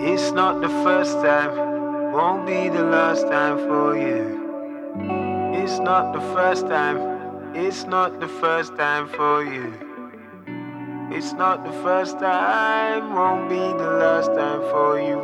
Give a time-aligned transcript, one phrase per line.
[0.00, 4.38] It's not the first time, won't be the last time for you.
[5.60, 6.98] It's not the first time,
[7.52, 9.74] it's not the first time for you.
[11.10, 15.18] It's not the first time, won't be the last time for you.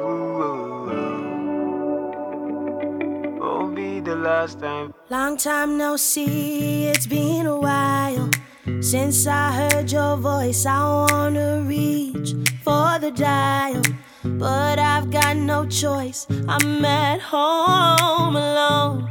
[3.38, 4.92] Won't be the last time.
[5.08, 8.28] Long time no see, it's been a while.
[8.80, 12.34] Since I heard your voice, I wanna reach
[12.64, 13.82] for the dial.
[14.24, 19.10] But I've got no choice, I'm at home alone.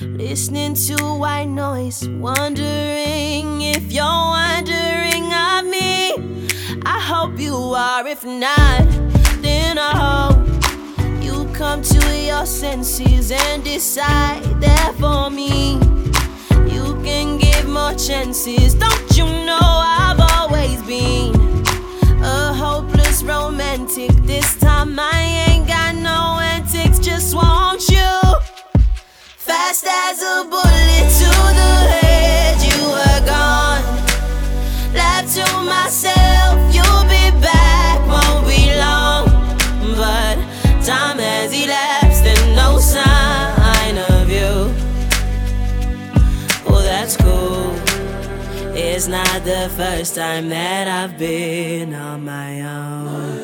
[0.00, 6.48] Listening to white noise, wondering if you're wondering of me.
[6.86, 8.86] I hope you are, if not,
[9.42, 15.74] then I hope you come to your senses and decide that for me.
[16.72, 21.37] You can give more chances, don't you know I've always been
[23.28, 24.10] romantic.
[24.24, 28.12] This time I ain't got no antics, just want you.
[29.36, 31.30] Fast as a bullet to
[31.60, 33.84] the head, you were gone.
[34.94, 36.17] Left to myself,
[49.10, 53.38] It's not the first time that I've been on my own.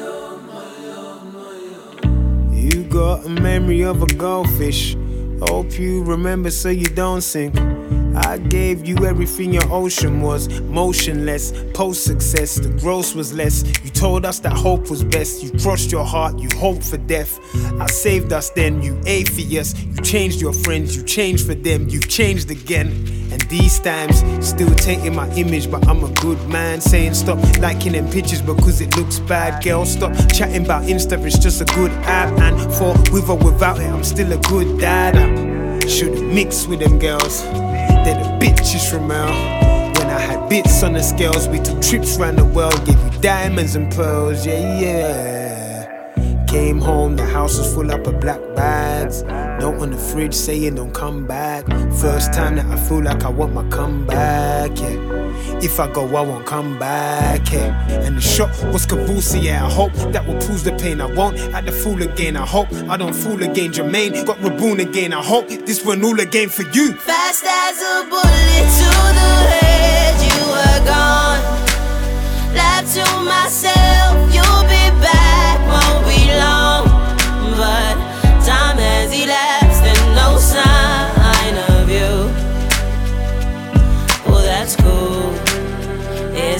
[2.52, 4.94] You got a memory of a goldfish.
[5.48, 7.54] Hope you remember so you don't sink.
[8.16, 11.52] I gave you everything your ocean was motionless.
[11.72, 13.64] Post success, the gross was less.
[13.82, 15.42] You told us that hope was best.
[15.42, 17.40] You crossed your heart, you hoped for death.
[17.80, 19.78] I saved us then, you atheist.
[19.78, 22.88] You changed your friends, you changed for them, you changed again.
[23.32, 26.80] And these times, still taking my image, but I'm a good man.
[26.80, 29.62] Saying stop liking them pictures because it looks bad.
[29.64, 32.38] Girl, stop chatting about Insta, it's just a good app.
[32.38, 35.16] And for with or without it, I'm still a good dad.
[35.16, 37.42] I should've mixed with them girls.
[38.04, 39.32] They're the bitches from hell.
[39.96, 43.20] When I had bits on the scales, we took trips round the world, gave you
[43.20, 45.43] diamonds and pearls, yeah, yeah.
[46.54, 49.24] Came home, the house was full up of black bags.
[49.24, 51.66] Note on the fridge saying don't come back.
[51.94, 55.58] First time that I feel like I want my comeback, yeah.
[55.60, 58.06] If I go, I won't come back, yeah.
[58.06, 59.66] And the shot was Cavusi, yeah.
[59.66, 61.00] I hope that will prove the pain.
[61.00, 62.36] I won't act the fool again.
[62.36, 63.72] I hope I don't fool again.
[63.72, 65.12] Jermaine got Raboon again.
[65.12, 66.92] I hope this one all again for you.
[66.92, 71.42] Fast as a bullet to the head, you were gone.
[72.54, 74.53] Left to myself, you'll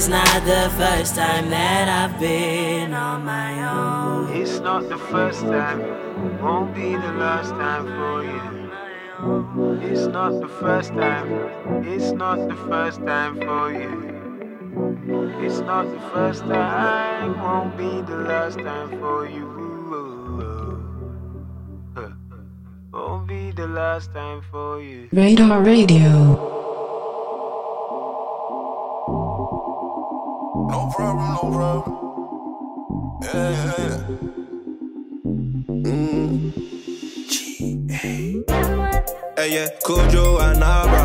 [0.05, 4.39] It's not the first time that I've been on my own.
[4.39, 5.81] It's not the first time,
[6.39, 9.89] won't be the last time for you.
[9.89, 11.31] It's not the first time,
[11.83, 15.41] it's not the first time for you.
[15.43, 19.49] It's not the first time, won't be the last time for you.
[22.93, 25.09] Won't be the last time for you.
[25.11, 26.64] Radar Radio.
[30.67, 31.83] No problem, no problem.
[33.21, 33.99] Yeah, yeah, yeah.
[35.85, 36.53] Mm.
[39.37, 41.03] Hey, yeah, Kojo and Abra.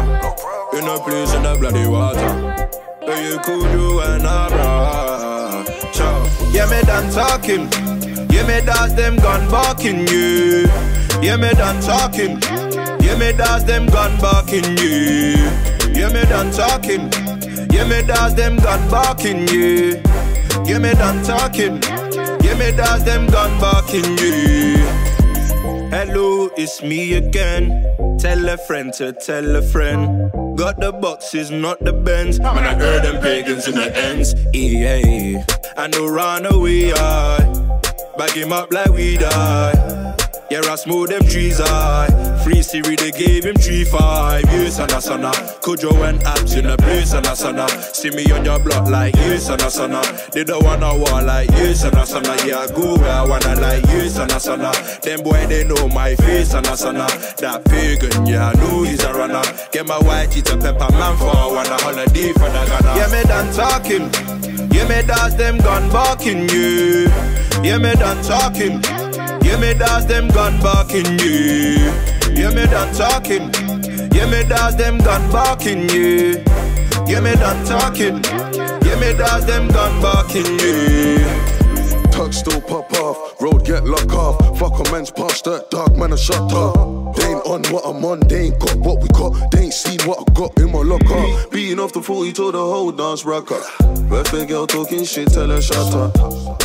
[0.73, 2.33] In a place in the bloody water.
[3.03, 5.65] Hey, yeah, Kojo and Abra.
[5.93, 6.25] Ciao.
[6.53, 7.69] Yeah, me done talking.
[8.31, 11.21] Yeah, me dance them gun barking, yeah.
[11.21, 12.41] Yeah, me done talking.
[13.05, 15.93] Yeah, me dance them gun barking, yeah.
[15.93, 17.11] Yeah, me done talking.
[17.81, 19.97] Yeah, me dance them gun barking, yeah.
[20.67, 21.83] Yeah, me done talking.
[22.45, 25.89] Yeah, me dance them gun barking, yeah.
[25.89, 27.87] Hello, it's me again.
[28.19, 30.31] Tell a friend to tell a friend.
[30.59, 32.39] Got the boxes, not the bends.
[32.39, 34.35] Man, I heard them pagans in the ends.
[34.53, 35.43] Yeah,
[35.79, 37.39] I know run away, I
[38.19, 40.17] bag him up like we die.
[40.51, 44.71] Yeah, I smooth them trees, I Free Siri, they gave him three five a
[45.01, 45.31] sana.
[45.63, 47.69] Kojo and abs in the place and a sana.
[47.95, 50.03] See me on your block like and a sana.
[50.33, 52.35] They don't wanna war like and a sana.
[52.45, 54.73] Yeah, go where I wanna like and a sana.
[55.01, 57.07] Them boy, they know my face and a sana.
[57.39, 59.43] That pagan, yeah, I know he's a runner.
[59.71, 62.97] Get my white teeth to pepper man for a holiday for the Ghana.
[62.99, 64.11] Yeah, me done talking.
[64.75, 67.63] Yeah, me dance them gun barking, yeah.
[67.63, 68.83] Yeah, me done talking.
[69.47, 72.20] Yeah, me dance them gun barking, yeah.
[72.35, 73.51] Yeah, me done talking.
[74.13, 76.43] Yeah, me dance them gun barking, yeah.
[77.07, 78.23] Yeah, me done talking.
[78.25, 81.60] Yeah, me dance them gun barking, yeah.
[82.21, 83.41] Tug still pop off.
[83.41, 84.59] Road get locked off.
[84.59, 87.17] Fuck a man's past that dark man, I shut up.
[87.17, 89.51] They ain't on what I'm on, they ain't got what we got.
[89.53, 91.49] They ain't seen what I got in my locker.
[91.51, 93.63] Beating off the 40 to the whole dance rocker.
[94.09, 96.13] Birthday girl talking shit, tell her shut up.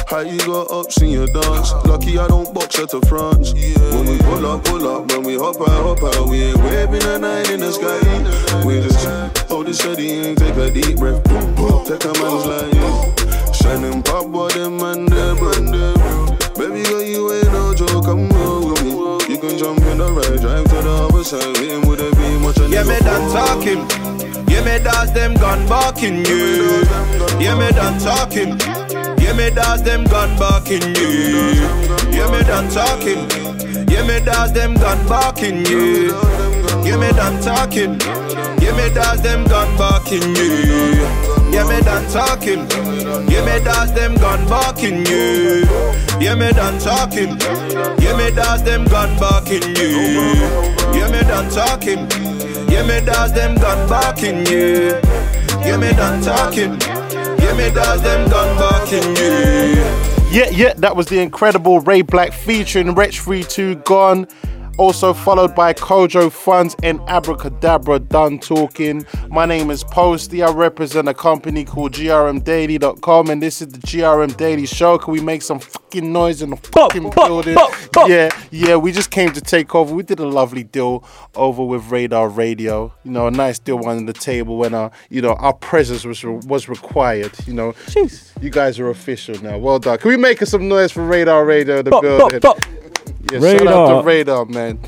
[0.10, 1.72] How you got ups in your dance?
[1.86, 3.54] Lucky I don't box her to France.
[3.54, 5.12] When we pull up, pull up.
[5.12, 6.28] When we hop out, hop out.
[6.28, 8.00] We ain't waving a nine in the sky.
[8.66, 9.08] We just
[9.48, 11.24] hold it steady and take a deep breath.
[11.88, 13.25] Take a man's
[13.66, 15.38] Shining pop, what them man, them,
[16.54, 18.06] Baby girl, you ain't no joke.
[18.06, 18.92] Come on with me.
[19.28, 21.58] You can jump in the right, drive to the other side.
[21.58, 23.82] Hitting with a beam, watch a Yeah, me done talking.
[24.48, 27.42] Yeah, me dance them gun barking, yeah.
[27.42, 28.54] Yeah, me done talking.
[29.18, 31.66] Yeah, me dance them gun barking, yeah.
[32.14, 33.26] Yeah, me done talking.
[33.90, 36.14] Yeah, me dance them gun barking, yeah.
[36.86, 38.00] Yeah, me done talking.
[38.62, 41.35] Yeah, me dance them gun barking, yeah.
[41.56, 42.68] Yeah, me done talking.
[43.32, 46.20] Yeah, me dance them gun barking, yeah.
[46.20, 47.40] Yeah, me done talking.
[47.98, 50.92] Yeah, me dance them gun barking, yeah.
[50.94, 52.10] Yeah, me done talking.
[52.70, 55.00] Yeah, me dance them gun barking, yeah.
[55.66, 56.78] Yeah, me done talking.
[57.40, 60.30] Yeah, me dance them gun barking, yeah.
[60.30, 64.28] Yeah, yeah, that was the incredible Ray BLK featuring Wretch 32 Gone.
[64.78, 69.06] Also followed by Kojo Funds and Abra Cadabra Done Talking.
[69.30, 70.44] My name is Posty.
[70.44, 74.98] I represent a company called GRMDaily.com and this is the GRM Daily Show.
[74.98, 77.58] Can we make some fucking noise in the fucking building?
[78.08, 79.94] Yeah, yeah, we just came to take over.
[79.94, 81.06] We did a lovely deal
[81.36, 82.94] over with Radar Radio.
[83.04, 86.22] You know, a nice deal on the table when our, you know, our presence was
[86.24, 87.32] was required.
[87.48, 88.32] You know, Jeez.
[88.44, 89.58] you guys are official now.
[89.58, 89.98] Well done.
[90.00, 92.42] Can we make some noise for Radar Radio in the building?
[93.32, 94.02] Yeah, shout out Radar.
[94.02, 94.80] to Radar, man.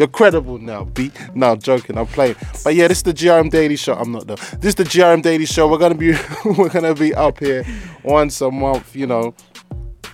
[0.00, 1.10] You're credible now, B.
[1.34, 1.98] No, I'm joking.
[1.98, 2.36] I'm playing.
[2.64, 3.92] But yeah, this is the GRM Daily Show.
[3.92, 4.36] I'm not though.
[4.36, 5.68] This is the GRM Daily Show.
[5.68, 6.12] We're gonna be
[6.56, 7.66] we're gonna be up here
[8.02, 8.96] once a month.
[8.96, 9.34] You know,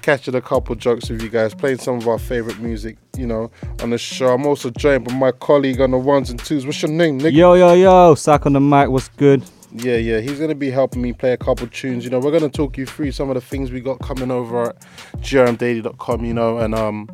[0.02, 2.96] catching a couple jokes with you guys, playing some of our favorite music.
[3.16, 3.50] You know,
[3.80, 4.34] on the show.
[4.34, 6.66] I'm also joined by my colleague on the ones and twos.
[6.66, 7.32] What's your name, nigga?
[7.34, 8.16] Yo, yo, yo.
[8.16, 8.88] Sack on the mic.
[8.88, 9.44] What's good?
[9.70, 12.02] Yeah, yeah, he's gonna be helping me play a couple tunes.
[12.04, 14.70] You know, we're gonna talk you through some of the things we got coming over
[14.70, 14.80] at
[15.18, 16.24] grmdaily.com.
[16.24, 17.08] You know, and um,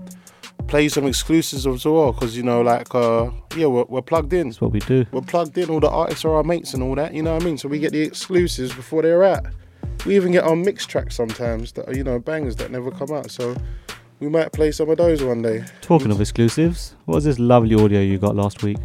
[0.69, 4.49] play some exclusives as well, because you know, like uh, yeah, we're, we're plugged in.
[4.49, 5.05] That's what we do.
[5.12, 5.70] We're plugged in.
[5.70, 7.14] All the artists are our mates and all that.
[7.14, 7.59] You know what I mean?
[7.59, 9.47] So we get the exclusives before they're out.
[10.06, 13.11] We even get our mix tracks sometimes that are you know bangers that never come
[13.12, 13.31] out.
[13.31, 13.56] So
[14.20, 15.64] we might play some of those one day.
[15.81, 18.79] Talking of exclusives, what was this lovely audio you got last week?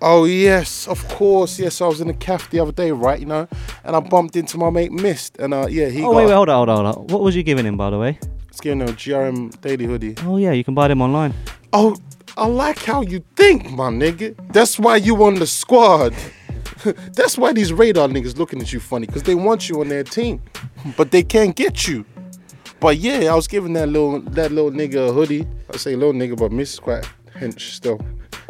[0.00, 1.58] Oh yes, of course.
[1.58, 3.18] Yes, I was in the cafe the other day, right?
[3.18, 3.48] You know,
[3.84, 6.32] and I bumped into my mate Mist, and uh, yeah, he Oh, got wait, wait,
[6.34, 7.06] hold on, hold on, hold on.
[7.14, 8.18] What was you giving him, by the way?
[8.54, 10.14] It's getting a GRM daily hoodie.
[10.22, 11.34] Oh, yeah, you can buy them online.
[11.72, 11.96] Oh,
[12.36, 14.36] I like how you think, my nigga.
[14.52, 16.14] That's why you on the squad.
[17.14, 20.04] That's why these radar niggas looking at you funny, because they want you on their
[20.04, 20.40] team.
[20.96, 22.04] But they can't get you.
[22.78, 25.48] But yeah, I was giving that little that little nigga a hoodie.
[25.72, 27.04] I say little nigga, but Mist is quite
[27.34, 28.00] hench still.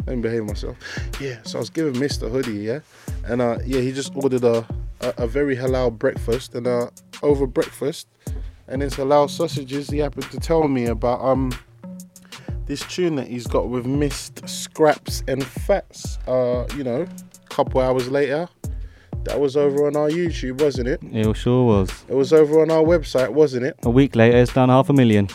[0.05, 0.77] Let me behave myself.
[1.19, 2.81] Yeah, so I was giving Mist the hoodie, yeah.
[3.25, 4.67] And uh yeah, he just ordered a
[5.01, 6.91] a, a very halal breakfast and uh
[7.23, 8.07] over breakfast
[8.67, 11.51] and it's halal sausages he happened to tell me about um
[12.65, 17.79] this tune that he's got with mist scraps and fats uh you know a couple
[17.81, 18.47] hours later
[19.23, 21.89] that was over on our youtube wasn't it It sure was.
[22.09, 24.93] it was over on our website wasn't it A week later, it's done half a
[24.93, 25.27] million.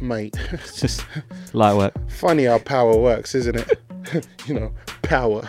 [0.00, 1.04] mate It's just
[1.52, 1.94] light work.
[2.10, 3.80] funny how power works isn't it
[4.46, 4.72] you know
[5.02, 5.48] power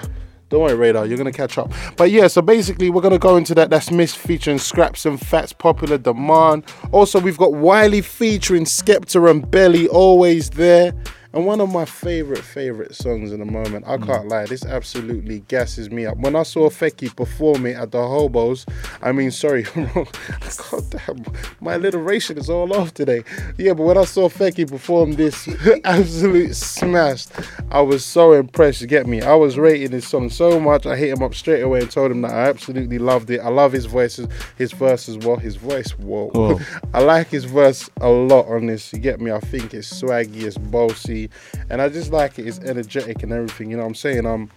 [0.49, 1.71] don't worry radar you're gonna catch up.
[1.95, 5.53] But yeah so basically we're gonna go into that that's Mist featuring scraps and fats
[5.53, 6.65] popular demand.
[6.91, 10.93] Also we've got wiley featuring skepta and belly always there
[11.37, 14.31] and one of my favorite favorite songs in the moment i can't mm.
[14.31, 16.69] lie this absolutely gasses me up when i saw
[17.15, 18.65] perform it at the hobos
[19.01, 21.23] i mean sorry god damn
[21.61, 23.23] my alliteration is all off today
[23.57, 25.47] yeah but when i saw Fekky perform this
[25.83, 27.31] absolute smashed
[27.71, 30.95] i was so impressed you get me i was rating this song so much i
[30.95, 33.71] hit him up straight away and told him that i absolutely loved it i love
[33.71, 34.19] his voice
[34.57, 36.59] his verse as well his voice whoa Whoa.
[36.93, 38.93] I like his verse a lot on this.
[38.93, 39.31] You get me?
[39.31, 41.26] I think it's swaggy, it's bossy,
[41.69, 42.47] and I just like it.
[42.47, 43.69] It's energetic and everything.
[43.71, 44.25] You know what I'm saying?
[44.25, 44.49] Um,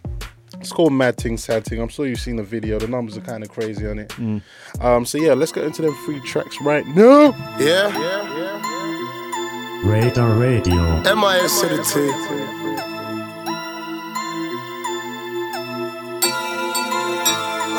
[0.61, 1.81] it's called Mad Ting Sad Ting.
[1.81, 2.79] I'm sure you've seen the video.
[2.79, 4.13] The numbers are kind of crazy on it.
[4.81, 7.31] Um, so yeah, let's get into them three tracks right now.
[7.59, 9.91] Yeah, yeah, yeah, yeah.
[9.91, 11.01] Radar Radio.
[11.03, 12.11] MIS to the T.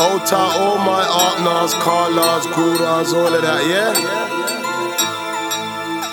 [0.02, 3.94] Old time, all my Artnars, Carlars, Gurars, all of that, yeah?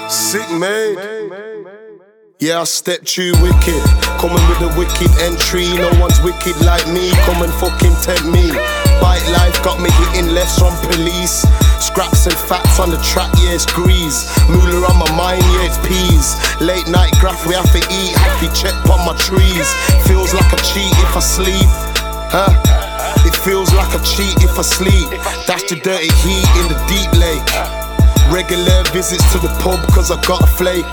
[0.09, 1.18] Sick made.
[2.39, 3.83] Yeah, I stepped you wicked.
[4.23, 5.67] Coming with a wicked entry.
[5.75, 7.11] No one's wicked like me.
[7.27, 8.55] Come and fucking tempt me.
[9.03, 11.43] Bite life got me hitting lefts from police.
[11.83, 14.31] Scraps and fats on the track, yeah, it's grease.
[14.47, 16.39] Moolah on my mind, yeah, it's peas.
[16.63, 18.15] Late night graph, we have to eat.
[18.15, 19.67] Happy check on my trees.
[20.07, 21.71] Feels like a cheat if I sleep.
[22.31, 22.55] Huh?
[23.27, 25.11] It feels like a cheat if I sleep.
[25.51, 27.88] That's the dirty heat in the deep lake.
[28.31, 30.85] Regular visits to the pub cause I got a flake.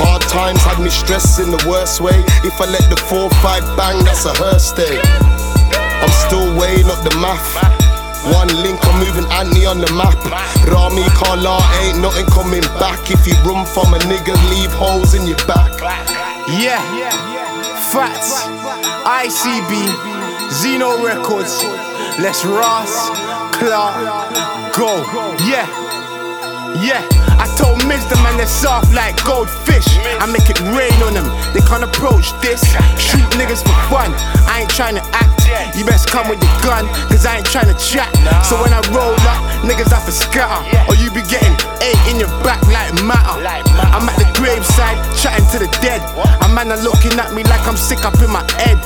[0.00, 2.24] Hard times had me stressed in the worst way.
[2.44, 4.96] If I let the 4-5 bang, that's a hearse day.
[6.00, 7.44] I'm still weighing up the math.
[8.32, 10.16] One link, I'm moving Annie on the map.
[10.66, 13.10] Rami Kala ain't nothing coming back.
[13.10, 15.72] If you run from a nigga, leave holes in your back.
[16.48, 16.80] Yeah,
[17.92, 18.48] Fats,
[19.04, 21.62] ICB, Zeno Records.
[22.18, 23.08] Let's Ross,
[23.60, 25.04] Clark, go.
[25.44, 25.87] Yeah.
[26.78, 27.02] Yeah,
[27.42, 29.98] I told Miz the man they're soft like goldfish.
[30.22, 32.62] I make it rain on them, they can't approach this.
[32.94, 34.14] Shoot niggas for fun,
[34.46, 35.42] I ain't trying to act.
[35.74, 38.10] You best come with the gun, cause I ain't trying to chat.
[38.44, 40.62] So when I roll up, niggas have to scatter.
[40.86, 43.42] Or you be getting eight in your back like matter.
[43.42, 45.98] I'm at the graveside, chatting to the dead.
[46.44, 48.78] A man are looking at me like I'm sick up in my head.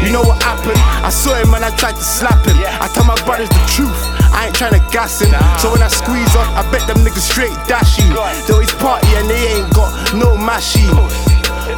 [0.00, 0.80] You know what happened?
[1.04, 2.56] I saw him and I tried to slap him.
[2.80, 3.96] I tell my brothers the truth,
[4.32, 5.30] I ain't trying to gas him.
[5.60, 8.02] So when I squeeze off, I bet them niggas straight dashy.
[8.08, 10.90] They always party and they ain't got no machine.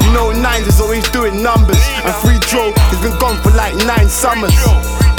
[0.05, 1.81] You know, Nines is always doing numbers.
[2.05, 4.55] And free throw, he's been gone for like nine summers.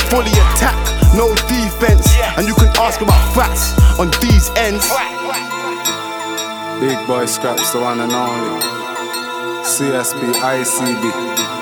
[0.10, 0.78] Fully attack,
[1.14, 2.10] no defense.
[2.38, 4.90] And you can ask about facts on these ends.
[6.82, 8.62] Big boy scraps, the one and only.
[9.64, 11.55] CSB, ICB.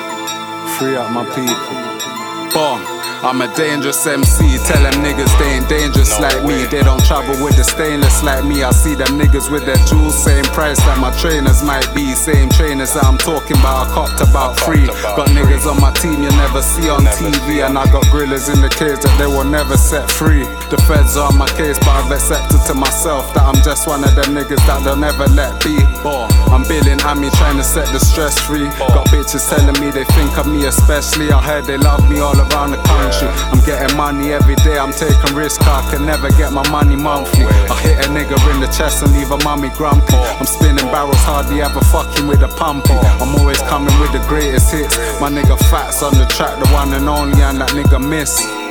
[0.79, 2.53] Free up my people.
[2.53, 2.92] Boom.
[3.23, 4.59] I'm a dangerous MC.
[4.67, 6.59] Tell them niggas they ain't dangerous no like way.
[6.59, 6.67] me.
[6.67, 8.63] They don't travel with the stainless like me.
[8.63, 12.11] I see them niggas with their jewels, same price that my trainers might be.
[12.19, 13.87] Same trainers that I'm talking about.
[13.87, 14.91] I copped about free.
[15.15, 17.63] Got niggas on my team you never see on TV.
[17.63, 20.43] And I got grillers in the cage that they will never set free.
[20.67, 24.03] The feds are on my case, but I've accepted to myself that I'm just one
[24.03, 25.79] of them niggas that they'll never let be.
[26.51, 28.67] I'm billing at me trying to set the stress free.
[28.91, 31.31] Got bitches telling me they think of me especially.
[31.31, 33.12] I heard they love me all around the country.
[33.21, 37.45] I'm getting money every day, I'm taking risk, I can never get my money monthly.
[37.45, 40.15] I hit a nigga in the chest and leave a mummy grumpy.
[40.15, 42.95] I'm spinning barrels, hardly ever fucking with a pumpy.
[43.21, 44.97] I'm always coming with the greatest hits.
[45.19, 48.62] My nigga Fats on the track, the one and only, and that nigga Mist.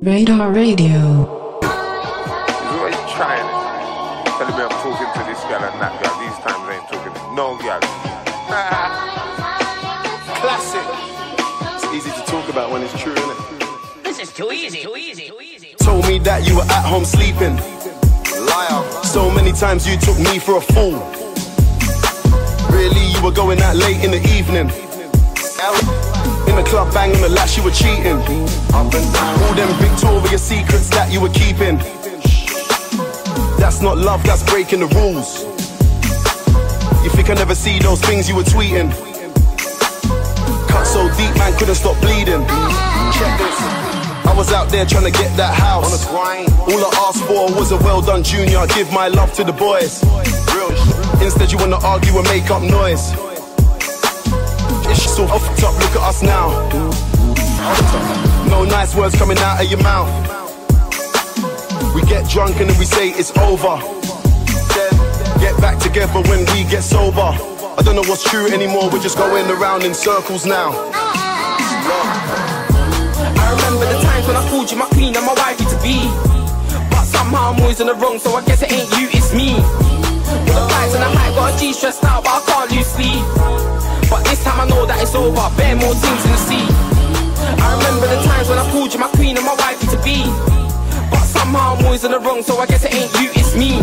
[0.00, 1.58] Radar Radio.
[1.58, 1.66] He's
[2.78, 3.50] always trying it.
[4.38, 6.14] Telling me I'm talking to this girl and that girl.
[6.22, 7.80] These times I ain't talking to no girl.
[10.38, 10.86] Classic.
[11.74, 13.38] It's easy to talk about when it's true, isn't it?
[14.04, 15.74] This is too easy, too easy, too easy.
[15.78, 17.56] Told me that you were at home sleeping.
[18.46, 18.84] Liar.
[19.02, 21.02] So many times you took me for a fool.
[22.70, 24.70] Really, you were going out late in the evening.
[26.48, 28.18] In the club banging the lash, you were cheating.
[28.72, 31.76] All them Victoria secrets that you were keeping.
[33.58, 35.44] That's not love, that's breaking the rules.
[37.04, 38.90] You think I never see those things you were tweeting?
[40.68, 42.40] Cut so deep, man, couldn't stop bleeding.
[43.12, 43.58] Check this.
[44.24, 46.06] I was out there trying to get that house.
[46.08, 48.66] All I asked for was a well done junior.
[48.68, 50.02] Give my love to the boys.
[51.20, 53.27] Instead, you wanna argue and make up noise.
[54.98, 56.50] So off the top, look at us now.
[58.48, 60.10] No nice words coming out of your mouth.
[61.94, 63.78] We get drunk and then we say it's over.
[65.40, 67.30] Get back together when we get sober.
[67.78, 70.72] I don't know what's true anymore, we're just going around in circles now.
[73.40, 76.10] I remember the times when I called you my queen and my wifey to be.
[76.90, 79.54] But somehow I'm always in the wrong, so I guess it ain't you, it's me.
[79.54, 82.86] With the lights and the high, got a G stressed out, but I can't lose
[82.86, 83.77] sleep.
[84.10, 86.66] But this time I know that it's over, bare more things in the sea.
[87.60, 90.24] I remember the times when I called you my queen and my wifey to be.
[91.12, 93.76] But somehow I'm always in the wrong, so I guess it ain't you, it's me.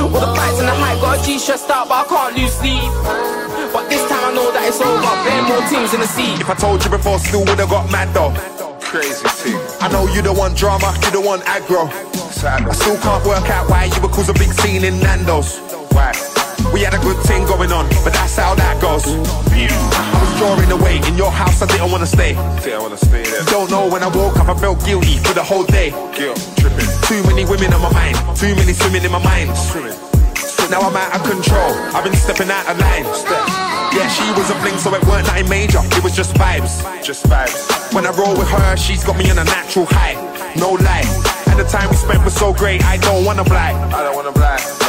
[0.00, 2.52] All the fights and the hype, got a G stressed out, but I can't lose
[2.56, 2.80] sleep.
[3.72, 6.32] But this time I know that it's over, bare more things in the sea.
[6.40, 8.32] If I told you before, still would've got mad though.
[8.80, 9.60] Crazy thing.
[9.80, 11.88] I know you the one drama, you the one aggro.
[12.44, 15.58] I still can't work out why you would cause a big scene in Nando's.
[15.92, 16.31] Why?
[16.72, 19.04] We had a good thing going on, but that's how that goes.
[19.04, 22.34] I was drawing away in your house, I didn't wanna stay.
[22.34, 23.44] I wanna stay there.
[23.44, 25.90] Don't know when I woke up, I felt guilty for the whole day.
[26.16, 26.88] Guilt, tripping.
[27.04, 29.54] Too many women on my mind, too many swimming in my mind.
[29.54, 29.92] Swimming.
[30.70, 31.72] now I'm out of control.
[31.92, 33.04] I've been stepping out of line.
[33.92, 35.80] Yeah, she was a fling, so it weren't nothing major.
[35.92, 37.68] It was just vibes, just vibes.
[37.92, 40.16] When I roll with her, she's got me on a natural high.
[40.56, 41.04] No lie.
[41.52, 43.76] And the time we spent was so great, I don't wanna blind.
[43.92, 44.81] I don't wanna blind.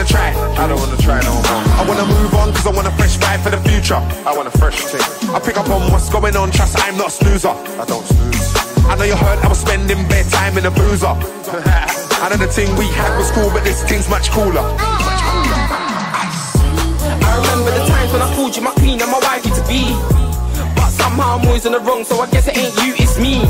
[0.00, 0.32] Wanna try.
[0.56, 1.44] I don't wanna try no more.
[1.76, 4.00] I wanna move on, cause I want a fresh vibe for the future.
[4.24, 5.02] I want a fresh thing.
[5.34, 7.48] I pick up on what's going on, trust I'm not a snoozer.
[7.50, 8.56] I don't snooze.
[8.88, 11.06] I know you heard I was spending bare time in a boozer.
[11.12, 14.64] I know the thing we had was cool, but this thing's much cooler.
[17.20, 19.92] I remember the times when I called you my queen and my wifey to be.
[20.76, 23.44] But somehow I'm always in the wrong, so I guess it ain't you, it's me.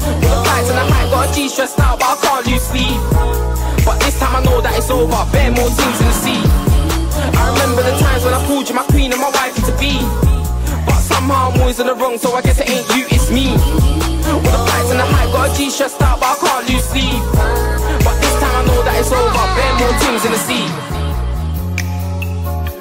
[0.00, 3.00] The fights and the hype, got a G stressed out, but I can't lose sleep.
[3.84, 6.42] But this time I know that it's over, bare more things in the sea.
[7.36, 10.00] I remember the times when I called you my queen and my wifey to be.
[10.86, 13.52] But somehow I'm always in the wrong, so I guess it ain't you, it's me.
[13.52, 16.84] With the fights and the hype, got a G stressed out, but I can't lose
[16.84, 17.20] sleep.
[18.04, 20.66] But this time I know that it's over, bare more things in the sea.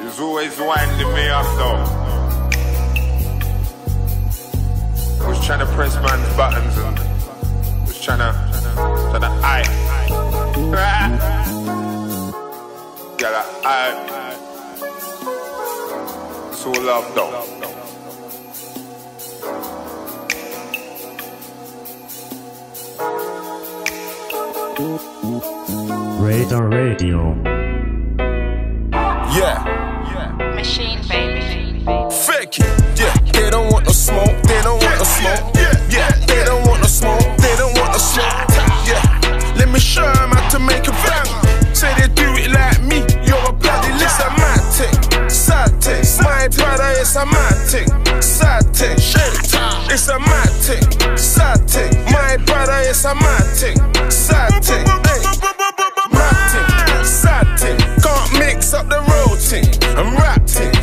[0.03, 1.83] He's always winding me up though.
[5.19, 7.08] I was trying to press man's buttons and
[7.99, 8.31] was trying to,
[9.11, 9.63] trying to eye.
[13.19, 14.35] Yeah, that eye.
[16.51, 17.45] It's love though.
[26.23, 27.35] Radar Radio.
[29.35, 29.65] Yeah.
[30.11, 30.53] Yeah.
[30.55, 31.85] Machine baby.
[32.11, 33.13] Fake it, yeah.
[33.31, 35.55] They don't want no smoke, they don't want no smoke.
[35.89, 36.68] Yeah, they don't
[38.85, 39.03] Yeah,
[39.57, 41.29] let me show them how to make a bang.
[41.73, 44.57] Say they do it like me, you're a bloody list of my
[46.21, 47.87] my brother, it's a mad thing,
[49.89, 50.85] it's a mad thing,
[52.11, 53.77] my brother, it's a mad thing.
[54.09, 54.85] Sad thing.
[58.01, 59.01] Can't mix up the
[59.35, 59.65] thing
[59.97, 60.78] and rap thing.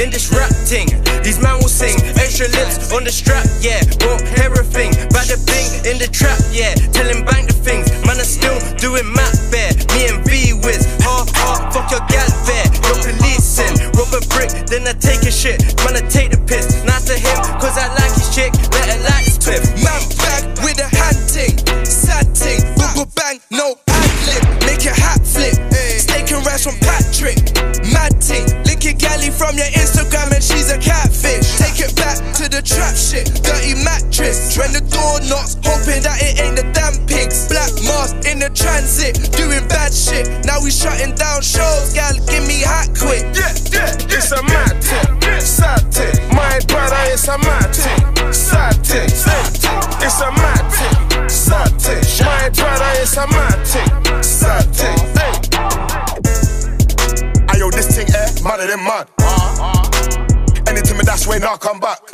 [0.00, 0.88] In this rap ting.
[1.22, 3.84] These man will sing, extra lips on the strap, yeah.
[4.00, 4.92] Won't hear a thing,
[5.44, 6.74] bing in the trap, yeah.
[6.96, 9.29] Tell him bang the things, man are still doing map
[34.60, 37.48] When the door knocks, hoping that it ain't the damn pigs.
[37.48, 40.28] Black mask in the transit, doing bad shit.
[40.44, 43.24] Now we shutting down shows, gal, give me hot quick.
[43.32, 46.12] Yeah, yeah, it's a mad ting, sad ting.
[46.36, 48.04] My brother, it's a mad ting,
[48.36, 49.08] sad ting.
[49.08, 52.04] It's a mad ting, sad ting.
[52.28, 53.88] My brother, it's a mad ting,
[54.20, 54.68] sad.
[54.76, 55.40] Hey.
[57.48, 59.08] Ayo, this thing air, madder than mud.
[59.24, 60.68] Uh-huh.
[60.68, 62.04] Anything me dash way, now come back.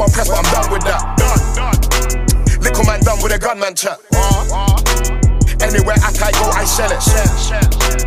[0.00, 1.04] One press, but I'm done with that.
[1.20, 1.76] Done.
[2.64, 4.00] Little man done with a gunman chat.
[4.16, 4.80] Uh-huh.
[5.60, 7.04] Anywhere I can go, I shell it.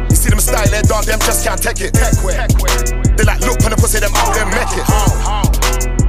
[0.09, 1.93] You see them style, they dog, them just can't take it.
[1.93, 4.85] They like look on the pussy, them out, them make it.
[4.89, 5.53] Oh, oh.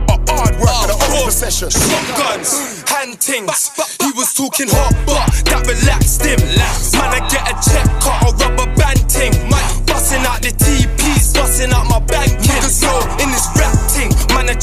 [0.08, 1.68] A hard work for oh, the old possession.
[1.68, 3.68] Shotguns, hand tings.
[4.00, 6.40] He was talking hot, but that relaxed him.
[6.96, 9.36] Man, I get a check, cut a rubber band ting.
[9.84, 12.40] Busting out the TPs, busting out my banking.
[12.40, 13.23] Niggas know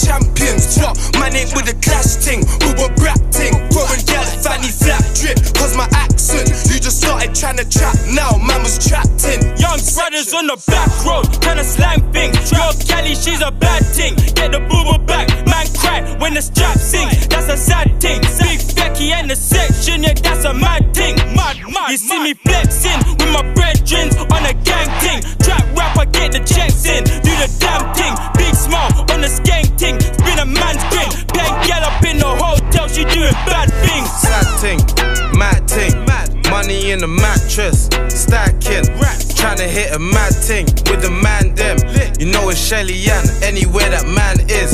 [0.02, 0.78] champions.
[0.82, 0.98] What?
[1.20, 3.54] Man ain't with a clash ting, who were rap ting.
[3.70, 6.50] Growing gal, fanny flat drip, cause my accent.
[6.70, 9.42] You just started trying to trap, now man was trapped in.
[9.58, 12.34] Young brothers on the back road, kinda slang thing.
[12.50, 14.16] Your Kelly, she's a bad thing.
[14.34, 17.08] Get the boober back, man cry when the strap sing.
[17.30, 18.22] That's a sad thing.
[18.40, 21.16] Big Becky and the section, yeah, that's a mad thing.
[21.36, 21.90] Mad, mad.
[21.92, 25.20] You see me flexing with my brethren on a gang thing.
[25.44, 27.04] Trap rapper, get the checks in.
[27.04, 28.41] Do the damn thing.
[33.46, 34.10] Bad things.
[34.22, 34.80] Sad ting,
[35.38, 36.06] mad ting.
[36.50, 38.86] Money money in the mattress, stacking.
[39.36, 41.78] Trying to hit a mad thing with the man them.
[42.20, 44.72] You know it's Shelly Ann, anywhere that man is.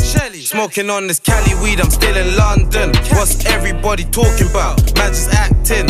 [0.49, 2.91] Smoking on this Cali weed, I'm still in London.
[3.15, 4.77] What's everybody talking about?
[4.97, 5.87] Man just acting.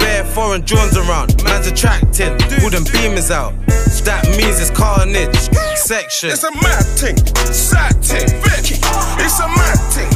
[0.00, 2.32] Bare foreign drones around, man's attracting.
[2.62, 3.52] All them beamers out.
[4.04, 5.36] That means it's carnage.
[5.76, 6.30] Section.
[6.30, 7.16] It's a mad thing,
[7.52, 8.80] sad thing, Vicky.
[9.20, 10.12] It's a mad thing,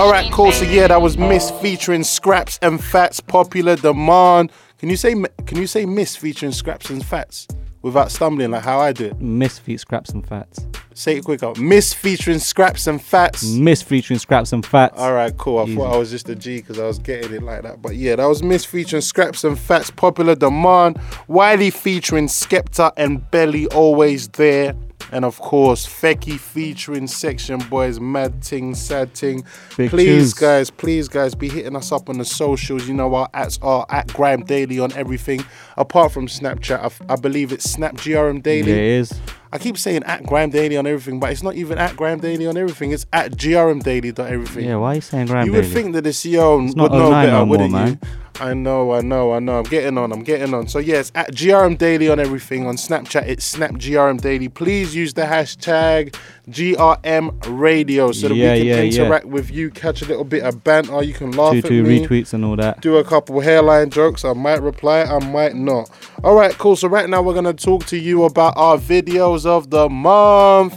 [0.00, 0.50] All right, cool.
[0.50, 4.50] So yeah, that was Mist featuring Scraps and Fats, popular demand.
[4.78, 5.12] Can you say
[5.44, 7.46] can you say Mist featuring Scraps and Fats
[7.82, 9.18] without stumbling like how I do it?
[9.18, 10.66] Misfeat Scraps and Fats.
[10.94, 11.58] Say it quick out.
[11.58, 13.44] Mist featuring Scraps and Fats.
[13.44, 14.98] Mist featuring Scraps and Fats.
[14.98, 15.58] All right, cool.
[15.58, 15.76] I Easy.
[15.76, 17.82] thought I was just a G because I was getting it like that.
[17.82, 20.98] But yeah, that was Mist featuring Scraps and Fats, popular demand.
[21.28, 24.74] Wiley featuring Skepta and Belly, always there.
[25.12, 29.44] And of course, Fekky featuring Section Boys, Mad Ting, Sad Ting.
[29.76, 30.34] Big please, tunes.
[30.34, 32.86] guys, please, guys, be hitting us up on the socials.
[32.86, 35.44] You know, our ats are at Grime Daily on everything.
[35.76, 38.70] Apart from Snapchat, I, I believe it's Snap GRM Daily.
[38.70, 39.20] Yeah, it is.
[39.52, 42.46] I keep saying at Grime Daily on everything, but it's not even at Grime Daily
[42.46, 42.92] on everything.
[42.92, 44.64] It's at GRM Daily dot everything.
[44.66, 45.74] Yeah, why are you saying Grime You would Daily?
[45.74, 47.98] think that the CEO It's would know better, no more, wouldn't man.
[48.38, 49.58] I know, I know, I know.
[49.58, 50.68] I'm getting on, I'm getting on.
[50.68, 52.66] So yes, at GRM Daily on everything.
[52.66, 54.48] On Snapchat, it's Snap GRM Daily.
[54.48, 56.14] Please use the hashtag
[56.48, 60.42] GRM Radio so that Yeah, we can yeah, interact with you, catch a little bit
[60.42, 61.02] of banter.
[61.02, 62.80] You can laugh Two at two me retweets and all that.
[62.80, 64.24] do a couple hairline jokes.
[64.24, 65.90] I might reply, I might not.
[66.24, 66.76] All right, cool.
[66.76, 70.76] So right now we're gonna talk to you about our videos of the month.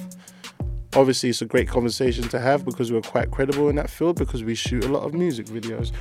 [0.96, 4.44] Obviously, it's a great conversation to have because we're quite credible in that field because
[4.44, 5.92] we shoot a lot of music videos.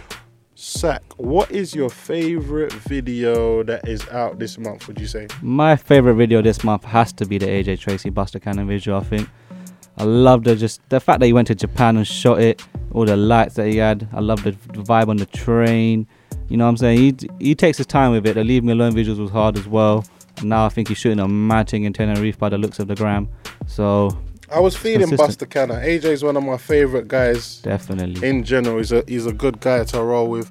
[0.64, 4.87] Sack, what is your favorite video that is out this month?
[4.87, 5.27] Would you say?
[5.42, 9.03] My favorite video this month has to be the AJ Tracey Buster Cannon visual, I
[9.03, 9.29] think
[9.98, 12.64] I love the just the fact that he went to Japan and shot it.
[12.92, 14.09] All the lights that he had.
[14.12, 16.07] I love the vibe on the train.
[16.48, 16.98] You know what I'm saying?
[16.98, 18.35] He he takes his time with it.
[18.35, 20.05] The Leave Me Alone visuals was hard as well.
[20.44, 22.94] Now I think he's shooting a mad thing in Tenerife by the looks of the
[22.94, 23.29] gram.
[23.66, 24.16] So
[24.54, 25.28] I was feeling consistent.
[25.28, 25.80] Buster Cannon.
[25.82, 27.56] AJ's one of my favorite guys.
[27.62, 28.26] Definitely.
[28.28, 30.50] In general, he's a he's a good guy to roll with.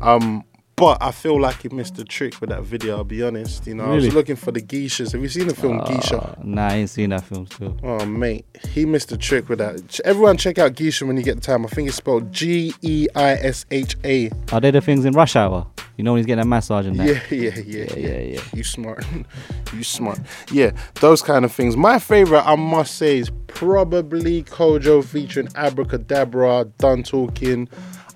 [0.00, 0.44] Um,
[0.76, 2.96] but I feel like he missed the trick with that video.
[2.96, 3.66] I'll be honest.
[3.66, 4.06] You know, I Really?
[4.06, 5.12] was looking for the geishas.
[5.12, 6.18] Have you seen the film Geisha?
[6.18, 7.76] Uh, Nah, I ain't seen that film still.
[7.82, 9.86] Oh mate, he missed the trick with that.
[9.88, 11.66] Ch- Everyone, check out Geisha when you get the time.
[11.66, 14.30] I think it's spelled G E I S H A.
[14.52, 15.66] Are they the things in Rush Hour?
[15.98, 17.06] You know when he's getting a massage and that.
[17.30, 18.40] Yeah, yeah, yeah, yeah, yeah.
[18.54, 19.04] You smart,
[19.74, 20.18] you smart.
[20.50, 20.70] Yeah,
[21.02, 21.76] those kind of things.
[21.76, 23.28] My favorite, I must say, is
[23.60, 26.72] probably Kojo featuring Abra Cadabra.
[26.78, 27.68] Done talking.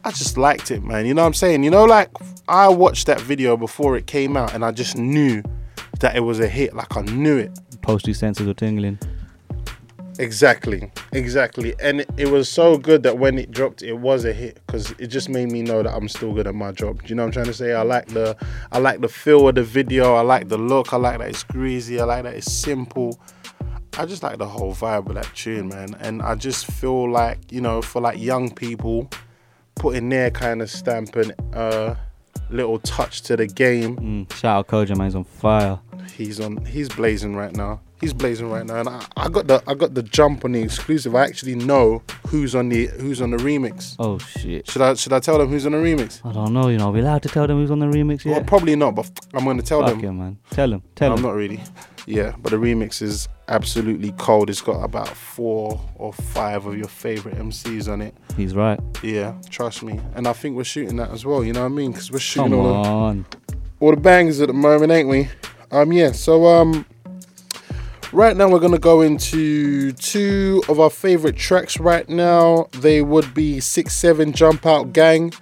[0.02, 1.04] I just liked it, man.
[1.04, 1.64] You know what I'm saying?
[1.64, 2.08] You know, like
[2.48, 5.42] I watched that video before it came out, and I just knew
[6.00, 6.74] that it was a hit.
[6.74, 7.52] Like I knew it.
[7.82, 8.98] Posty senses were tingling.
[10.18, 11.74] Exactly, exactly.
[11.78, 14.92] And it, it was so good that when it dropped, it was a hit because
[14.92, 17.02] it just made me know that I'm still good at my job.
[17.02, 17.74] Do you know what I'm trying to say?
[17.74, 18.34] I like the,
[18.72, 20.14] I like the feel of the video.
[20.14, 20.94] I like the look.
[20.94, 22.00] I like that it's greasy.
[22.00, 23.20] I like that it's simple.
[23.96, 25.94] I just like the whole vibe of that tune, man.
[26.00, 29.10] And I just feel like you know, for like young people,
[29.74, 31.94] putting their kind of stamp and uh,
[32.50, 33.96] little touch to the game.
[33.96, 35.80] Mm, shout out Kojo, man, he's on fire.
[36.16, 36.64] He's on.
[36.64, 37.80] He's blazing right now.
[38.00, 40.62] He's blazing right now, and I, I got the I got the jump on the
[40.62, 41.14] exclusive.
[41.14, 43.96] I actually know who's on the who's on the remix.
[43.98, 44.68] Oh shit!
[44.68, 46.20] Should I should I tell them who's on the remix?
[46.24, 46.68] I don't know.
[46.68, 48.32] You know, are we allowed to tell them who's on the remix yet?
[48.32, 50.00] Well, probably not, but I'm gonna tell Fuck them.
[50.00, 50.38] yeah, man.
[50.50, 50.82] Tell them.
[50.96, 51.18] Tell them.
[51.18, 51.62] I'm not really.
[52.06, 54.50] Yeah, but the remix is absolutely cold.
[54.50, 58.14] It's got about four or five of your favorite MCs on it.
[58.36, 58.78] He's right.
[59.02, 60.00] Yeah, trust me.
[60.14, 61.42] And I think we're shooting that as well.
[61.42, 61.92] You know what I mean?
[61.92, 63.24] Because we're shooting Come all the,
[63.80, 65.28] all the bangers at the moment, ain't we?
[65.70, 66.12] Um, yeah.
[66.12, 66.84] So um,
[68.14, 71.78] right now we're gonna go into two of our favorite tracks.
[71.78, 75.32] Right now, they would be Six Seven Jump Out Gang,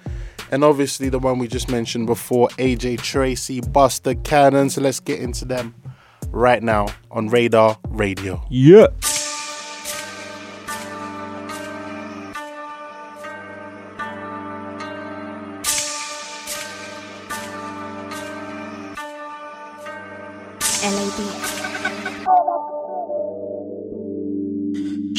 [0.50, 4.70] and obviously the one we just mentioned before, AJ Tracey, Buster Cannon.
[4.70, 5.74] So let's get into them
[6.30, 8.42] right now on Radar Radio.
[8.50, 8.86] Yeah.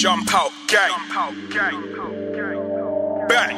[0.03, 0.91] Jump out, gang.
[3.29, 3.55] Bang.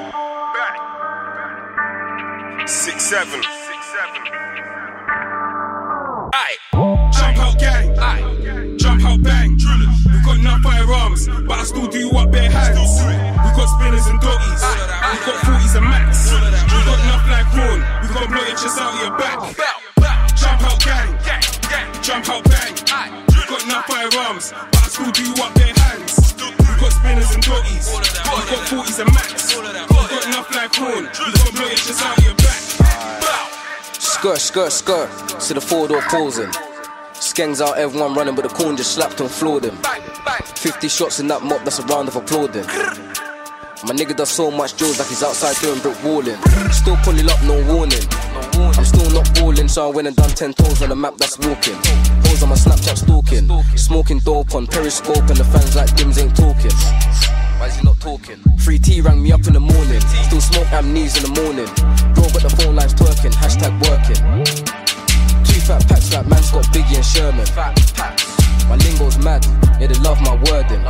[2.68, 3.42] Six seven.
[6.36, 6.58] Aye.
[7.18, 7.98] Jump out, gang.
[7.98, 8.76] Aye.
[8.78, 9.58] Jump out, bang.
[9.58, 10.06] Drillers.
[10.06, 12.78] We got enough firearms, but I still do what bare hands.
[12.78, 14.62] We got spinners and doggies.
[14.62, 16.30] We got 40s and max.
[16.30, 16.38] We
[16.86, 17.82] got enough like corn.
[18.04, 19.40] We got blow your chest out of your back.
[20.38, 21.10] Jump out, gang.
[22.04, 22.76] Jump out, bang.
[23.30, 25.74] We got enough firearms, but I still do up bare hands.
[25.74, 25.75] We got
[27.06, 28.00] spinners and doggies, we
[28.50, 29.54] got 40s and max.
[29.54, 32.62] Got enough like corn, we got out your back.
[34.00, 35.10] Skirt, skirt, skirt,
[35.54, 36.52] the four door posing.
[37.14, 39.78] Skangs out, everyone running, but the corn just slapped and floored him.
[40.56, 42.66] 50 shots in that mop, that's a round of applauding.
[43.86, 46.42] My nigga does so much jewels like he's outside doing brick walling.
[46.74, 48.02] Still pulling up, no warning.
[48.74, 51.38] I'm still not balling, so I went and done 10 toes on the map that's
[51.38, 51.78] walking.
[52.26, 53.46] Hoes on my Snapchat stalking.
[53.78, 56.74] Smoking dope on Periscope, and the fans like Dims ain't talking.
[57.62, 58.42] Why is he not talking?
[58.58, 60.02] Free T rang me up in the morning.
[60.02, 61.70] Still smoke amnesia in the morning.
[62.18, 63.38] Bro, but the phone line's twerking.
[63.38, 64.18] Hashtag working.
[65.46, 67.46] Two fat packs like man's got Biggie and Sherman.
[68.66, 69.46] My lingo's mad.
[69.80, 70.82] Yeah, they love my wording.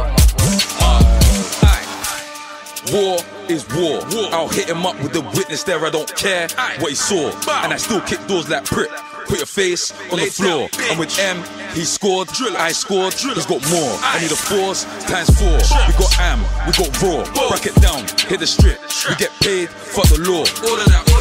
[2.92, 3.18] War
[3.50, 4.02] is war.
[4.32, 6.48] I'll hit him up with the witness there, I don't care
[6.80, 7.30] what he saw.
[7.64, 8.90] And I still kick doors like prick.
[9.28, 10.70] Put your face on the floor.
[10.90, 13.98] And with M, he scored, I scored, he's got more.
[14.02, 15.58] I need a force times four.
[15.88, 17.26] We got Am, we got Raw.
[17.50, 18.80] Break it down, hit the strip.
[19.10, 20.46] We get paid, fuck the law.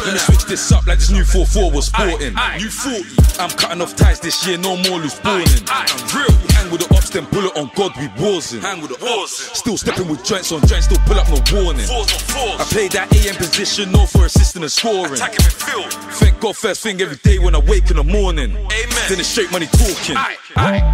[0.05, 2.33] Let me switch this up like this new 4-4 was sporting.
[2.57, 3.03] New 40,
[3.39, 5.47] I'm cutting off ties this year, no more loose balling.
[5.67, 8.61] I'm real, hang with the ops, then pull it on God, we warzing.
[8.61, 9.57] Hang with the ops.
[9.57, 11.85] Still stepping with joints on joints, still pull up no warning.
[11.89, 15.15] I play that AM position, no for assisting and scoring.
[15.17, 18.51] Thank God first thing every day when I wake in the morning.
[18.51, 19.05] Amen.
[19.07, 20.15] Then it's straight money talking.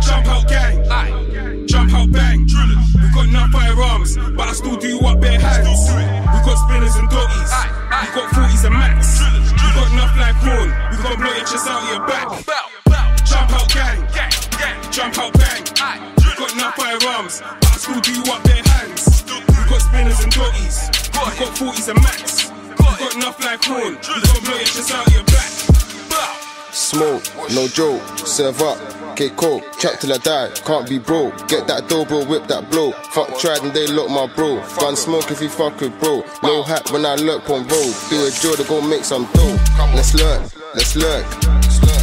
[0.01, 2.45] Jump out gang, jump out bang.
[2.45, 5.89] We got enough firearms, but I still do what bare hands.
[5.89, 7.53] We got spinners and doggies,
[7.89, 9.19] we got 40s and max.
[9.21, 12.27] We got enough like corn, we got blow your chest out your back.
[13.25, 13.97] Jump out gang,
[14.91, 15.63] jump out bang.
[16.21, 19.23] We got enough firearms, but I still do what bare hands.
[19.25, 22.51] We got spinners and doggies, we got 40s and max.
[22.51, 25.60] We got enough like corn, we got blow your chest out your back.
[26.73, 28.77] Smoke, no joke, serve up.
[29.11, 31.47] Okay, cool, chat till I die, can't be broke.
[31.49, 32.91] Get that dough, bro, whip that blow.
[33.11, 34.63] Fuck tried and they lock my bro.
[34.79, 36.23] Gun smoke if you fuck with bro.
[36.43, 37.93] No hat when I lurk on road.
[38.09, 39.57] Do a jaw to go make some dough.
[39.93, 40.41] Let's lurk,
[40.73, 41.25] let's lurk.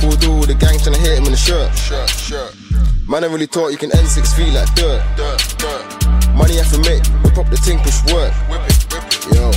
[0.02, 1.72] Who do all the gang tryna hit him in the shirt?
[3.08, 5.02] Man, I really thought you can end six feet like dirt.
[6.36, 8.34] Money have to make, whip up the ting, push work.
[9.32, 9.50] Yo,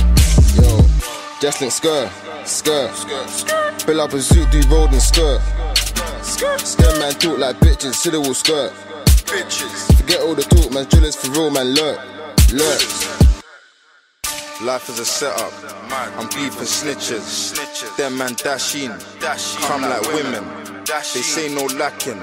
[0.56, 0.80] yo,
[1.38, 2.10] just link skirt,
[2.46, 2.90] skirt.
[3.82, 5.40] Fill up a zoot, do road and skirt.
[6.22, 8.72] Skirt man talk like bitches, see the will skirt.
[9.26, 9.96] Bitches.
[9.96, 10.84] Forget all the talk, man.
[10.86, 11.74] Drillers for real, man.
[11.74, 11.98] Lurk,
[12.52, 12.80] lurk.
[14.62, 15.52] Life is a setup.
[16.18, 17.96] I'm beefing snitches.
[17.96, 18.92] Them man dashing.
[19.66, 20.44] Come like women.
[20.84, 22.20] They say no lacking.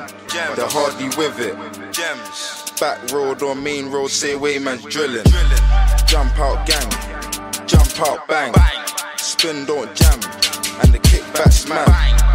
[0.56, 1.56] They're hardly with it.
[2.80, 5.26] Back road or main road, say way man's drilling.
[6.06, 7.68] Jump out gang.
[7.68, 8.54] Jump out bang.
[9.40, 10.20] Spin don't jam.
[10.84, 11.88] And the kickback smack.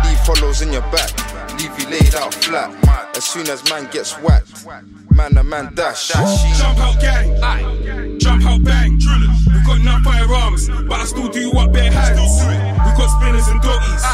[0.06, 1.12] Leave follows in your back.
[1.60, 2.72] Leave you laid out flat.
[3.14, 4.64] As soon as man gets whacked.
[5.10, 6.08] Man, a man dash.
[6.08, 8.92] Jump out gang, jump out bang.
[8.96, 12.40] We got enough firearms, but I still do what bare hands.
[12.40, 14.04] We got spinners and doggies,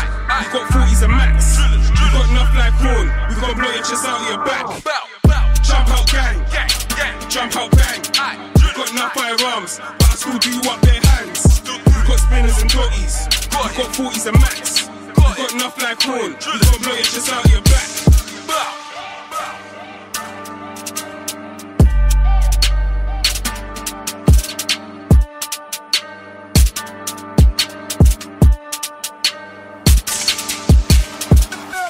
[0.43, 1.59] we got 40s and max.
[1.95, 4.67] We got enough like corn, we got blow your chest out of your back.
[5.63, 8.03] Jump out gang, jump out bang.
[8.57, 11.50] We got enough firearms, but I still do what bare hands.
[12.31, 14.89] We got spinners and doggies, we got 40s and max.
[14.89, 17.87] We got enough like corn, we got blow your chest out your back.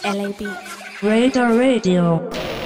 [0.02, 0.40] LAB.
[1.02, 2.59] Radar Radio.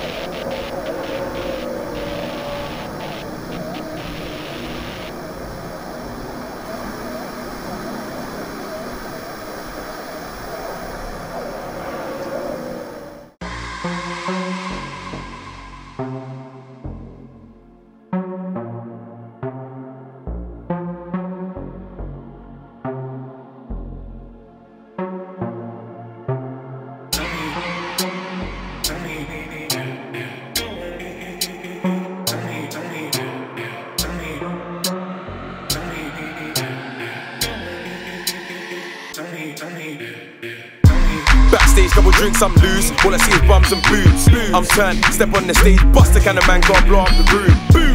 [43.05, 44.25] All I see is bums and boobs.
[44.57, 47.27] I'm turned, step on the stage, bust the kind of man, gon' blow up the
[47.37, 47.53] room.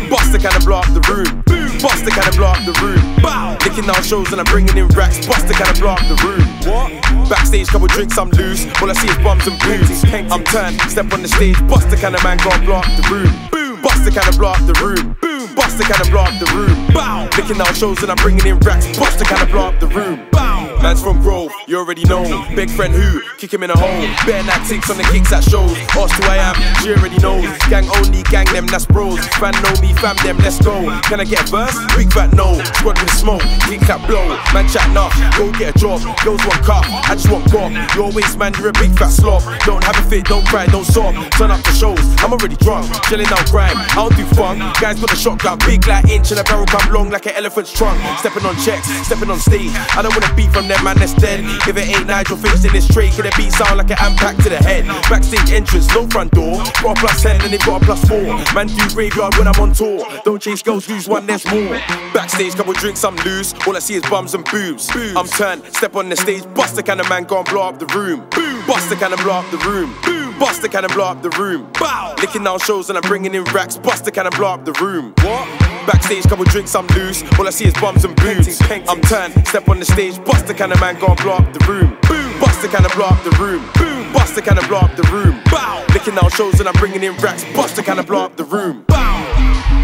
[0.09, 1.41] Bust the kind of blow up the room.
[1.49, 3.01] Boom, bust the kind of blow up the room.
[3.21, 3.57] Bow.
[3.65, 5.25] Licking down shows and I'm bringing in racks.
[5.25, 6.45] Bust the kind of blow up the room.
[6.69, 6.93] What?
[7.29, 8.65] Backstage, couple drinks, I'm loose.
[8.81, 10.05] All I see is bums and boobs.
[10.29, 13.05] I'm turned, step on the stage, bust the kind of man, gon' blow up the
[13.09, 13.33] room.
[13.81, 15.17] Bust the kind of blow up the room.
[15.55, 16.75] Bust the kind of blow up the room.
[16.93, 17.29] Bow.
[17.37, 18.85] Licking down shows and I'm bringing in racks.
[18.97, 20.21] Bust the kind of blow up the room.
[20.31, 20.48] Bow.
[20.81, 22.23] Man's from Grove, you already know.
[22.55, 24.01] Big friend who, kick him in a hole.
[24.25, 25.75] Bare tactics on the kicks at shows.
[25.91, 27.45] Asked who I am, she already knows.
[27.67, 29.19] Gang only, gang them, that's bros.
[29.35, 30.87] Fan know me, fam them, let's go.
[31.11, 31.75] Can I get a verse?
[31.97, 32.55] Big fat no.
[32.79, 34.23] Squad with smoke, kick that blow.
[34.55, 35.99] Man chat nah, go get a job.
[36.23, 37.75] Girls want car, I just want guap.
[37.95, 39.43] Your waist man, you're a big fat slob.
[39.67, 41.13] Don't have a fit, don't cry, don't sob.
[41.35, 42.87] Turn up the shows, I'm already drunk.
[43.11, 44.59] Chilling out grime, I don't do fun.
[44.79, 47.73] Guys got the shotgun, big like inch, and a barrel come long like an elephant's
[47.73, 47.99] trunk.
[48.19, 49.75] Stepping on checks, stepping on stage.
[49.91, 51.43] I don't wanna beat from them, man, that's dead.
[51.67, 54.43] If it ain't Nigel Finch in this tray, can it beat sound like an impact
[54.43, 54.85] to the head?
[55.09, 56.63] Backstage entrance, no front door.
[56.81, 58.17] Got a plus 10 and they got a plus 4.
[58.53, 60.05] Man, do graveyard when I'm on tour.
[60.23, 61.75] Don't chase girls, lose one, there's more.
[62.13, 63.53] Backstage, couple drinks, I'm loose.
[63.67, 64.89] All I see is bums and boobs.
[64.95, 67.79] I'm turned, step on the stage, bust the kind of man, go and blow up
[67.79, 68.27] the room.
[68.67, 69.93] Bust the kind of blow up the room.
[70.39, 71.69] Bust the kind of blow up the room.
[71.73, 72.15] Bow.
[72.19, 73.77] Licking down shows and I'm bringing in racks.
[73.77, 75.13] Bust the kind of blow up the room.
[75.17, 75.58] What?
[75.89, 77.23] Backstage, couple drinks, I'm loose.
[77.39, 78.61] All I see is bums and boobs.
[78.69, 81.51] I'm turned, step on the stage, bust the kind of man, go and blow up
[81.51, 81.97] the room.
[82.07, 83.65] Boom, Bust the kind of blow up the room.
[83.73, 85.41] Boom, Bust the kind of blow up the room.
[85.45, 85.83] Bow.
[85.91, 87.43] Licking down shows and I'm bringing in racks.
[87.55, 88.85] Bust the kind of blow up the room.
[88.87, 89.38] Bow.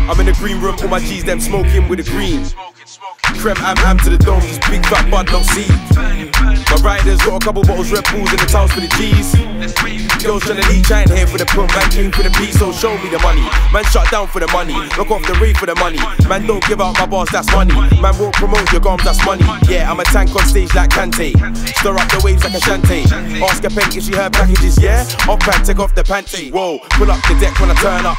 [0.10, 2.46] I'm in the green room, all my G's them smoking with the green.
[3.42, 5.68] Creme am am to the dome, big fat bud, no see.
[6.70, 9.34] My riders got a couple bottles Red Bulls in the towels for the G's.
[10.24, 12.58] Girls trying to leech, I ain't here for the pump, man came for the peace,
[12.58, 13.46] so show me the money.
[13.74, 16.00] Man shut down for the money, look off the rave for the money.
[16.30, 17.74] Man don't give out my bars, that's money.
[18.02, 19.46] Man won't promote your gums, that's money.
[19.70, 21.34] Yeah, I'm a tank on stage like Kante.
[21.78, 23.06] Stir up the waves like a shante.
[23.42, 25.06] Ask a pen if she heard packages, yeah?
[25.30, 26.52] Off pad, take off the panty.
[26.52, 28.18] Whoa, pull up the deck when I turn up.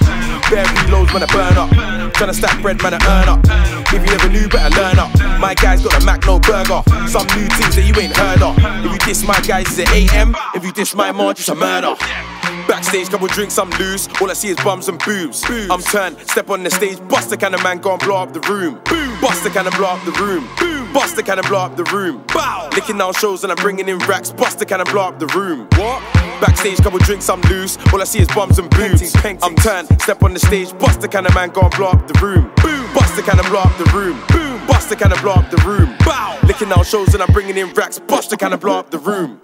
[0.50, 1.70] Bare reloads when I burn up.
[2.14, 3.40] Tryna stack bread, man, I earn up.
[3.92, 5.10] If you never knew, better learn up.
[5.40, 6.82] My guys got a Mac, no burger.
[7.08, 8.56] Some new things that you ain't heard of.
[8.84, 10.36] If you diss my guys, it's an AM.
[10.54, 11.96] If you diss my march, it's a murder.
[12.68, 14.08] Backstage, couple drinks, I'm loose.
[14.20, 15.44] All I see is bums and boobs.
[15.48, 18.32] I'm turned, step on the stage, bust the kind of man, go and blow up
[18.32, 18.80] the room.
[18.84, 19.20] Boom.
[19.20, 20.48] Bust the kind of blow up the room.
[20.58, 20.92] Boom.
[20.92, 22.24] Bust the kind of blow up the room.
[22.28, 22.68] Bow.
[22.72, 24.30] Licking down shows and I'm bringing in racks.
[24.32, 25.68] Bust the kind of blow up the room.
[25.76, 26.02] What?
[26.40, 27.78] Backstage, couple drinks, I'm loose.
[27.92, 29.14] All I see is bums and boobs.
[29.24, 32.06] I'm turned, step on the stage, bust the kind of man, go and blow up
[32.06, 32.50] the room.
[32.62, 32.92] Boom.
[32.94, 34.20] Bust the kind of blow up the room.
[34.28, 34.66] Boom.
[34.66, 35.94] Bust the kind of blow up the room.
[36.04, 36.38] Bow.
[36.44, 37.98] Licking down shows and I'm bringing in racks.
[37.98, 39.40] Bust the kind of blow up the room.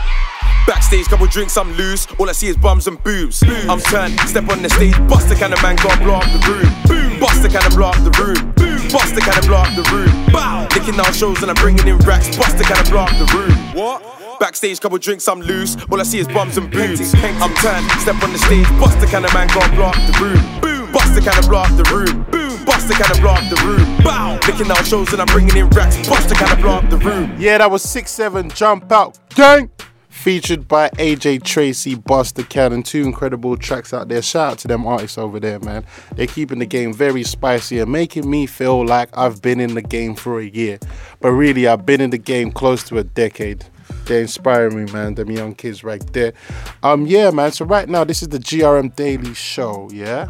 [0.66, 2.07] Backstage, couple drinks, I'm loose.
[2.18, 3.42] All I see is bums and boobs.
[3.42, 6.25] I'm turned, step on the stage, bust the kind of man, go and blow up
[6.31, 7.18] the room.
[7.18, 8.55] Bust the kind of blow up the room.
[8.92, 10.11] Bust the kind of blow up the room.
[10.33, 10.68] Bow.
[10.75, 12.37] Licking down shows and I'm bringing in racks.
[12.37, 13.53] Bust the kind of blow up the room.
[13.75, 14.38] What?
[14.38, 15.77] Backstage, couple drinks, I'm loose.
[15.90, 17.12] All I see is bums and boobs.
[17.14, 19.98] I'm turned, step on the stage, bust the kind of man, go and blow up
[20.07, 20.92] the room.
[20.92, 22.22] Bust the kind of blow up the room.
[22.64, 24.05] Bust the kind of blow up the room.
[24.05, 24.38] Bow.
[24.46, 25.96] Licking down shows and I'm bringing in racks.
[26.07, 27.35] Bust the kind of blow up the room.
[27.38, 29.70] Yeah, that was 6 7 Jump Out Gang.
[30.12, 34.22] Featured by AJ Tracey, Buster Cannon, two incredible tracks out there.
[34.22, 35.85] Shout out to them artists over there, man.
[36.14, 39.83] They're keeping the game very spicy and making me feel like I've been in the
[39.83, 40.79] game for a year.
[41.20, 43.64] But really, I've been in the game close to a decade.
[44.05, 45.14] They're inspiring me, man.
[45.14, 46.35] Them young kids right there.
[46.83, 47.51] Um, yeah, man.
[47.51, 49.88] So right now, this is the GRM Daily Show.
[49.92, 50.29] Yeah,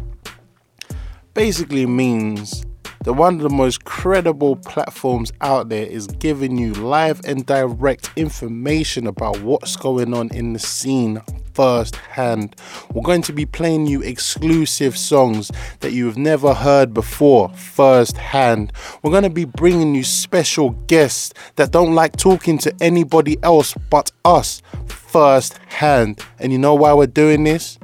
[1.33, 2.65] basically means
[3.03, 8.09] that one of the most credible platforms out there is giving you live and direct
[8.15, 11.21] information about what's going on in the scene
[11.53, 12.55] firsthand.
[12.93, 18.71] We're going to be playing you exclusive songs that you've never heard before firsthand.
[19.01, 23.73] We're going to be bringing you special guests that don't like talking to anybody else
[23.89, 26.21] but us firsthand.
[26.39, 27.77] And you know why we're doing this?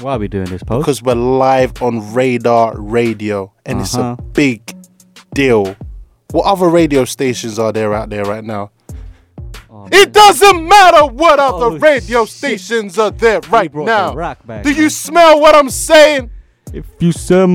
[0.00, 0.82] Why are we doing this, Post?
[0.84, 4.16] Because we're live on Radar Radio and it's Uh-huh.
[4.18, 4.74] a big
[5.34, 5.76] deal.
[6.32, 8.70] What other radio stations are there out there right now?
[9.70, 14.14] Oh, it doesn't matter what other radio stations are there right now.
[14.14, 16.30] back, Do you smell what I'm saying?
[16.72, 17.48] If you smell,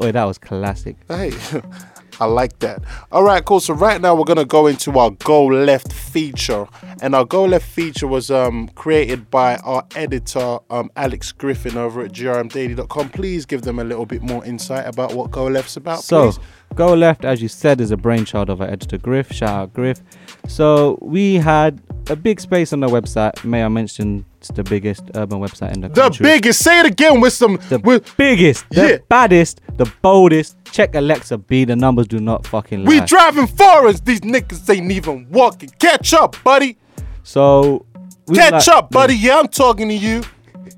[0.00, 0.96] wait, that was classic.
[1.08, 1.30] Hey,
[2.20, 2.82] I like that.
[3.10, 3.60] All right, cool.
[3.60, 6.66] So right now we're gonna go into our Go Left feature,
[7.02, 12.02] and our Go Left feature was um created by our editor um Alex Griffin over
[12.02, 13.08] at grmdaily.com.
[13.10, 16.38] Please give them a little bit more insight about what Go Left's about, So, please.
[16.76, 19.32] Go Left, as you said, is a brainchild of our editor Griff.
[19.32, 20.00] Shout out Griff.
[20.46, 23.42] So, we had a big space on the website.
[23.44, 26.24] May I mention it's the biggest urban website in the The country.
[26.24, 26.62] The biggest.
[26.62, 27.58] Say it again with some.
[27.68, 28.96] The with, biggest, the Yeah.
[29.08, 30.56] baddest, the boldest.
[30.72, 31.64] Check Alexa B.
[31.64, 32.88] The numbers do not fucking lie.
[32.88, 34.00] we driving foreigns.
[34.02, 35.70] These niggas ain't even walking.
[35.78, 36.76] Catch up, buddy.
[37.22, 37.84] So,
[38.32, 39.14] Catch like- up, buddy.
[39.16, 40.22] Yeah, I'm talking to you.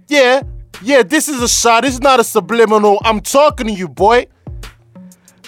[0.09, 0.43] Yeah,
[0.83, 1.03] yeah.
[1.03, 1.83] This is a shot.
[1.83, 2.99] This is not a subliminal.
[3.05, 4.27] I'm talking to you, boy.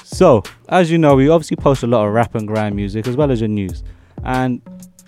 [0.03, 3.17] So, as you know, we obviously post a lot of rap and grime music as
[3.17, 3.83] well as your news.
[4.25, 4.61] And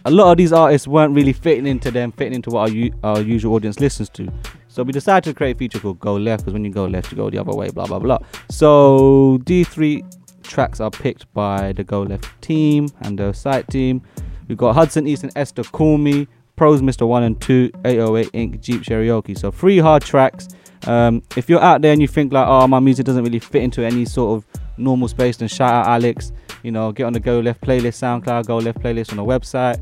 [0.04, 2.92] a lot of these artists weren't really fitting into them, fitting into what our, u-
[3.04, 4.32] our usual audience listens to.
[4.76, 7.10] So we decided to create a feature called Go Left because when you go left,
[7.10, 8.18] you go the other way, blah, blah, blah.
[8.50, 10.04] So these three
[10.42, 14.02] tracks are picked by the Go Left team and the site team
[14.48, 17.08] We've got Hudson East and Esther Call Me, Pros Mr.
[17.08, 18.60] 1 and 2, 808INK.
[18.60, 19.34] Jeep Cherokee.
[19.34, 20.48] So three hard tracks.
[20.86, 23.62] Um, if you're out there and you think like, oh, my music doesn't really fit
[23.62, 26.32] into any sort of normal space, then shout out Alex.
[26.62, 29.80] You know, get on the Go Left playlist, SoundCloud, Go Left playlist on the website.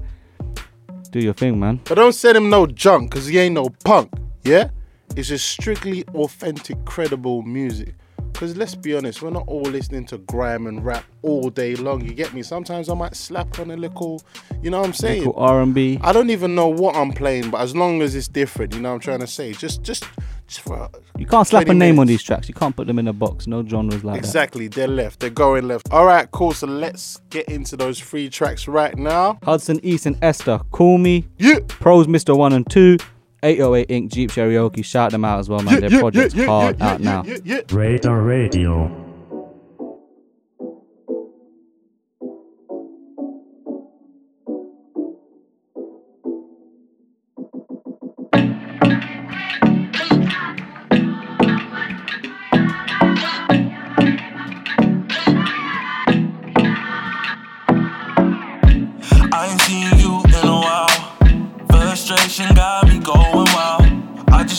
[1.11, 1.81] Do your thing, man.
[1.85, 4.11] But don't send him no junk, cause he ain't no punk.
[4.45, 4.71] Yeah?
[5.17, 7.95] It's just strictly authentic, credible music.
[8.33, 12.05] Cause let's be honest, we're not all listening to grime and rap all day long.
[12.05, 12.43] You get me?
[12.43, 14.21] Sometimes I might slap on a little,
[14.61, 15.19] you know what I'm saying?
[15.21, 16.01] Little R&B.
[16.03, 18.89] I don't even know what I'm playing, but as long as it's different, you know
[18.89, 19.53] what I'm trying to say.
[19.53, 20.05] Just, just,
[20.49, 22.49] just for You can't slap a 20 name on these tracks.
[22.49, 23.47] You can't put them in a box.
[23.47, 24.27] No genres like that.
[24.27, 25.21] Exactly, they're left.
[25.21, 25.93] They're going left.
[25.93, 26.53] All right, cool.
[26.53, 29.39] So let's get into those three tracks right now.
[29.45, 31.25] Hudson East and Esther, Call Me.
[31.39, 31.61] Yeah.
[31.69, 32.37] Pros Mr.
[32.37, 32.99] 1 and 2,
[33.45, 34.09] 808INK.
[34.11, 34.83] Jeep Cherokee.
[34.83, 35.75] Shout them out as well, man.
[35.75, 37.25] Yeah, Their yeah, project's yeah, yeah, hard yeah, out yeah, now.
[37.25, 37.61] yeah, yeah.
[37.71, 39.04] Radar Radio.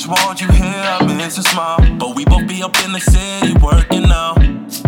[0.05, 1.79] Just want you here, I miss a smile.
[1.97, 4.35] But we both be up in the city working now.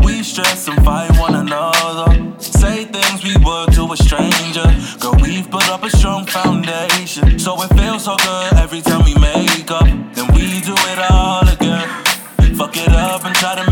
[0.04, 2.40] We stress and fight one another.
[2.40, 4.68] Say things we would to a stranger.
[5.00, 7.40] Girl, we've built up a strong foundation.
[7.40, 9.88] So it feels so good every time we make up.
[10.14, 11.88] Then we do it all again.
[12.56, 13.72] Fuck it up and try to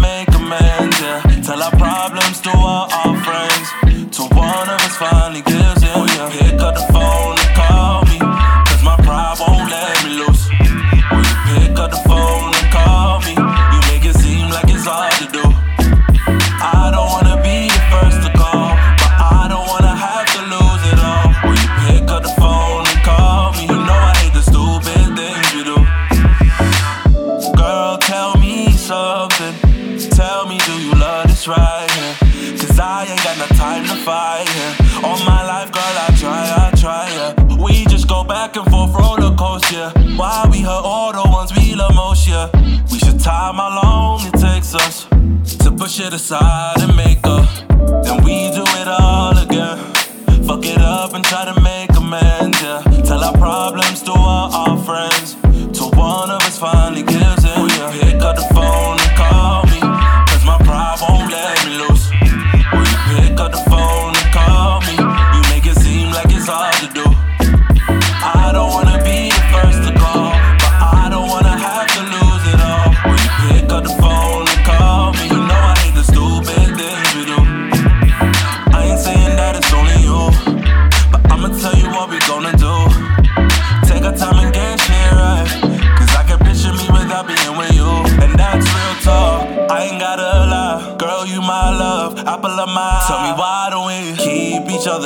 [46.17, 46.74] to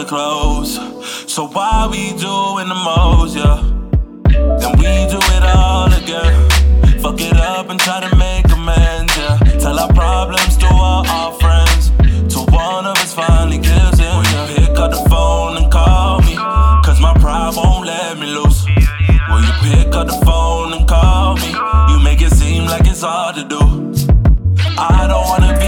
[0.05, 0.75] close?
[1.31, 3.61] So why we doing the most, yeah?
[4.59, 6.49] Then we do it all again.
[6.99, 9.37] Fuck it up and try to make amends, yeah.
[9.59, 11.91] Tell our problems to all our friends.
[12.33, 14.53] Till one of us finally gives in, yeah.
[14.55, 16.35] Pick up the phone and call me.
[16.85, 18.65] Cause my pride won't let me loose.
[19.29, 21.49] Will you pick up the phone and call me?
[21.91, 23.59] You make it seem like it's hard to do.
[24.77, 25.58] I don't wanna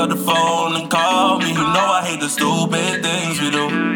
[0.00, 1.48] pick up the phone and call me?
[1.48, 3.89] You know I hate the stupid things we do.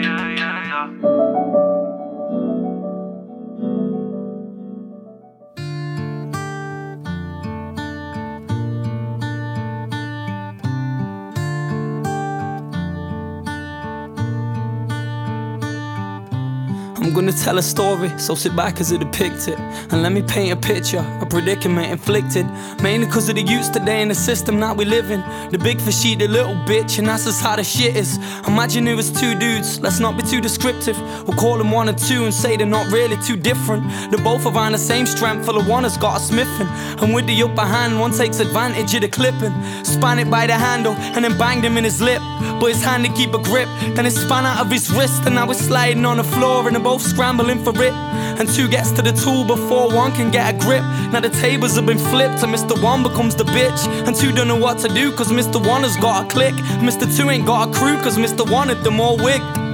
[17.14, 19.58] Gonna tell a story, so sit back as it depicts it.
[19.58, 22.46] And let me paint a picture, a predicament inflicted.
[22.82, 25.22] Mainly cause of the youths today in the system that we live in.
[25.50, 28.18] The big fish eat the little bitch, and that's just how the shit is.
[28.46, 30.98] Imagine it was two dudes, let's not be too descriptive.
[31.26, 33.84] We'll call them one or two and say they're not really too different.
[34.10, 36.68] They're both around the same strength, full of one has got a smithing.
[37.00, 39.54] And with the upper hand, one takes advantage of the clipping.
[39.84, 42.22] Span it by the handle, and then banged him in his lip.
[42.60, 45.34] But his hand to keep a grip, then it span out of his wrist, and
[45.34, 47.92] now we're sliding on the floor, and they're both scrambling for it.
[48.38, 50.82] And two gets to the tool before one can get a grip.
[51.12, 52.80] Now the tables have been flipped, and Mr.
[52.82, 53.86] One becomes the bitch.
[54.06, 55.64] And two don't know what to do, cause Mr.
[55.64, 56.54] One has got a click.
[56.88, 57.04] Mr.
[57.16, 58.48] Two ain't got a crew, cause Mr.
[58.50, 59.64] One had them all wigged.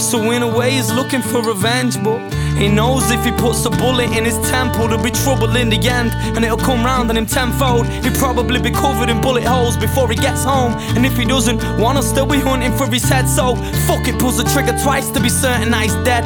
[0.00, 2.18] So in a way, he's looking for revenge, but
[2.58, 5.78] he knows if he puts a bullet in his temple, there'll be trouble in the
[5.88, 7.86] end, and it'll come round on him tenfold.
[8.04, 11.60] He'll probably be covered in bullet holes before he gets home, and if he doesn't,
[11.78, 13.28] wanna still be hunting for his head.
[13.28, 16.24] So fuck it, pulls the trigger twice to be certain that he's dead.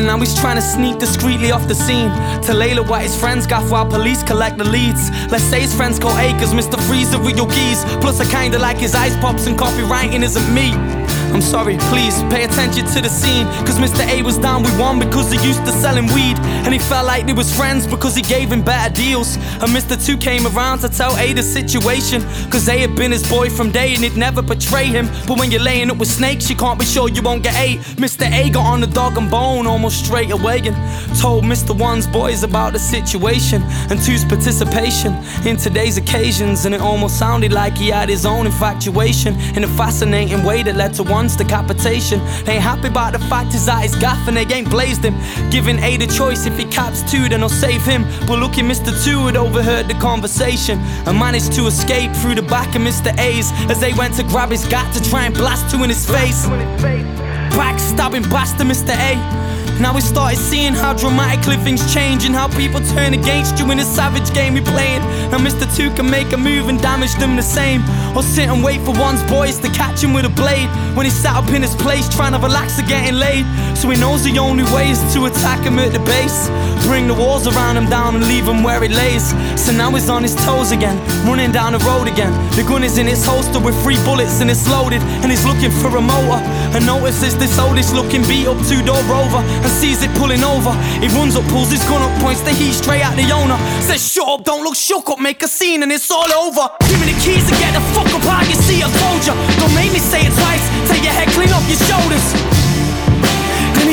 [0.00, 2.08] And now he's trying to sneak discreetly off the scene
[2.46, 5.10] to Layla what his friends got while police collect the leads.
[5.30, 6.80] Let's say his friends call Acres, Mr.
[6.88, 7.84] Freezer with your keys.
[8.00, 10.99] Plus, I kinda like his ice pops and copywriting isn't me.
[11.32, 13.46] I'm sorry, please pay attention to the scene.
[13.64, 14.04] Cause Mr.
[14.08, 16.36] A was down with one because he used to selling weed.
[16.64, 19.36] And he felt like they was friends because he gave him better deals.
[19.62, 19.94] And Mr.
[19.94, 22.22] 2 came around to tell A the situation.
[22.50, 25.06] Cause A had been his boy from day and he'd never betray him.
[25.28, 27.78] But when you're laying up with snakes, you can't be sure you won't get ate.
[27.96, 28.28] Mr.
[28.30, 30.76] A got on the dog and bone almost straight away and
[31.20, 31.78] told Mr.
[31.78, 35.14] One's boys about the situation and Two's participation
[35.46, 36.64] in today's occasions.
[36.64, 40.74] And it almost sounded like he had his own infatuation in a fascinating way that
[40.74, 42.18] led to one's decapitation.
[42.48, 45.14] Ain't happy about the fact is that he's gaff and they ain't blazed him.
[45.50, 48.04] Giving A the choice if he caps two, then I'll save him.
[48.26, 48.90] But looking, Mr.
[49.04, 53.10] Two had overheard the conversation and managed to escape through the back of Mr.
[53.18, 56.06] A's as they went to grab his gat to try and blast two in his
[56.08, 56.46] face.
[57.50, 58.94] Backstabbing bastard, Mr.
[58.94, 59.40] A.
[59.80, 63.78] Now we started seeing how dramatically things change and how people turn against you in
[63.78, 65.00] a savage game we playing.
[65.30, 65.64] Now Mr.
[65.74, 67.80] Two can make a move and damage them the same.
[68.14, 70.68] Or sit and wait for one's boys to catch him with a blade.
[70.94, 73.46] When he's sat up in his place trying to relax or getting laid.
[73.74, 76.50] So he knows the only way is to attack him at the base.
[76.86, 79.30] Bring the walls around him down and leave him where he lays.
[79.56, 82.32] So now he's on his toes again, running down the road again.
[82.52, 85.00] The gun is in his holster with three bullets and it's loaded.
[85.22, 86.40] And he's looking for a motor.
[86.76, 89.40] And notices this oldest looking beat up two door rover.
[89.64, 90.70] And sees it pulling over.
[91.00, 93.56] He runs up, pulls his gun up, points the heat straight at the owner.
[93.80, 96.68] Says, shut up, don't look shook up, make a scene and it's all over.
[96.86, 99.34] Give me the keys and get the fuck up out your seat, I told ya.
[99.58, 102.59] Don't make me say it twice, take your head clean off your shoulders.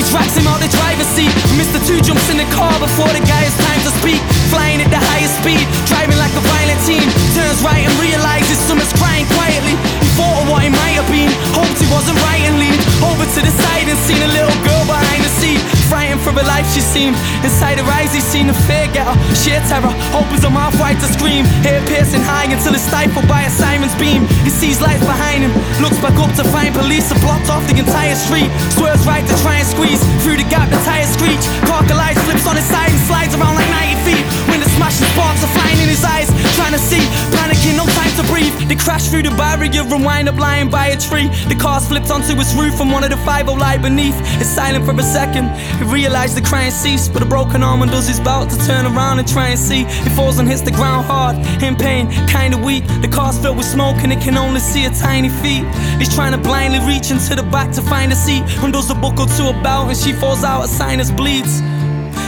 [0.07, 1.31] Drags him out the driver's seat.
[1.59, 1.83] Mr.
[1.83, 4.23] Two jumps in the car before the guy has time to speak.
[4.47, 7.03] Flying at the highest speed, driving like a violent teen.
[7.35, 9.75] Turns right and realizes someone's crying quietly.
[9.75, 13.27] He thought of what he might have been, hoped he wasn't right and leaned over
[13.27, 15.76] to the side and seen a little girl behind the seat.
[15.87, 17.15] Frightened for her life, she seemed.
[17.43, 19.15] Inside her eyes, he seen the fear her.
[19.35, 21.45] Sheer terror opens her mouth wide to scream.
[21.63, 24.27] Hair piercing high until it's stifled by a siren's beam.
[24.43, 27.77] He sees lights behind him, looks back up to find police have blocked off the
[27.79, 28.51] entire street.
[28.75, 31.43] Swerves right to try and squeeze through the gap, the tires screech.
[31.67, 34.25] Car collides, flips on his side and slides around like 90 feet.
[34.51, 37.03] When the smashing sparks are flying in his eyes, trying to see,
[37.35, 38.53] panicking, no time to breathe.
[38.67, 41.27] They crash through the barrier and wind up lying by a tree.
[41.47, 44.15] The car's flipped onto its roof and one of the 5 lie beneath.
[44.41, 45.47] It's silent for a second.
[45.77, 49.19] He realized the crying ceased, but a broken arm undoes his bout to turn around
[49.19, 49.83] and try and see.
[49.83, 52.85] He falls and hits the ground hard, in pain, kinda weak.
[53.01, 55.65] The car's filled with smoke and it can only see a tiny feet.
[55.99, 58.43] He's trying to blindly reach into the back to find a seat.
[58.63, 61.61] Undoes a buckle to her belt and she falls out, a sinus bleeds.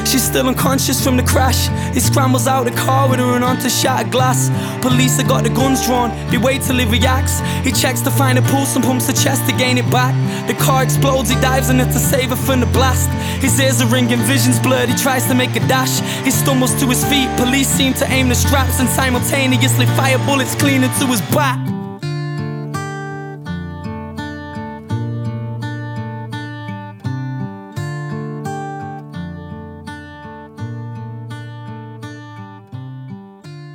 [0.09, 1.67] She's still unconscious from the crash.
[1.93, 4.49] He scrambles out the car with her and onto shattered glass.
[4.81, 6.09] Police have got the guns drawn.
[6.31, 7.41] They wait till he reacts.
[7.63, 10.15] He checks to find a pulse and pumps the chest to gain it back.
[10.47, 11.29] The car explodes.
[11.29, 13.07] He dives in it to save her from the blast.
[13.39, 14.89] His ears are ringing, vision's blurred.
[14.89, 15.99] He tries to make a dash.
[16.25, 17.29] He stumbles to his feet.
[17.37, 21.59] Police seem to aim the straps and simultaneously fire bullets clean into his back.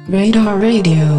[0.07, 1.19] Radar Radio.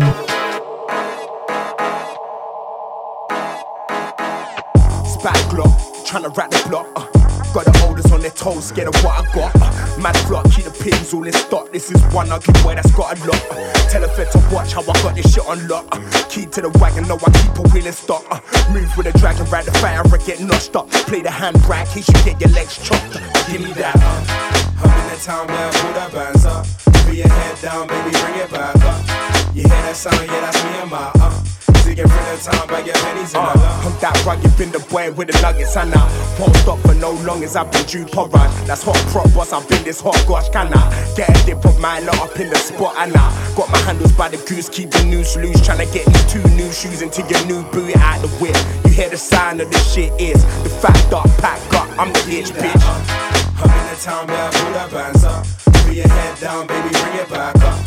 [5.10, 5.74] Spat glock,
[6.06, 6.86] tryna rat the block.
[6.96, 7.08] Uh,
[7.52, 9.56] got the holders on their toes, scared of what I got.
[9.56, 11.72] Uh, mad flock, keep the pins all in stock.
[11.72, 13.42] This is one ugly boy that's got a lot.
[13.50, 15.88] Uh, tell a fed to watch how I got this shit on lock.
[15.92, 18.24] Uh, key to the wagon, know I keep a wheel in stock.
[18.30, 18.40] Uh,
[18.72, 20.92] move with a dragon, ride the fire and get notched up.
[21.10, 23.16] Play the hand brake, case you get your legs chopped.
[23.16, 23.96] Uh, give me that.
[23.98, 26.85] Uh, I'm in the town where I pull that bands up.
[27.06, 29.56] Put your head down, baby, bring it back up.
[29.56, 30.26] You hear that sound?
[30.26, 31.43] Yeah, that's me and my uh.
[31.86, 33.56] Zigging for the time, but your pennies lump.
[33.56, 33.86] Uh.
[33.86, 36.01] I'm that rugged, been the boy with the nuggets, and I
[36.39, 38.49] won't stop for no long as I've been due for run.
[38.66, 40.82] That's hot crop, boss, I've been this hot, gosh, can I
[41.16, 44.12] get a dip of my lot up in the spot, and I got my handles
[44.14, 47.22] by the goose, keep the noose loose, trying to get these two new shoes into
[47.30, 48.58] your new booty out the whip.
[48.84, 52.26] You hear the sound of this shit is the fat dot pack up, I'm the
[52.34, 52.82] itch, bitch.
[52.82, 53.62] Uh.
[53.62, 55.64] I'm in the town where I pull the bands up.
[55.96, 57.80] Your head down, baby, bring it back up.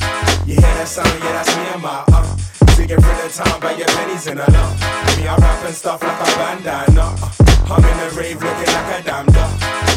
[0.48, 2.36] You hear that sound, yeah, that's me and my uh.
[2.78, 4.80] get rid of time but your pennies in a lump.
[5.20, 7.02] Me, I rap and stuff like a bandana.
[7.04, 7.68] Uh.
[7.68, 9.52] I'm in the rave looking like a damn duck.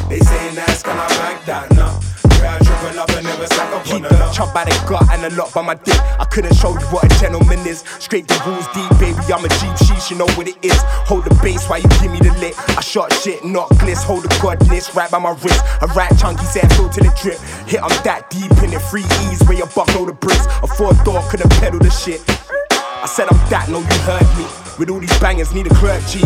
[0.10, 1.72] They say nice, can I back that?
[1.72, 2.11] No.
[2.42, 4.32] Where I triple up and never stack up on the.
[4.34, 5.94] Chop by the gut and a lot by my dick.
[6.18, 7.86] I couldn't show you what a gentleman is.
[8.00, 9.22] Scrape the rules deep, baby.
[9.30, 10.82] I'm a Jeep sheesh, you know what it is.
[11.06, 12.58] Hold the bass while you give me the lick.
[12.76, 14.04] I shot shit, not bliss.
[14.04, 15.62] Hold the godness right by my wrist.
[15.82, 17.38] A right chunky set full to the drip.
[17.70, 18.82] Hit, I'm that deep in it.
[18.90, 20.48] Free ease where you buckle the bricks.
[20.64, 22.26] A four door couldn't pedal the shit.
[22.74, 24.46] I said I'm that, no, you heard me.
[24.80, 26.22] With all these bangers, need a clergy.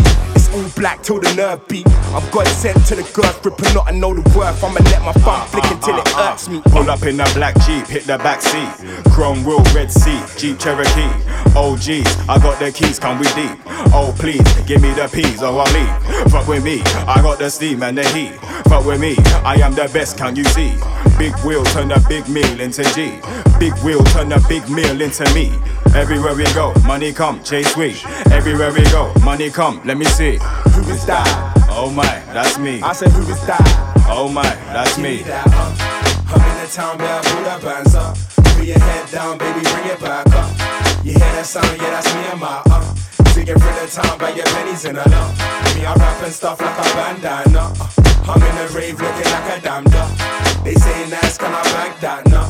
[0.56, 1.86] All black till the nerve beat.
[2.14, 4.62] I'm God sent to the girth, ripping not I know the worth.
[4.64, 6.30] I'ma let my thumb flick ah, until it ah, ah.
[6.30, 6.62] hurts me.
[6.62, 8.70] Pull up in a black Jeep, hit the back seat.
[9.12, 11.12] Chrome wheel, red seat, Jeep Cherokee.
[11.54, 13.58] Oh geez, I got the keys, come we deep.
[13.92, 16.32] Oh please, give me the peas or I'll leave.
[16.32, 18.34] Fuck with me, I got the steam and the heat.
[18.68, 20.74] Fuck with me, I am the best, can you see?
[21.18, 23.20] Big wheel turn a big meal into G.
[23.58, 25.52] Big wheel turn a big meal into me.
[25.94, 27.96] Everywhere we go, money come, chase we.
[28.30, 30.38] Everywhere we go, money come, let me see.
[30.74, 31.26] Who is that?
[31.70, 32.80] Oh my, that's me.
[32.82, 33.62] I said, who is that?
[34.08, 35.22] Oh my, that's me.
[35.22, 35.72] That, uh.
[36.28, 38.16] I'm in the town where I pull the bands up.
[38.56, 40.50] Put your head down, baby, bring it back up.
[41.04, 41.70] You hear that sound?
[41.78, 42.94] Yeah, that's me and my uh.
[43.36, 45.36] Zigging through the town, but your pennies in a lump.
[45.76, 47.72] Me, I rap and stuff like a bandana.
[47.78, 48.06] Uh.
[48.26, 50.10] I'm in the rave looking like a damn duck.
[50.64, 52.26] They say nice, can I back that?
[52.26, 52.42] No.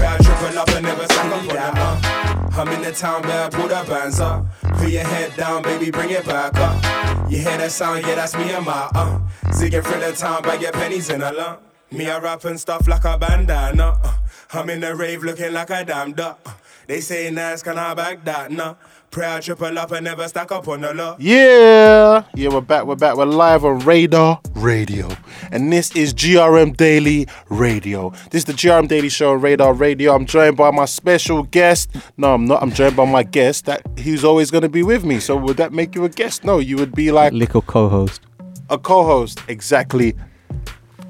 [0.00, 1.74] Where I triple up and never up on that.
[1.76, 2.39] Uh.
[2.52, 4.46] I'm in the town pull the bands up.
[4.60, 7.30] Put your head down, baby, bring it back up.
[7.30, 8.04] You hear that sound?
[8.04, 9.20] Yeah, that's me and my uh.
[9.46, 11.60] Zigging through the town, bag your pennies in a lump.
[11.92, 13.98] Me, I rap and stuff like a bandana.
[14.02, 14.16] Uh.
[14.52, 16.40] I'm in the rave looking like a damn duck.
[16.44, 16.52] Uh.
[16.86, 18.50] They say nice, can I back that?
[18.50, 18.76] No.
[19.10, 21.16] Pray I triple up and never stack up on the law.
[21.18, 25.08] Yeah, yeah, we're back, we're back, we're live on Radar Radio,
[25.50, 28.10] and this is GRM Daily Radio.
[28.30, 30.14] This is the GRM Daily Show on Radar Radio.
[30.14, 31.90] I'm joined by my special guest.
[32.18, 32.62] No, I'm not.
[32.62, 35.18] I'm joined by my guest that he's always going to be with me.
[35.18, 36.44] So would that make you a guest?
[36.44, 38.20] No, you would be like Little co-host.
[38.68, 39.40] a co-host.
[39.48, 40.14] Exactly.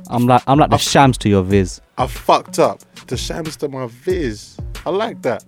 [0.08, 1.82] I'm like I'm like the shams to your viz.
[1.98, 2.80] I fucked up.
[3.08, 4.56] The shams to my viz.
[4.86, 5.44] I like that.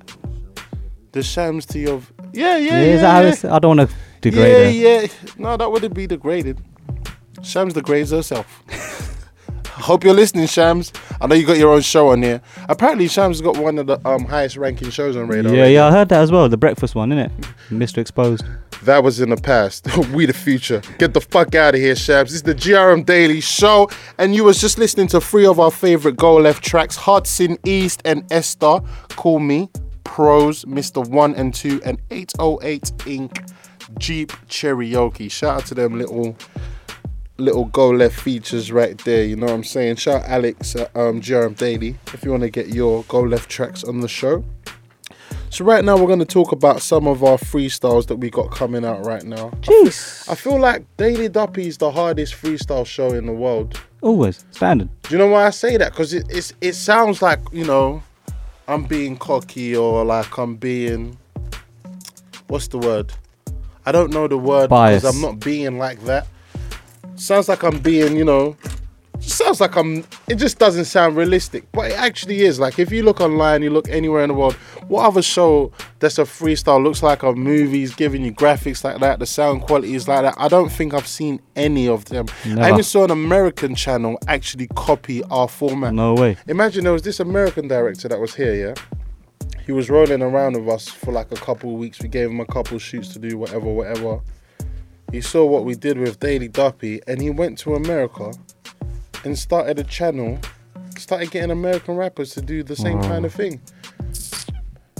[1.12, 2.02] The shams to your.
[2.32, 2.80] Yeah, yeah, yeah.
[2.80, 3.28] is that how yeah.
[3.28, 5.02] it's- I don't want to degrade yeah, her.
[5.02, 5.06] yeah.
[5.36, 6.58] No, that wouldn't be degraded.
[7.42, 8.62] Shams degrades herself.
[9.66, 10.92] Hope you're listening, Shams.
[11.20, 12.40] I know you got your own show on here.
[12.68, 15.52] Apparently, Shams got one of the um, highest ranking shows on Radar.
[15.52, 15.80] Yeah, Radio.
[15.80, 16.48] yeah, I heard that as well.
[16.48, 17.30] The breakfast one, innit?
[17.68, 17.98] Mr.
[17.98, 18.44] Exposed.
[18.84, 19.88] That was in the past.
[20.12, 20.82] we the future.
[20.98, 22.30] Get the fuck out of here, Shams.
[22.30, 25.70] This is the GRM Daily Show, and you was just listening to three of our
[25.70, 28.80] favorite Go Left tracks: Hudson East and Esther.
[29.10, 29.68] Call me
[30.04, 31.06] Pros, Mr.
[31.06, 33.52] One and Two, and 808 Inc.
[33.98, 35.28] Jeep Cherokee.
[35.28, 36.36] Shout out to them little
[37.38, 39.24] little go left features right there.
[39.24, 39.96] You know what I'm saying?
[39.96, 43.50] Shout out Alex at um, GRM Daily if you want to get your go left
[43.50, 44.44] tracks on the show.
[45.50, 48.50] So right now we're going to talk about some of our freestyles that we got
[48.50, 49.50] coming out right now.
[49.60, 50.26] Jeez.
[50.30, 53.78] I feel like Daily Duppy is the hardest freestyle show in the world.
[54.00, 54.88] Always standard.
[55.02, 55.92] Do you know why I say that?
[55.92, 58.02] Because it, it's it sounds like you know
[58.72, 61.18] I'm being cocky or like I'm being
[62.46, 63.12] what's the word?
[63.84, 66.26] I don't know the word because I'm not being like that.
[67.16, 68.56] Sounds like I'm being, you know,
[69.30, 70.04] sounds like I'm.
[70.28, 72.58] It just doesn't sound realistic, but it actually is.
[72.58, 74.54] Like if you look online, you look anywhere in the world,
[74.88, 79.18] what other show that's a freestyle looks like a movie's giving you graphics like that,
[79.18, 80.34] the sound quality is like that?
[80.38, 82.26] I don't think I've seen any of them.
[82.44, 85.94] I even saw an American channel actually copy our format.
[85.94, 86.36] No way.
[86.48, 88.74] Imagine there was this American director that was here, yeah.
[89.64, 92.00] He was rolling around with us for like a couple of weeks.
[92.00, 94.20] We gave him a couple of shoots to do, whatever, whatever.
[95.12, 98.32] He saw what we did with Daily Duppy, and he went to America
[99.24, 100.38] and started a channel,
[100.96, 103.60] started getting American rappers to do the same kind of thing.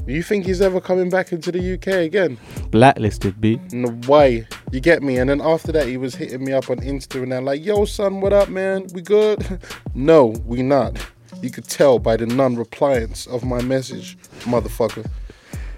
[0.07, 2.37] Do You think he's ever coming back into the UK again?
[2.71, 3.61] Blacklisted, B.
[3.73, 4.49] No way.
[4.73, 5.19] You get me?
[5.19, 7.85] And then after that, he was hitting me up on Insta and they're like, yo,
[7.85, 8.89] son, what up, man?
[8.93, 9.61] We good?
[9.95, 10.99] no, we not.
[11.41, 15.09] You could tell by the non repliance of my message, motherfucker.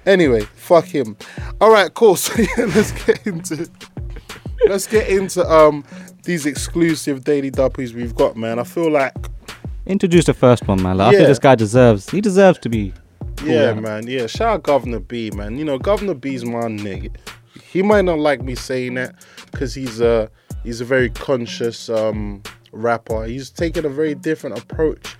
[0.06, 1.16] Anyway, fuck him.
[1.60, 2.16] All right, cool.
[2.24, 3.68] So yeah, let's get into
[4.66, 5.84] let's get into um
[6.24, 8.58] these exclusive daily duppies we've got, man.
[8.58, 9.14] I feel like
[9.86, 10.96] Introduce the first one, man.
[10.96, 12.08] Like, I think this guy deserves.
[12.08, 12.94] He deserves to be.
[13.44, 14.06] Yeah, cool, man.
[14.06, 15.58] Yeah, shout out Guvna B, man.
[15.58, 17.14] You know, Guvna B's my nigga.
[17.70, 19.14] he might not like me saying that
[19.50, 20.30] because he's a
[20.62, 23.24] he's a very conscious um, rapper.
[23.24, 25.16] He's taking a very different approach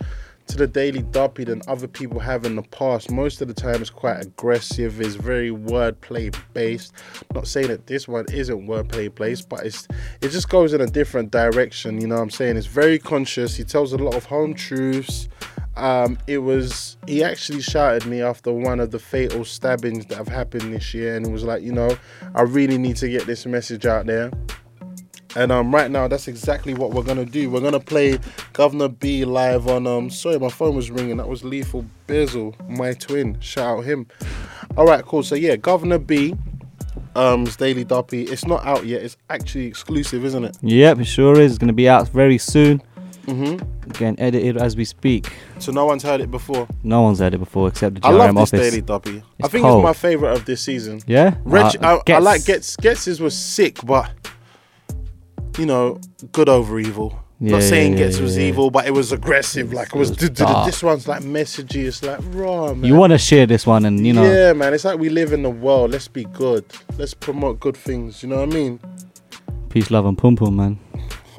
[0.47, 3.11] to the daily duppy than other people have in the past.
[3.11, 5.01] Most of the time, it's quite aggressive.
[5.01, 6.93] It's very wordplay based.
[7.35, 9.89] Not saying that this one isn't wordplay based, but it's
[10.21, 12.01] it just goes in a different direction.
[12.01, 12.57] You know what I'm saying?
[12.57, 13.57] It's very conscious.
[13.57, 15.29] He tells a lot of home truths.
[15.77, 20.29] Um, it was he actually shouted me after one of the fatal stabbings that have
[20.29, 21.97] happened this year, and was like, you know,
[22.35, 24.31] I really need to get this message out there.
[25.37, 27.51] And um, right now, that's exactly what we're gonna do.
[27.51, 28.19] We're gonna play
[28.53, 30.11] Guvna B live on um.
[30.11, 31.17] Sorry, my phone was ringing.
[31.17, 33.41] That was Lethal Bizzle, my twin.
[33.41, 34.07] Shout out him.
[34.77, 35.23] All right, cool.
[35.23, 36.37] So yeah, Guvna B,
[37.17, 38.23] um's Daily Duppy.
[38.25, 39.03] It's not out yet.
[39.03, 40.57] It's actually exclusive, isn't it?
[40.63, 41.53] Yep, it sure is.
[41.53, 42.83] It's going to be out very soon.
[43.27, 43.91] Mm-hmm.
[43.93, 45.33] Getting edited as we speak.
[45.59, 46.69] So no one's heard it before.
[46.83, 48.71] No one's heard it before except the I GRM love this office.
[48.71, 49.23] Daily Duppy.
[49.43, 49.79] I think cold.
[49.81, 51.01] it's my favorite of this season.
[51.07, 51.37] Yeah?
[51.45, 52.77] Reg, Uh, I, I like Gets.
[52.77, 54.11] Gets's was sick, but
[55.59, 56.01] you know,
[56.33, 57.19] good over evil.
[57.41, 59.73] Yeah, Not saying yeah, Gets yeah, was evil, but it was aggressive.
[59.73, 60.11] Like it was.
[60.11, 60.67] was duh, duh, duh.
[60.67, 61.85] This one's like messagey.
[61.87, 62.85] It's like raw, man.
[62.85, 64.73] You want to share this one and, you know, Yeah, man.
[64.73, 65.91] It's like we live in the world.
[65.91, 66.65] Let's be good.
[66.97, 68.23] Let's promote good things.
[68.23, 68.81] You know what I mean?
[69.69, 70.79] peace, love, and pum pum, man.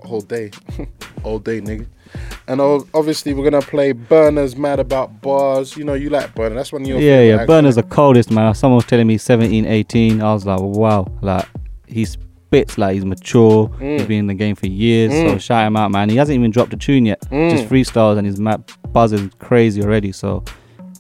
[0.04, 0.52] All day,
[1.24, 1.88] all day, nigga.
[2.48, 5.76] And obviously, we're gonna play Burner's Mad About Bars.
[5.78, 6.56] You know, you like Burner.
[6.56, 7.36] That's one of your Yeah, yeah.
[7.38, 8.54] acts, Burner's the coldest, man.
[8.54, 10.22] Someone was telling me 17, 18.
[10.22, 11.08] I was like, wow.
[11.22, 11.48] Like,
[11.88, 12.06] he
[12.56, 13.70] spits like he's mature.
[13.80, 15.12] He's been in the game for years.
[15.12, 15.42] So Mm.
[15.42, 16.10] shout him out, man.
[16.10, 17.20] He hasn't even dropped a tune yet.
[17.30, 17.50] Mm.
[17.52, 20.12] Just freestyles and his map buzzing crazy already.
[20.14, 20.44] So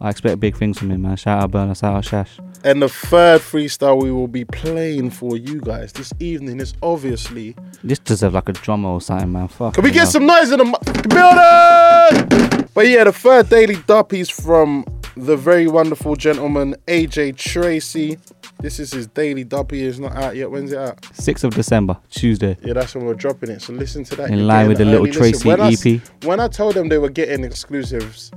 [0.01, 1.16] I expect big things from him, man.
[1.16, 2.39] Shout out Burner, shout out Shash.
[2.66, 7.56] And the third freestyle we will be playing for you guys this evening is obviously.
[7.84, 9.47] This deserves like a drummer or something, man.
[9.47, 9.76] Fuck.
[9.76, 10.74] Can we get some noise in the mu-
[11.08, 12.70] building?
[12.74, 14.84] But yeah, the third daily duppy's from
[15.16, 18.18] the very wonderful gentleman AJ Tracey.
[18.66, 19.86] This is his daily duppy.
[19.86, 20.49] It's not out yet.
[20.49, 20.99] When's it out?
[20.99, 22.57] 6th of December, Tuesday.
[22.63, 23.61] Yeah, that's when we're dropping it.
[23.61, 24.32] So listen to that.
[24.32, 25.05] In line with the Little.
[25.05, 26.01] Tracey when I EP.
[26.24, 28.32] when I told them they were getting exclusives,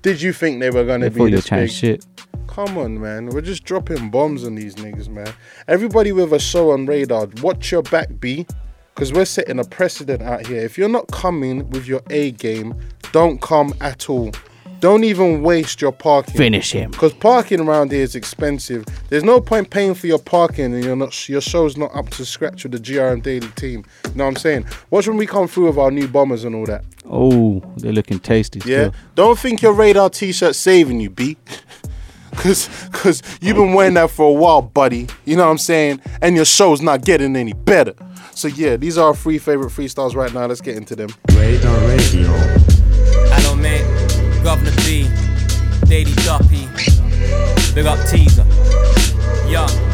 [0.00, 1.68] did you think they were going to be this big?
[1.68, 2.06] shit.
[2.46, 3.30] Come on, man.
[3.30, 5.34] We're just dropping bombs on these niggas, man.
[5.66, 8.46] Everybody with a show on radar, watch your back, B.
[8.94, 10.60] Because we're setting a precedent out here.
[10.60, 12.78] If you're not coming with your A game,
[13.10, 14.30] don't come at all.
[14.82, 16.34] Don't even waste your parking.
[16.34, 16.90] Finish him.
[16.90, 18.84] Because parking around here is expensive.
[19.10, 22.24] There's no point paying for your parking and you're not your show's not up to
[22.24, 23.84] scratch with the GRM Daily team.
[24.06, 24.66] You know what I'm saying?
[24.90, 26.84] Watch when we come through with our new bombers and all that.
[27.08, 28.58] Oh, they're looking tasty.
[28.68, 28.88] Yeah.
[28.88, 28.94] Still.
[29.14, 31.36] Don't think your radar t shirt's saving you, B.
[32.32, 35.06] Cause cause you've been wearing that for a while, buddy.
[35.26, 36.00] You know what I'm saying?
[36.20, 37.94] And your show's not getting any better.
[38.34, 40.46] So yeah, these are our three favorite freestyles right now.
[40.46, 41.10] Let's get into them.
[41.30, 42.26] Radar Radio.
[43.28, 44.21] Hello, mate.
[44.42, 45.08] Guvna B.
[45.86, 46.68] Daily Duppy.
[47.74, 48.44] Big up teaser.
[49.48, 49.91] Yeah.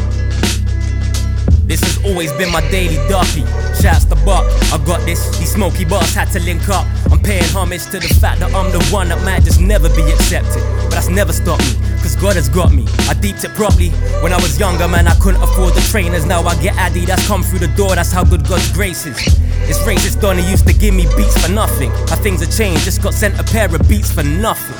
[1.69, 3.45] This has always been my daily duppy.
[3.77, 4.43] Shouts to Buck,
[4.73, 5.21] I got this.
[5.37, 6.87] These smoky bars had to link up.
[7.11, 10.01] I'm paying homage to the fact that I'm the one that might just never be
[10.01, 10.63] accepted.
[10.89, 12.87] But that's never stopped me, cause God has got me.
[13.07, 13.89] I deeped it properly.
[14.25, 16.25] When I was younger, man, I couldn't afford the trainers.
[16.25, 19.17] Now I get Addy, that's come through the door, that's how good God's grace is.
[19.69, 21.91] This racist Donny used to give me beats for nothing.
[22.09, 24.73] How things have changed, just got sent a pair of beats for nothing.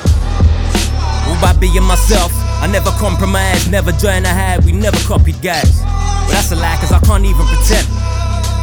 [1.30, 2.34] All by being myself.
[2.62, 5.80] I never compromised, never join a hide, we never copied guys.
[5.82, 7.88] But that's a lie, cause I can't even pretend.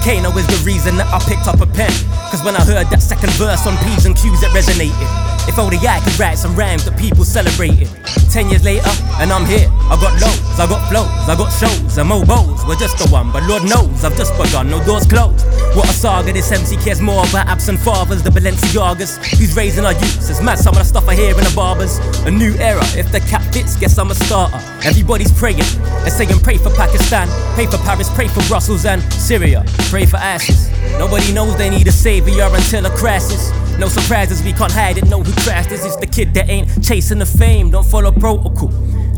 [0.04, 1.90] Kano is the reason that I picked up a pen.
[2.30, 5.25] Cause when I heard that second verse on P's and Q's, it resonated.
[5.48, 7.88] If only I could write some rhymes that people celebrated.
[8.30, 9.68] Ten years later, and I'm here.
[9.88, 12.66] I got loads, I got flows, I got shows, and mobiles.
[12.66, 15.46] We're just the one, but Lord knows I've just begun, no doors closed.
[15.74, 19.24] What a saga, this MC cares more about absent fathers, the Balenciagas.
[19.38, 20.28] Who's raising our youths?
[20.28, 21.98] It's mad, some of the stuff I hear in the barbers.
[22.26, 24.60] A new era, if the cap fits, guess I'm a starter.
[24.84, 25.64] Everybody's praying,
[26.02, 30.18] they're saying pray for Pakistan, pray for Paris, pray for Brussels and Syria, pray for
[30.18, 30.68] ISIS.
[30.98, 33.52] Nobody knows they need a savior until a crisis.
[33.78, 35.84] No surprises, we can't hide it, know who crashed this.
[35.84, 38.68] is the kid that ain't chasing the fame, don't follow protocol.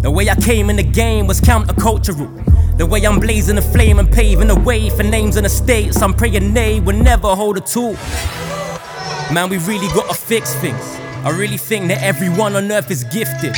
[0.03, 2.77] The way I came in the game was countercultural.
[2.77, 6.13] The way I'm blazing the flame and paving the way for names and estates, I'm
[6.13, 7.95] praying they will never hold a tool.
[9.33, 11.08] Man, we really gotta fix things.
[11.25, 13.55] I really think that everyone on earth is gifted.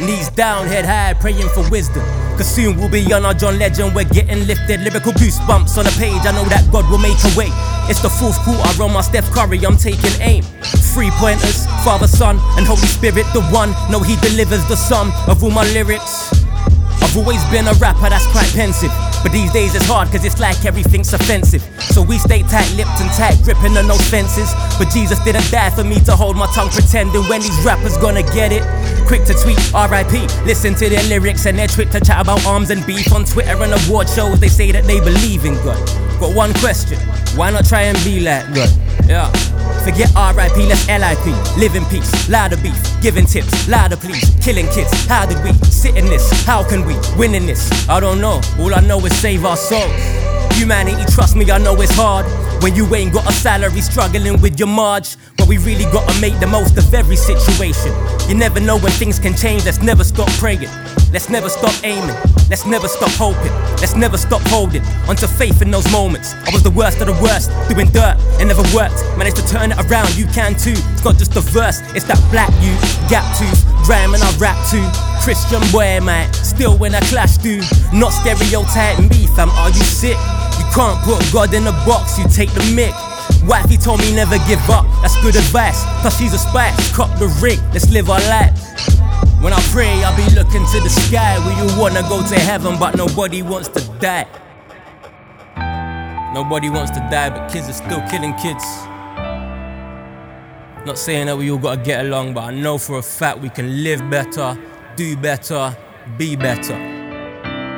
[0.00, 2.02] Knees down, head high, praying for wisdom.
[2.36, 4.80] Cause soon we'll be on our John Legend, we're getting lifted.
[4.80, 7.52] Lyrical goosebumps on the page, I know that God will make a way.
[7.92, 10.42] It's the fourth quarter on my Steph Curry, I'm taking aim.
[10.96, 13.70] Three pointers, Father, Son, and Holy Spirit, the one.
[13.90, 16.32] No, He delivers the sum of all my lyrics.
[17.02, 18.90] I've always been a rapper that's quite pensive.
[19.22, 21.62] But these days it's hard cause it's like everything's offensive.
[21.94, 24.52] So we stay tight lipped and tight gripping on those fences.
[24.78, 28.22] But Jesus didn't die for me to hold my tongue pretending when these rappers gonna
[28.34, 28.62] get it.
[29.06, 32.70] Quick to tweet RIP, listen to their lyrics and their tweet to chat about arms
[32.70, 34.40] and beef on Twitter and award shows.
[34.40, 35.78] They say that they believe in God.
[36.18, 36.98] Got one question,
[37.36, 38.70] why not try and be like God?
[39.06, 39.30] Yeah.
[39.84, 41.26] Forget RIP, let's LIP.
[41.58, 44.92] Live in peace, louder beef, giving tips, louder please, killing kids.
[45.06, 46.30] How did we sit in this?
[46.44, 47.88] How can we win in this?
[47.88, 48.40] I don't know.
[48.60, 49.90] All I know is save our souls.
[50.54, 52.26] Humanity, trust me, I know it's hard.
[52.62, 55.16] When you ain't got a salary, struggling with your marge.
[55.36, 57.92] But we really gotta make the most of every situation.
[58.28, 60.70] You never know when things can change, let's never stop praying.
[61.12, 62.16] Let's never stop aiming.
[62.48, 63.52] Let's never stop hoping.
[63.80, 66.34] Let's never stop holding onto faith in those moments.
[66.46, 69.04] I was the worst of the worst, doing dirt and never worked.
[69.16, 70.76] Managed to turn it around, you can too.
[70.92, 72.72] It's not just the verse, it's that black you,
[73.08, 74.84] gap tooth, rhyming I rap too.
[75.24, 77.60] Christian boy, mate, still when I clash do.
[77.92, 80.16] Not stereotyping me, fam, are you sick?
[80.58, 82.94] You can't put God in a box, you take the mic.
[83.46, 85.84] Wifey told me never give up, that's good advice.
[86.00, 88.62] Plus she's a spice, cop the ring, let's live our lives.
[89.42, 92.78] When I pray, I'll be looking to the sky where you wanna go to heaven,
[92.78, 94.28] but nobody wants to die.
[96.32, 98.64] Nobody wants to die, but kids are still killing kids.
[100.86, 103.48] Not saying that we all gotta get along, but I know for a fact we
[103.50, 104.56] can live better,
[104.96, 105.76] do better,
[106.16, 106.76] be better.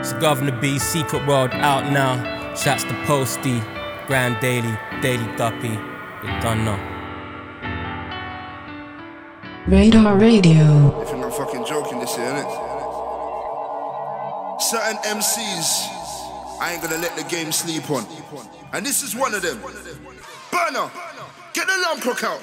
[0.00, 2.54] It's Guvna B, Secret World out now.
[2.54, 3.60] Shouts to Posty,
[4.06, 5.68] Grand Daily, Daily Duppy.
[5.68, 6.78] You done know.
[9.66, 11.00] Radar Radio.
[11.00, 12.50] If you're not fucking joking this year, innit?
[14.60, 15.88] Certain MCs,
[16.60, 18.04] I ain't gonna let the game sleep on.
[18.74, 19.58] And this is one of them.
[20.50, 20.90] Burner,
[21.64, 22.40] get the alarm clock out.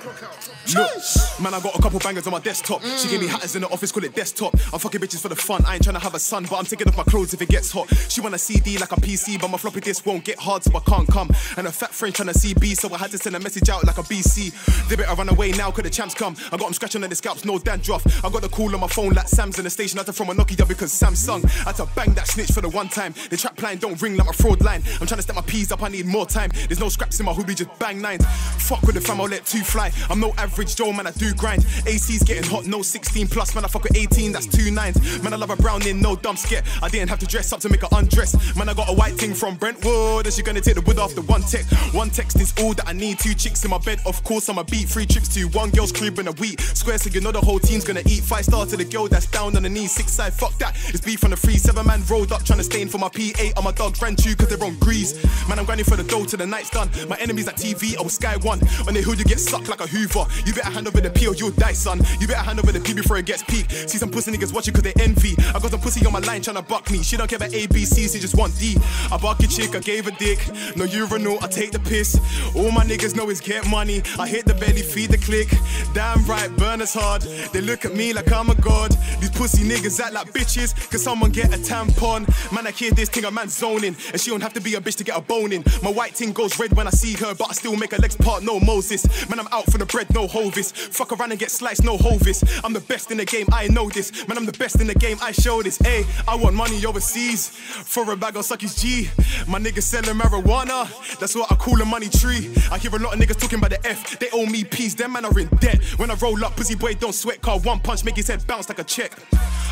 [0.76, 2.82] Look, man, I got a couple bangers on my desktop.
[2.82, 3.32] She gave me mm.
[3.32, 4.54] hatters in the office, call it desktop.
[4.74, 5.64] I'm fucking bitches for the fun.
[5.66, 7.50] I ain't trying to have a son, but I'm taking off my clothes if it
[7.50, 7.90] gets hot.
[8.10, 10.72] She want a CD like a PC, but my floppy disk won't get hard, so
[10.76, 11.30] I can't come.
[11.58, 13.70] And a fat friend trying to see B, so I had to send a message
[13.70, 14.88] out like a BC.
[14.88, 16.36] They better run away now, cause the champs come.
[16.48, 18.06] I got them scratching on the scalps, no dandruff.
[18.24, 20.00] I got the call on my phone like Sam's in the station.
[20.00, 21.44] I had to from a Nokia because Samsung.
[21.66, 23.14] I had to bang that snitch for the one time.
[23.30, 24.84] The trap line don't ring like my fraud line.
[25.00, 26.52] I'm trying to step my peas up, I need more time.
[26.68, 28.26] There's no scraps in my hoodie, just bang nines.
[28.58, 29.92] Fuck with the fam, I'll let two fly.
[30.10, 31.66] I'm no average Joe, man, I do grind.
[31.86, 34.98] AC's getting hot, no 16 plus, man, I fuck with 18, that's two nines.
[35.24, 36.64] Man, I love a brown in, no dumb skit.
[36.82, 38.56] I didn't have to dress up to make her undress.
[38.56, 41.16] Man, I got a white thing from Brentwood, and she gonna take the wood off
[41.16, 41.66] the one tech.
[41.94, 43.20] One text is all that I need.
[43.20, 44.88] Two chicks in my bed, of course, I'm a beat.
[44.88, 46.60] Three trips to one girl's crib in a week.
[46.62, 48.24] Square, so you know the whole team's gonna eat.
[48.24, 49.92] Five star to the girl that's down on the knees.
[49.92, 50.76] Six side, fuck that.
[50.90, 51.58] It's beef on the free.
[51.58, 54.36] Seven man rolled up, trying to stain for my P8 on my dog ran two
[54.36, 55.14] cause they're on grease.
[55.48, 56.90] Man, I'm grinding for the dough till the night's done.
[57.10, 58.60] My enemies at TV, I was Sky One.
[58.88, 60.26] On the hood, you get sucked like a Hoover.
[60.46, 62.02] You better hand over the P you'll die, son.
[62.20, 63.70] You better hand over the P before it gets peak.
[63.70, 65.36] See some pussy niggas watching cause they envy.
[65.54, 67.04] I got some pussy on my line trying to buck me.
[67.04, 68.78] She don't care about A, B, C, she just want D.
[69.12, 70.40] I bark a chick, I gave a dick.
[70.76, 72.20] No urinal, I take the piss.
[72.56, 74.02] All my niggas know is get money.
[74.20, 75.50] I hit the belly, feed the click.
[75.94, 77.22] Damn right, burn us hard.
[77.54, 78.92] They look at me like I'm a god.
[79.20, 80.74] These pussy niggas act like bitches.
[80.90, 82.28] Cause someone get a tampon.
[82.52, 83.96] Man, I hear this thing, a man zoning.
[84.12, 85.64] And she don't have to be a bitch to get a bone in.
[85.84, 88.16] My white thing goes red when I see her, but I still make her legs
[88.16, 89.30] part, no Moses.
[89.30, 90.72] Man, I'm out for the bread, no hovis.
[90.72, 92.44] Fuck around and get sliced, no hovis.
[92.64, 94.28] I'm the best in the game, I know this.
[94.28, 95.78] Man, I'm the best in the game, I show this.
[95.78, 97.50] Hey, I want money overseas.
[97.50, 99.08] For a bag of suckies G.
[99.48, 100.90] My niggas selling marijuana.
[101.20, 102.52] That's what I call a money tree.
[102.72, 104.18] I hear a lot of niggas talking about the F.
[104.18, 105.84] They owe me peas, them man are in debt.
[105.98, 107.40] When I roll up, pussy boy don't sweat.
[107.42, 109.12] Car one punch, make his head bounce like a check.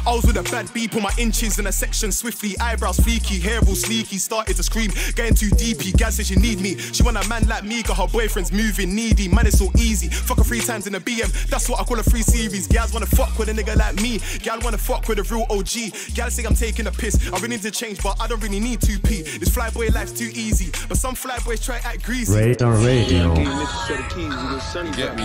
[0.05, 2.57] I was with a bad beep on my inches in a section swiftly.
[2.59, 4.19] Eyebrows fleeky, hair all sleeky.
[4.19, 5.91] Started to scream, getting too deepy.
[5.93, 6.77] Gal says she need me.
[6.77, 9.27] She want a man like me, cause her boyfriend's moving needy.
[9.27, 10.07] Man, it's so easy.
[10.09, 11.31] Fuck her three times in a BM.
[11.49, 12.67] That's what I call a free series.
[12.67, 14.19] Gals wanna fuck with a nigga like me.
[14.39, 15.91] Gal wanna fuck with a real OG.
[16.13, 17.15] Gal say I'm taking a piss.
[17.31, 19.21] I really need to change, but I don't really need to pee.
[19.21, 20.71] This flyboy life's too easy.
[20.87, 22.35] But some flyboys try act greasy.
[22.35, 23.35] Radar Radio.
[23.35, 25.23] Get me.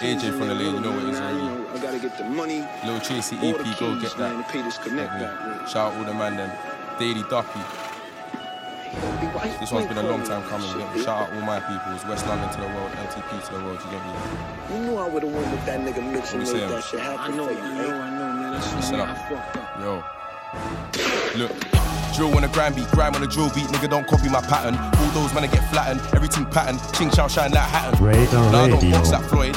[0.00, 1.68] AJ from the lane, you know what it is already.
[1.74, 2.60] I gotta get the money.
[2.84, 4.46] Lil Tracey EP, the go keys, get man, that.
[4.46, 5.68] to pay this connect Get back.
[5.68, 6.50] Shout out all the man them.
[6.98, 7.89] Daily Duppy.
[9.60, 10.66] This one's been a long time coming.
[10.68, 11.02] you?
[11.04, 12.04] Shout out all my peoples.
[12.06, 13.78] West London to the world, LTP to the world.
[13.84, 14.74] You get me?
[14.74, 16.70] You knew I would've won with that nigga mix and made saying?
[16.70, 18.00] that shit happen for you, man.
[18.00, 18.52] I know, man.
[18.52, 19.16] That's Listen up.
[19.80, 20.02] Yo.
[21.38, 21.52] Look.
[22.16, 24.74] Drill on a grind beat, grime on a drill beat, nigga don't copy my pattern.
[24.76, 28.04] All those men get flattened, everything pattern, ching chow shine like Hatton.
[28.04, 28.90] Radar Nah, I don't Radio.
[28.98, 29.54] box like Floyd.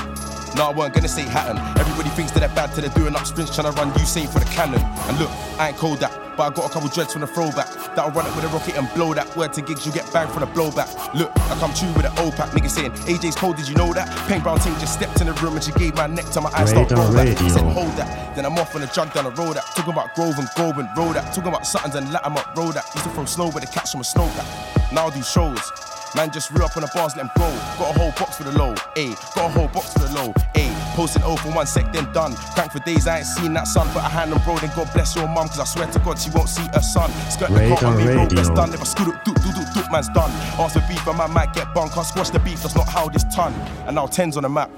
[0.55, 1.57] No, I weren't gonna say Hatton.
[1.79, 4.39] Everybody thinks that they're bad till they're doing up sprints trying to run Usain for
[4.39, 4.81] the cannon.
[5.09, 7.67] And look, I ain't cold that, but I got a couple dreads from the throwback.
[7.95, 9.35] That'll run it with a rocket and blow that.
[9.35, 10.89] Word to gigs, you get banged from the blowback.
[11.15, 12.49] Look, I come true with an old pack.
[12.49, 14.07] Niggas saying, AJ's cold, did you know that?
[14.29, 16.49] Pain Brown Ting just stepped in the room and she gave my neck to my
[16.53, 16.69] eyes.
[16.69, 17.37] Start Radar roll that.
[17.37, 18.35] Said, hold that.
[18.35, 19.65] Then I'm off on a jug down the road that.
[19.75, 21.33] Talking about Grove and Grove and road that.
[21.33, 22.85] Talking about Suttons and Latimer road that.
[22.93, 24.93] Used to throw snow with the cats from a snowpack.
[24.93, 25.92] Now I do shows.
[26.15, 27.49] Man just real up on the bars, let him go.
[27.79, 29.15] Got a whole box for the low, ayy.
[29.35, 30.71] Got a whole box for the low, ayy.
[30.93, 32.35] Posting O for one sec, then done.
[32.53, 33.87] Crank for days, I ain't seen that son.
[33.89, 36.19] Put a hand on bro, then God bless your mum, cause I swear to God
[36.19, 37.09] she won't see her son.
[37.31, 38.73] Skirt the car on me, Radar road, that's done.
[38.73, 40.29] If I scoot up, doop, doop, doop, doop, man's done.
[40.61, 41.89] Ask for beef, and man might get bun.
[41.89, 43.53] Can't squash the beef, that's not how this ton.
[43.87, 44.69] And now 10's on the map.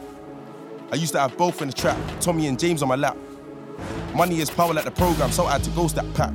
[0.93, 3.17] I used to have both in the trap, Tommy and James on my lap.
[4.13, 6.31] Money is power like the program, so I had to ghost that pack.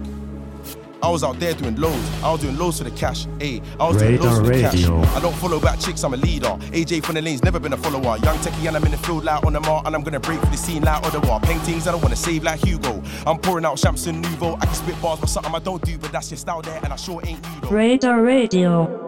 [1.03, 2.09] I was out there doing loads.
[2.23, 3.27] I was doing loads for the cash.
[3.39, 4.75] Ayy, I was doing loads Radar for the cash.
[4.75, 5.01] Radio.
[5.03, 6.57] I don't follow back chicks, I'm a leader.
[6.73, 8.19] AJ from the lane's never been a follower.
[8.19, 10.41] Young techie and I'm in the field like on the mark, and I'm gonna break
[10.41, 11.39] for the scene like Ottawa.
[11.39, 13.03] Paintings I don't wanna save like Hugo.
[13.27, 14.57] I'm pouring out Shamson Nouveau.
[14.57, 16.93] I can spit bars, but something I don't do, but that's your style there, and
[16.93, 17.69] I sure ain't you though.
[17.71, 19.07] Radar Radio.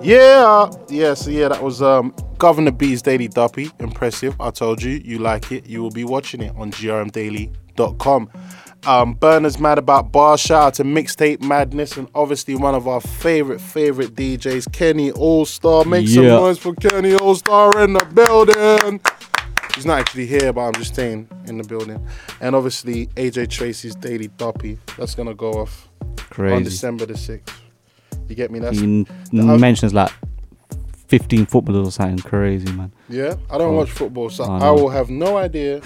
[0.00, 3.70] Yeah, yeah, so yeah, that was um Guvna B's Daily Duppy.
[3.80, 4.34] Impressive.
[4.40, 5.66] I told you, you like it.
[5.68, 8.30] You will be watching it on grmdaily.com.
[8.86, 10.38] Um, Burner's mad about bar.
[10.38, 15.84] Shout out to Mixtape Madness and obviously one of our favorite, favorite DJs, Kenny Allstar.
[15.84, 16.30] Make some Yeah.
[16.36, 19.00] noise for Kenny Allstar in the building.
[19.74, 22.04] He's not actually here, but I'm just staying in the building.
[22.40, 24.78] And obviously AJ Tracey's Daily Duppy.
[24.96, 25.88] That's gonna go off
[26.38, 27.52] on December the 6th.
[28.28, 28.58] You get me?
[28.60, 30.10] That's He mentions like
[31.08, 32.92] 15 footballers or something crazy, man.
[33.08, 33.78] Yeah, I don't Oh.
[33.78, 35.80] watch football, so I I will have no idea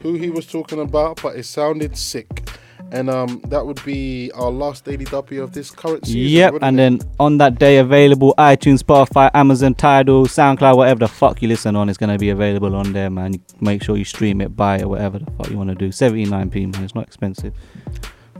[0.00, 2.48] who he was talking about, but it sounded sick.
[2.92, 6.20] And um, that would be our last daily duppy of this current season.
[6.20, 6.82] Yep, and it?
[6.82, 11.76] then on that day available, iTunes, Spotify, Amazon, Tidal, SoundCloud, whatever the fuck you listen
[11.76, 13.34] on, it's gonna be available on there, man.
[13.60, 15.90] Make sure you stream it, buy it, whatever the fuck you wanna do.
[15.90, 16.82] 79p, man.
[16.82, 17.54] It's not expensive.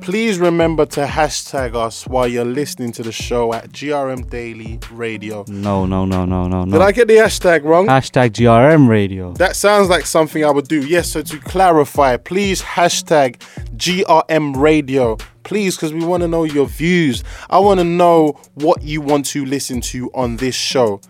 [0.01, 5.44] Please remember to hashtag us while you're listening to the show at GRM Daily Radio.
[5.46, 6.72] No, no, no, no, no, no.
[6.72, 7.86] Did I get the hashtag wrong?
[7.86, 9.34] Hashtag GRM Radio.
[9.34, 10.86] That sounds like something I would do.
[10.86, 13.40] Yes, so to clarify, please hashtag
[13.76, 15.18] GRM Radio.
[15.42, 17.22] Please, because we want to know your views.
[17.51, 21.03] I want to know what you want to listen to on this show.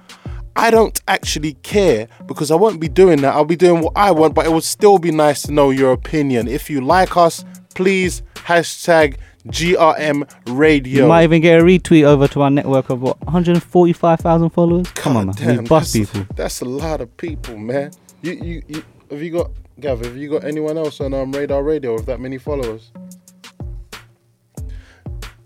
[0.56, 3.34] I don't actually care because I won't be doing that.
[3.34, 5.92] I'll be doing what I want, but it would still be nice to know your
[5.92, 6.48] opinion.
[6.48, 7.44] If you like us,
[7.74, 9.16] please hashtag
[9.46, 11.02] GRM Radio.
[11.02, 14.90] You might even get a retweet over to our network of what 145,000 followers.
[14.92, 15.34] Come on, man.
[15.36, 16.34] Damn, we bust that's, people.
[16.36, 17.92] That's a lot of people, man.
[18.22, 19.50] You, you, you, have you got
[19.80, 20.04] Gav?
[20.04, 22.90] Have you got anyone else on um, Radar Radio with that many followers?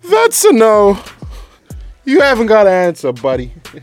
[0.03, 0.99] That's a no.
[2.05, 3.53] You haven't got an answer, buddy.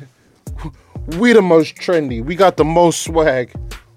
[1.17, 2.23] We the most trendy.
[2.23, 3.51] We got the most swag.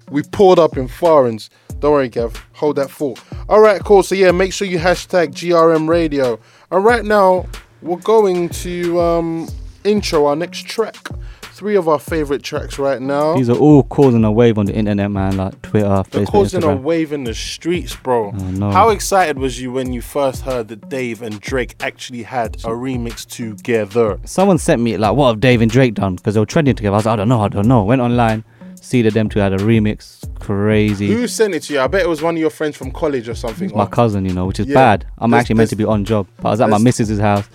[0.09, 1.49] We pulled up in foreigns.
[1.79, 2.35] Don't worry, Gav.
[2.53, 3.21] Hold that thought.
[3.49, 4.03] All right, cool.
[4.03, 6.39] So yeah, make sure you hashtag GRM Radio.
[6.71, 7.45] And right now,
[7.81, 9.47] we're going to um,
[9.83, 10.95] intro our next track.
[11.41, 13.35] Three of our favorite tracks right now.
[13.35, 15.37] These are all causing a wave on the internet, man.
[15.37, 18.31] Like Twitter, They're Facebook, causing a wave in the streets, bro.
[18.31, 18.71] know.
[18.71, 22.69] How excited was you when you first heard that Dave and Drake actually had a
[22.69, 24.19] remix together?
[24.25, 26.15] Someone sent me like, what have Dave and Drake done?
[26.15, 26.95] Because they were trending together.
[26.95, 27.85] I was like, I don't know, I don't know.
[27.85, 28.43] Went online,
[28.81, 30.24] see that them two had a remix.
[30.39, 31.07] Crazy.
[31.07, 31.79] Who sent it to you?
[31.79, 33.71] I bet it was one of your friends from college or something.
[33.75, 34.73] my or- cousin, you know, which is Yeah.
[34.75, 35.05] bad.
[35.17, 37.47] I'm There's- actually meant to be on job, but I was at my missus's house.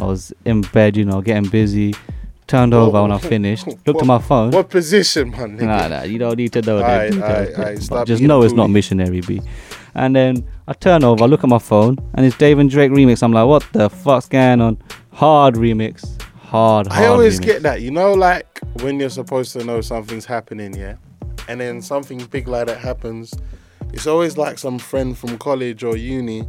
[0.00, 1.94] I was in bed, you know, getting busy.
[2.48, 3.66] Turned over when I finished.
[3.86, 4.50] Looked at my phone.
[4.50, 5.56] What position, man?
[5.56, 5.62] nigga?
[5.62, 7.90] Nah, nah, you don't need to know the Aye, details.
[7.90, 9.40] aye, aye, just know it's not missionary B.
[9.94, 12.90] And then I turn over, I look at my phone, and it's Dave and Drake
[12.90, 13.22] remix.
[13.22, 14.76] I'm like, what the fuck's going on?
[15.12, 16.04] Hard remix.
[16.40, 17.44] Hard, hard I always remix.
[17.44, 18.46] get that, you know, like
[18.82, 20.96] when you're supposed to know something's happening, yeah,
[21.48, 23.32] and then something big like that happens.
[23.92, 26.44] It's always like some friend from college or uni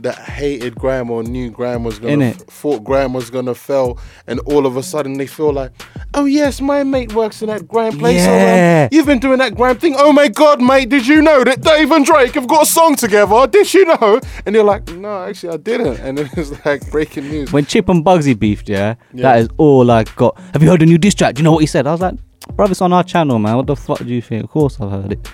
[0.00, 4.40] that hated Graham or knew Graham was gonna f- thought Graham was gonna fail, and
[4.40, 5.70] all of a sudden they feel like,
[6.12, 8.20] oh yes, my mate works in that Graham place.
[8.20, 8.88] um, Yeah.
[8.92, 9.94] you've been doing that Graham thing.
[9.96, 12.96] Oh my god, mate, did you know that Dave and Drake have got a song
[12.96, 13.46] together?
[13.46, 14.20] Did you know?
[14.44, 15.98] And you're like, no, actually I didn't.
[16.00, 17.50] And then it's like breaking news.
[17.52, 19.22] When Chip and Bugzy beefed, yeah, Yeah.
[19.22, 20.38] that is all I got.
[20.52, 21.36] Have you heard the new diss track?
[21.36, 21.86] Do you know what he said?
[21.86, 22.16] I was like,
[22.54, 23.56] bro, it's on our channel, man.
[23.56, 24.44] What the fuck do you think?
[24.44, 25.28] Of course I've heard it.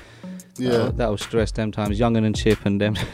[0.58, 0.70] Yeah.
[0.70, 1.98] That, that was stress them times.
[1.98, 2.96] Younger than Chip and them.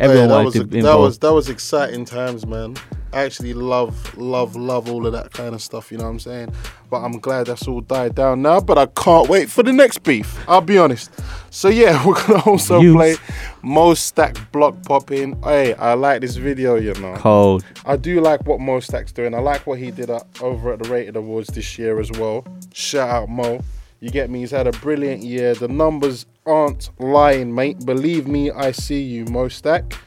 [0.00, 2.76] Oh, yeah, Everyone that was a- that was that was exciting times, man.
[3.12, 5.90] I actually love, love, love all of that kind of stuff.
[5.90, 6.52] You know what I'm saying?
[6.90, 8.60] But I'm glad that's all died down now.
[8.60, 10.38] But I can't wait for the next beef.
[10.48, 11.10] I'll be honest.
[11.50, 12.96] So yeah, we're gonna also Youths.
[12.96, 13.16] play
[13.62, 15.40] Mostack block popping.
[15.42, 16.76] Hey, I like this video.
[16.76, 17.64] You know, Cold.
[17.86, 19.34] I do like what Mostack's doing.
[19.34, 22.44] I like what he did over at the Rated Awards this year as well.
[22.72, 23.60] Shout out Mo.
[24.00, 24.40] You get me?
[24.40, 25.54] He's had a brilliant year.
[25.54, 27.84] The numbers aren't lying, mate.
[27.84, 29.98] Believe me, I see you, Mostack.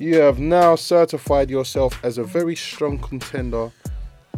[0.00, 3.72] You have now certified yourself as a very strong contender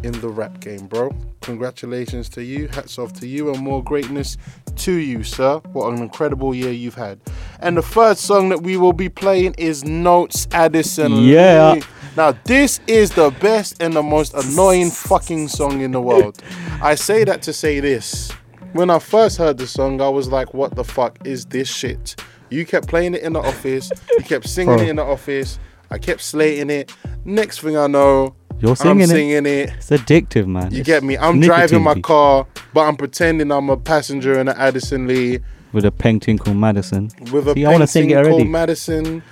[0.03, 1.15] in the rap game, bro.
[1.41, 2.67] Congratulations to you.
[2.67, 4.37] Hats off to you and more greatness
[4.77, 5.59] to you, sir.
[5.73, 7.19] What an incredible year you've had.
[7.59, 11.73] And the third song that we will be playing is Not3s Addison Yeah.
[11.73, 11.83] Lee.
[12.17, 16.41] Now, this is the best and the most annoying fucking song in the world.
[16.81, 18.31] I say that to say this.
[18.73, 22.15] When I first heard the song, I was like, what the fuck is this shit?
[22.51, 24.83] You kept playing it in the office, you kept singing Bro.
[24.85, 25.57] it in the office,
[25.89, 26.93] I kept slating it.
[27.25, 29.07] Next thing I know, You're singing, I'm it.
[29.07, 29.69] singing it.
[29.77, 30.71] It's addictive, man.
[30.71, 31.17] You It's get me?
[31.17, 35.39] I'm nicotine driving my car, but I'm pretending I'm a passenger in an Addison Lee
[35.73, 37.09] with a painting called Madison.
[37.31, 38.37] with a See, I want to sing it painting already.
[38.43, 39.23] called Madison,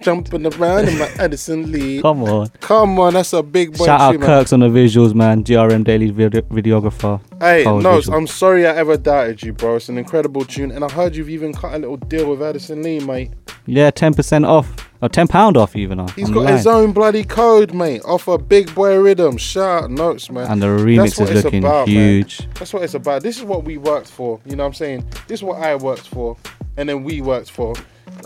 [0.00, 2.00] jumping around in my Addison Lee.
[2.02, 2.48] Come on.
[2.60, 3.84] Come on, that's a big boy.
[3.86, 4.26] Shout out man.
[4.26, 5.44] Kirks on the visuals, man.
[5.44, 7.20] GRM Daily video- videographer.
[7.40, 8.00] Hey, Cold no.
[8.12, 9.76] I'm sorry I ever doubted you, bro.
[9.76, 12.82] It's an incredible tune, and I heard you've even cut a little deal with Addison
[12.82, 13.30] Lee, mate.
[13.66, 14.72] Yeah, 10% off.
[15.00, 16.00] Or 10 pound off even.
[16.00, 19.36] uh, He's on got his own bloody code, mate, off a big boy rhythm.
[19.36, 20.50] Shout out Not3s, man.
[20.50, 21.94] And the remix is looking about, man.
[21.96, 22.48] huge.
[22.54, 23.22] That's what it's about.
[23.22, 24.40] This is what we worked for.
[24.44, 25.04] You know what I'm saying?
[25.28, 26.36] This is what I worked for,
[26.76, 27.74] and then we worked for.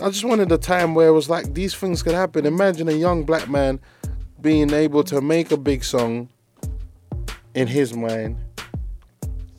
[0.01, 2.45] I just wanted a time where it was like these things could happen.
[2.45, 3.79] Imagine a young black man
[4.41, 6.29] being able to make a big song
[7.55, 8.37] in his mind,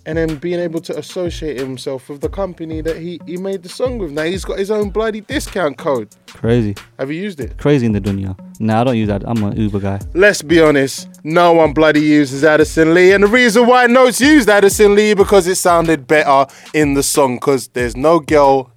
[0.06, 3.68] and then being able to associate himself with the company that he, he made the
[3.68, 4.10] song with.
[4.10, 6.08] Now he's got his own bloody discount code.
[6.26, 6.74] Crazy.
[6.98, 7.56] Have you used it?
[7.56, 8.38] Crazy in the dunya.
[8.60, 9.22] Nah, I don't use that.
[9.26, 10.00] I'm an Uber guy.
[10.12, 13.12] Let's be honest, no one bloody uses Addison Lee.
[13.12, 17.36] And the reason why Not3s used Addison Lee because it sounded better in the song.
[17.36, 18.70] Because there's no girl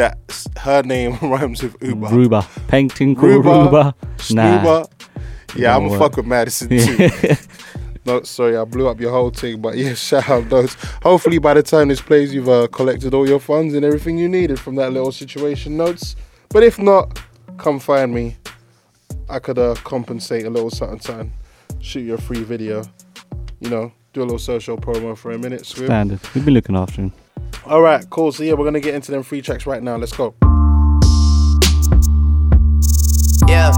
[0.00, 0.18] that
[0.56, 2.08] her name rhymes with Uber.
[2.08, 2.46] Ruba.
[2.68, 3.94] Painting called Ruba, Ruba.
[4.30, 4.86] Nah.
[5.54, 7.10] Yeah, I'm gonna fuck with Madison too.
[8.06, 10.74] no, sorry, I blew up your whole thing, but yeah, shout out those.
[11.02, 14.28] Hopefully, by the time this plays, you've uh, collected all your funds and everything you
[14.28, 16.16] needed from that little situation Not3s.
[16.48, 17.20] But if not,
[17.58, 18.36] come find me.
[19.28, 21.32] I could uh, compensate a little something, something.
[21.80, 22.84] Shoot you a free video.
[23.60, 25.66] You know, do a little social promo for a minute.
[25.66, 25.86] Swim.
[25.86, 26.20] Standard.
[26.34, 27.12] We've been looking after him.
[27.66, 28.32] All right, cool.
[28.32, 29.96] So yeah, we're gonna get into them free tracks right now.
[29.96, 30.34] Let's go.
[33.48, 33.72] Yeah.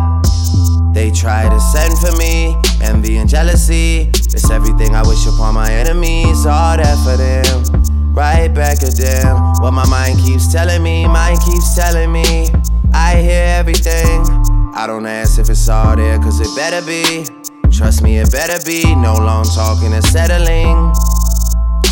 [0.92, 4.10] They try to send for me, envy and jealousy.
[4.12, 6.44] It's everything I wish upon my enemies.
[6.44, 9.36] All that for them, right back at them.
[9.62, 12.48] What my mind keeps telling me, mind keeps telling me.
[12.92, 14.20] I hear everything.
[14.74, 17.24] I don't ask if it's all there, cause it better be.
[17.70, 18.84] Trust me, it better be.
[18.94, 20.92] No long talking and settling.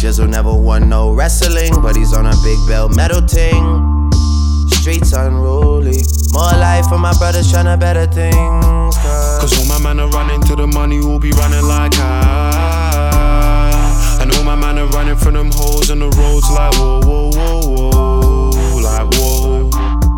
[0.00, 4.10] Jizzle never won no wrestling, but he's on a big belt metal ting.
[4.70, 6.00] Streets unruly.
[6.32, 8.96] More life for my brothers trying to better things.
[8.96, 13.10] Cause all my man are running to the money, will be running like I.
[14.22, 17.30] And all my man are running from them holes on the roads like whoa, whoa,
[17.30, 17.60] whoa,
[17.92, 18.80] whoa.
[18.80, 19.68] Like whoa.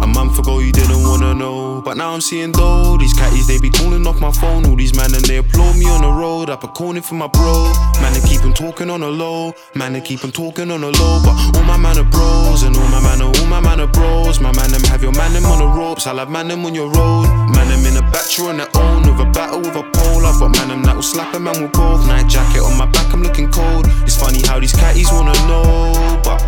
[0.00, 0.81] A month ago you didn't
[1.12, 2.96] wanna know, but now I'm seeing though.
[2.96, 4.64] These catties, they be calling off my phone.
[4.66, 6.48] All these man and they applaud me on the road.
[6.48, 7.70] Up a corner for my bro.
[8.00, 9.52] Man, they keep on talking on the low.
[9.74, 11.20] Man, they keep on talking on the low.
[11.22, 13.86] But all my man are bros, and all my man are, all my man are
[13.86, 14.40] bros.
[14.40, 16.06] My man, them have your man, them on the ropes.
[16.06, 17.28] I'll have man, them on your road.
[17.52, 19.02] Man, them in a battery on their own.
[19.02, 20.24] With a battle with a pole.
[20.24, 22.06] I've got man, them that will slap a man with both.
[22.06, 23.84] Night jacket on my back, I'm looking cold.
[24.08, 25.92] It's funny how these catties wanna know.
[26.24, 26.40] But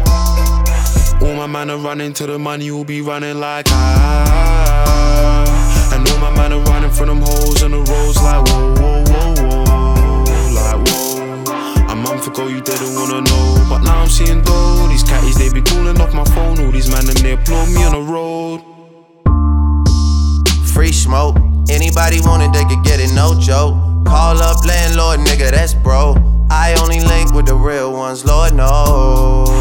[1.22, 5.44] all my man are running to the money, will be running like I.
[5.92, 9.04] And all my man are running from them holes on the roads like whoa, whoa,
[9.10, 10.24] whoa, whoa.
[10.54, 11.92] Like whoa.
[11.92, 14.88] A month ago you didn't wanna know, but now I'm seeing though.
[14.88, 16.58] These catties, they be calling off my phone.
[16.60, 18.60] All these man and they applaud me on the road.
[20.72, 21.36] Free smoke.
[21.70, 23.74] Anybody want it, they could get it, no joke.
[24.04, 26.14] Call up landlord, nigga, that's bro.
[26.50, 29.53] I only link with the real ones, Lord knows.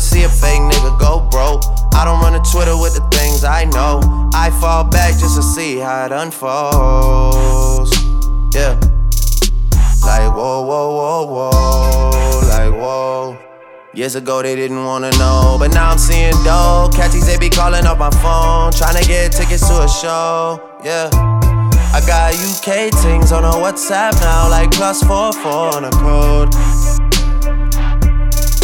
[0.00, 1.62] To see a fake nigga go broke.
[1.94, 4.00] I don't run to Twitter with the things I know.
[4.32, 7.92] I fall back just to see how it unfolds.
[8.54, 8.80] Yeah.
[10.02, 12.48] Like, whoa, whoa, whoa, whoa.
[12.48, 13.38] Like, whoa.
[13.92, 16.94] Years ago they didn't wanna know, but now I'm seeing dope.
[16.94, 20.78] Catchies they be calling up my phone, trying to get tickets to a show.
[20.82, 21.10] Yeah.
[21.92, 26.54] I got UK things on a WhatsApp now, like plus four four on a code.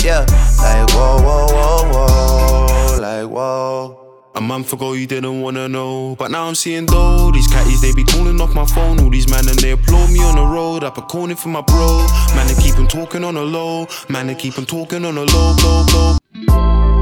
[0.02, 0.24] Yeah,
[0.58, 4.02] like whoa, whoa, whoa, whoa, like whoa.
[4.34, 7.30] A month ago you didn't wanna know, but now I'm seeing though.
[7.30, 9.00] These catties they be calling off my phone.
[9.00, 10.84] All these man and they applaud me on the road.
[10.84, 12.06] Up a corner for my bro.
[12.34, 13.86] Man, they keep on talking on the low.
[14.10, 16.95] Man, they keep on talking on the low, low, low.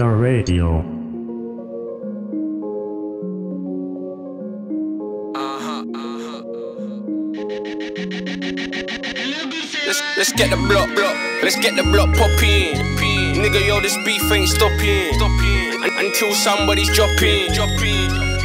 [0.00, 0.78] Radio.
[9.86, 11.31] Let's, let's get the block, block.
[11.42, 12.78] Let's get the block popping.
[13.34, 15.20] Nigga, yo, this beef ain't stopping.
[15.20, 17.50] Un- Until somebody's dropping.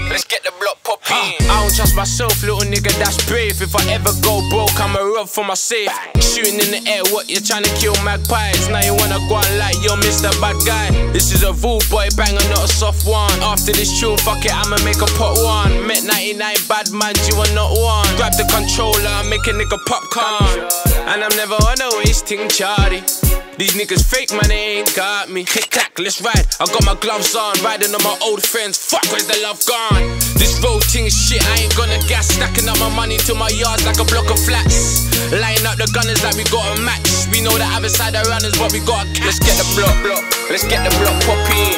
[0.09, 1.35] Let's get the block popping.
[1.49, 3.61] I don't trust myself, little nigga, that's brave.
[3.61, 5.91] If I ever go broke, I'ma rob for my safe.
[6.21, 8.67] Shooting in the air, what you trying to kill magpies?
[8.69, 10.31] Now you wanna go on like yo, Mr.
[10.41, 10.89] Bad Guy.
[11.11, 13.31] This is a rude boy banger, not a soft one.
[13.43, 15.85] After this tune, fuck it, I'ma make a pot one.
[15.85, 18.07] Met 99 bad man, you are not one.
[18.17, 20.65] Grab the controller, make a nigga popcorn.
[21.11, 22.47] And I'm never on a wasting
[22.87, 25.43] These niggas fake, man, they ain't got me.
[25.43, 26.47] Click clack, let's ride.
[26.55, 28.79] I got my gloves on, riding on my old friends.
[28.79, 30.07] Fuck, where's the love gone?
[30.39, 32.31] This road thing shit, I ain't gonna gas.
[32.31, 35.03] Stacking up my money to my yards like a block of flats.
[35.35, 37.27] Lining up the gunners like we got a match.
[37.27, 39.35] We know the other side of runners, but we got a catch.
[39.35, 40.23] Let's get the block, block.
[40.47, 41.75] Let's get the block popping.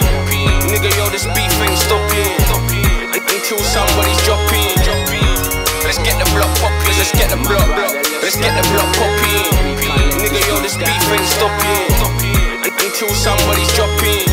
[0.70, 2.38] Nigga, yo, this beef ain't stopping.
[3.18, 4.78] Until somebody's dropping.
[5.82, 6.96] Let's get the block popping.
[7.02, 7.98] Let's get the block, block.
[8.22, 9.59] Let's get the block popping.
[10.30, 11.90] Nigga, yo, this beef ain't stopping.
[12.80, 14.30] Until somebody's dropping.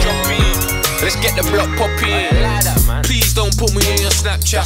[1.01, 2.33] Let's get the block popping.
[3.05, 4.65] Please don't put me in your Snapchat.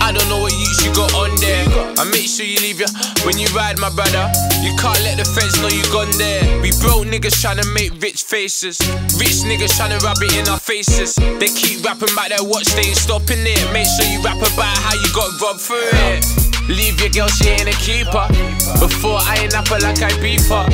[0.00, 1.64] I don't know what use you got on there.
[1.98, 2.88] I make sure you leave your
[3.24, 4.30] when you ride, my brother.
[4.62, 6.44] You can't let the feds know you gone there.
[6.60, 8.78] We broke niggas trying to make rich faces.
[9.16, 11.16] Rich niggas trying to rub it in our faces.
[11.16, 13.60] They keep rapping about their watch, they ain't stopping it.
[13.72, 16.45] Make sure you rap about how you got robbed for it.
[16.68, 18.26] Leave your girl, she ain't a keeper.
[18.82, 20.66] Before I ain't her like I beef her.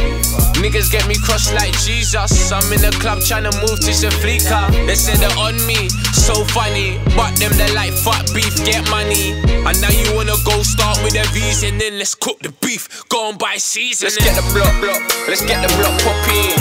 [0.56, 2.52] Niggas get me crushed like Jesus.
[2.52, 4.72] I'm in the club trying to move to Shaflika.
[4.86, 6.96] They said they're on me, so funny.
[7.16, 9.36] But them they like fuck beef, get money.
[9.68, 12.88] And now you wanna go start with the V's and then let's cook the beef.
[13.08, 14.08] Go on by season.
[14.08, 15.02] Let's get the block, block.
[15.28, 16.56] Let's get the block popping.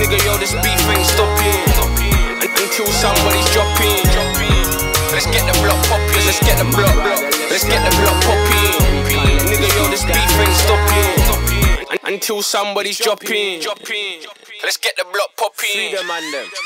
[0.00, 1.74] Nigga, yo, this beef ain't stopping.
[2.56, 4.23] Until somebody's dropping.
[5.14, 6.26] Let's get the block popping.
[6.26, 6.96] Let's get the block.
[7.48, 9.06] Let's get the block popping.
[9.46, 12.02] Nigga, yo, this beef ain't stopping.
[12.12, 13.62] Until somebody's dropping.
[14.64, 15.94] Let's get the block popping.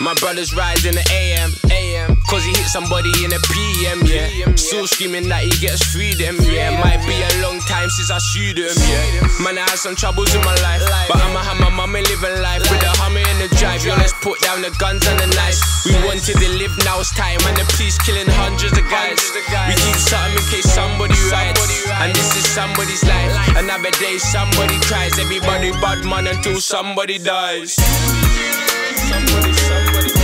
[0.01, 1.51] My brothers rise in the AM.
[1.71, 1.88] AM.
[2.29, 4.29] Cause he hit somebody in a PM, yeah.
[4.61, 6.77] Still screaming that he gets freedom, yeah.
[6.77, 9.25] Might be a long time since I shoot him, yeah.
[9.41, 10.85] Man, I had some troubles in my life.
[11.09, 13.81] But I'ma have my mama living life with a hummer in the drive.
[13.81, 15.57] Yo, let's put down the guns and the knives.
[15.89, 17.41] We wanted to live, now it's time.
[17.49, 19.17] And the police killing hundreds of guys.
[19.65, 21.65] We keep something in case somebody riots.
[22.05, 23.33] And this is somebody's life.
[23.57, 25.17] Another day, somebody cries.
[25.17, 27.73] Everybody bad man until somebody dies.
[29.09, 30.18] Somebody, somebody.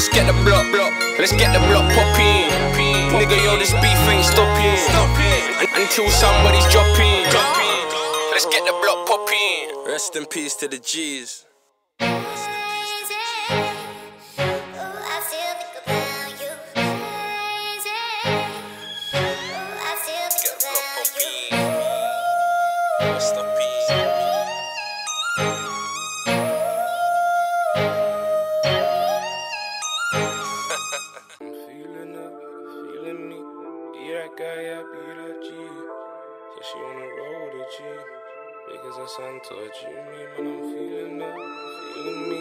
[0.00, 0.94] Let's get the block, block.
[1.18, 2.48] Let's get the block popping.
[3.12, 4.80] Nigga, yo, this beef ain't stopping.
[4.96, 7.28] Un- Until somebody's dropping.
[8.32, 9.84] Let's get the block popping.
[9.86, 11.44] Rest in peace to the G's.
[39.70, 41.36] Me, man, I'm feeling up,
[41.94, 42.40] feeling me.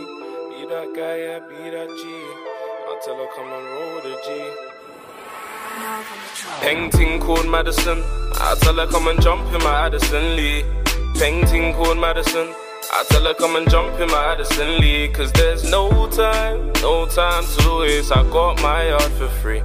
[0.50, 2.02] Be that guy, be that G.
[2.88, 4.28] I tell her come and roll the G.
[6.62, 8.04] Painting called Madison.
[8.36, 10.64] I tell her come and jump in my Addison Lee.
[11.20, 12.48] Painting called Madison.
[12.92, 15.10] I tell her come and jump in my Addison Lee.
[15.10, 18.12] Cause there's no time, no time to waste.
[18.12, 19.62] I got my yard for free.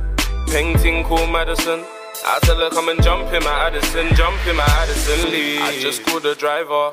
[0.48, 1.82] Painting called Madison.
[2.26, 5.58] I tell her come and jump in my Addison, jump in my Addison Lee.
[5.58, 6.90] I just called the driver.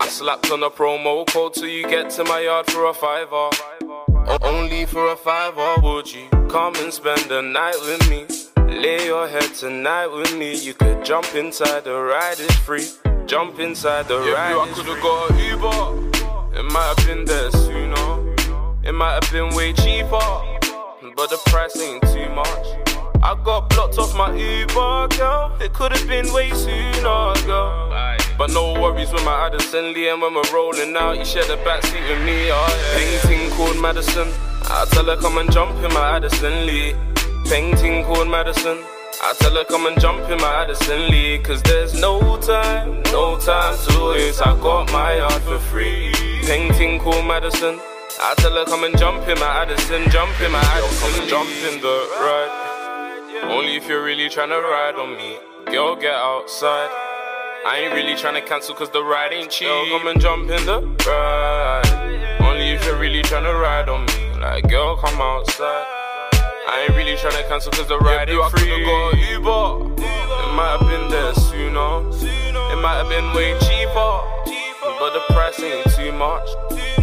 [0.00, 3.50] I slapped on a promo code till you get to my yard for a fiver.
[4.42, 8.26] Only for a fiver, would you come and spend the night with me?
[8.80, 10.54] Lay your head tonight with me.
[10.54, 12.86] You could jump inside the ride, it's free.
[13.26, 14.68] Jump inside the Yeah, ride.
[14.68, 16.58] I could've got an Uber.
[16.58, 18.34] It might have been there sooner.
[18.84, 20.28] It might have been way cheaper,
[21.16, 22.85] but the price ain't too much.
[23.26, 25.52] I got blocked off my Uber, girl.
[25.60, 27.90] It could have been way sooner, girl.
[28.38, 31.56] But no worries with my Addison Lee, and when we're rolling out, you share the
[31.66, 32.52] backseat with me.
[32.52, 33.26] Oh, yeah.
[33.26, 34.28] Painting called Madison.
[34.70, 36.94] I tell her come and jump in my Addison Lee.
[37.46, 38.78] Painting called Madison.
[39.20, 41.40] I tell her come and jump in my Addison Lee.
[41.40, 44.46] Cause there's no time, no time to waste.
[44.46, 46.12] I got my yard for free.
[46.44, 47.80] Painting called Madison.
[48.20, 51.28] I tell her come and jump in my Addison, jump in my Addison, Come and
[51.28, 52.65] jump in the ride.
[53.44, 55.38] Only if you're really tryna ride on me.
[55.66, 56.90] Girl, get outside.
[57.66, 59.68] I ain't really tryna cancel cause the ride ain't cheap.
[59.68, 62.38] Girl, come and jump in the ride.
[62.40, 64.40] Only if you're really tryna ride on me.
[64.40, 65.86] Like, girl, come outside.
[66.68, 68.72] I ain't really tryna cancel cause the ride ain't free.
[68.72, 70.02] I got Uber.
[70.02, 72.08] It might have been there sooner.
[72.72, 74.20] It might have been way cheaper.
[74.98, 76.48] But the price ain't too much.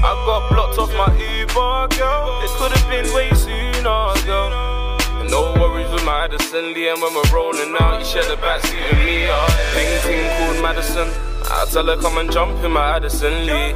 [0.03, 2.41] I got blocked off my Uber, girl.
[2.43, 4.97] It could have been way sooner, girl.
[5.19, 9.25] And no worries Lee, and when we're rolling out, you share the backseat with me.
[9.25, 9.47] Uh.
[9.73, 11.07] Painting called Madison.
[11.45, 13.73] I tell her come and jump in my Addison Lee.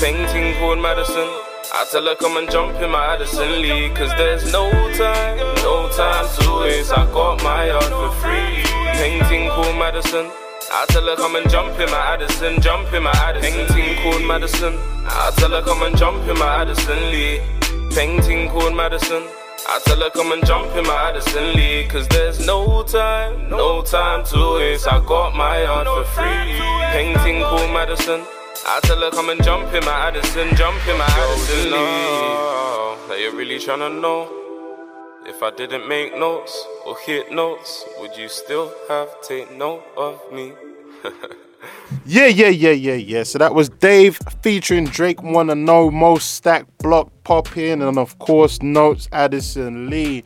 [0.00, 1.28] Painting called Madison.
[1.72, 3.90] I tell her come and jump in my Addison Lee.
[3.90, 6.92] Cause there's no time, no time to waste.
[6.92, 8.62] I got my yard for free.
[8.98, 10.30] Painting called Madison.
[10.70, 13.66] I tell her come and jump in my Addison, jump in my Addison.
[13.66, 14.74] Painting called Madison.
[15.06, 17.40] I tell her come and jump in my Addison Lee.
[17.90, 19.22] Painting called Madison.
[19.66, 23.82] I tell her come and jump in my Addison Lee Cause there's no time, no
[23.82, 24.86] time to waste.
[24.86, 26.58] I got my yard for free.
[26.92, 28.20] Painting cool Madison
[28.66, 33.08] I tell her come and jump in my Addison Jump in my Addison Lee.
[33.08, 34.28] That you're really tryna know
[35.26, 40.20] If I didn't make notes or hit notes Would you still have take note of
[40.30, 40.52] me?
[42.06, 43.22] Yeah, yeah, yeah, yeah, yeah.
[43.22, 48.58] So that was Dave featuring Drake Wanna Know, Mostack Block Pop In, and of course,
[48.58, 50.24] Not3s Addison Lee.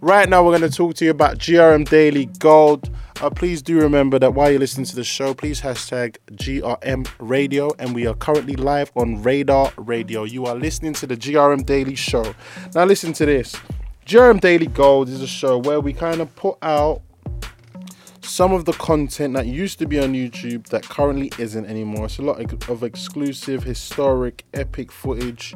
[0.00, 2.90] Right now, we're going to talk to you about GRM Daily Gold.
[3.20, 7.72] Uh, please do remember that while you're listening to the show, please hashtag GRM Radio,
[7.78, 10.24] and we are currently live on Radar Radio.
[10.24, 12.34] You are listening to the GRM Daily Show.
[12.74, 13.56] Now, listen to this
[14.04, 17.00] GRM Daily Gold is a show where we kind of put out
[18.26, 22.06] some of the content that used to be on YouTube that currently isn't anymore.
[22.06, 25.54] It's a lot of exclusive, historic, epic footage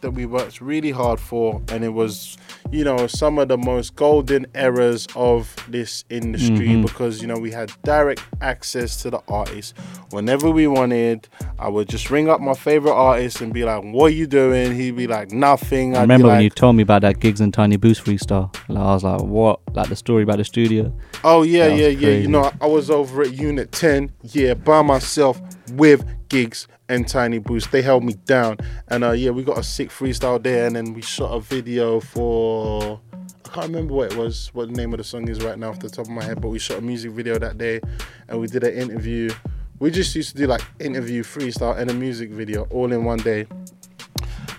[0.00, 2.36] that we worked really hard for, and it was,
[2.70, 6.82] you know, some of the most golden eras of this industry Mhm.
[6.82, 9.74] because you know we had direct access to the artists
[10.10, 11.28] whenever we wanted.
[11.58, 14.74] I would just ring up my favorite artist and be like, "What are you doing?"
[14.74, 17.40] He'd be like, "Nothing." I I'd remember when like, you told me about that Giggs
[17.40, 18.54] and tiny boost freestyle.
[18.68, 19.60] Like, I was like, what?
[19.74, 20.92] Like the story about the studio.
[21.22, 22.10] Oh yeah, yeah, yeah.
[22.10, 25.40] You know, I was over at Unit 10, yeah, by myself
[25.72, 27.72] with Giggs and Tiny Boost.
[27.72, 28.58] They held me down.
[28.88, 32.00] And uh yeah, we got a sick freestyle there and then we shot a video
[32.00, 33.00] for
[33.44, 35.70] I can't remember what it was, what the name of the song is right now
[35.70, 37.80] off the top of my head, but we shot a music video that day
[38.28, 39.30] and we did an interview.
[39.78, 43.18] We just used to do like interview, freestyle, and a music video all in one
[43.18, 43.46] day.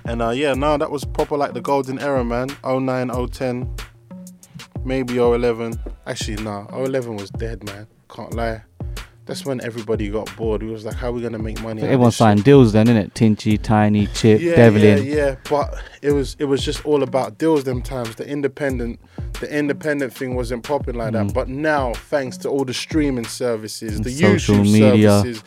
[0.06, 2.49] And uh yeah, now that was proper like the golden era, man.
[2.64, 3.76] 09, 010
[4.85, 5.80] maybe 011.
[6.06, 7.88] Actually, nah, 011 was dead, man.
[8.07, 8.64] Can't lie.
[9.26, 10.61] That's when everybody got bored.
[10.61, 11.81] We was like, how are we gonna make money?
[11.81, 13.14] Everyone signed deals then, innit?
[13.14, 15.03] Tinchy, Tiny, Chip, yeah, Devlin.
[15.03, 18.15] Yeah, yeah, but it was it was just all about deals them times.
[18.15, 18.99] The independent
[19.39, 21.27] the independent thing wasn't popping like that.
[21.27, 21.34] Mm.
[21.34, 25.22] But now, thanks to all the streaming services, And the YouTube media.
[25.22, 25.43] services,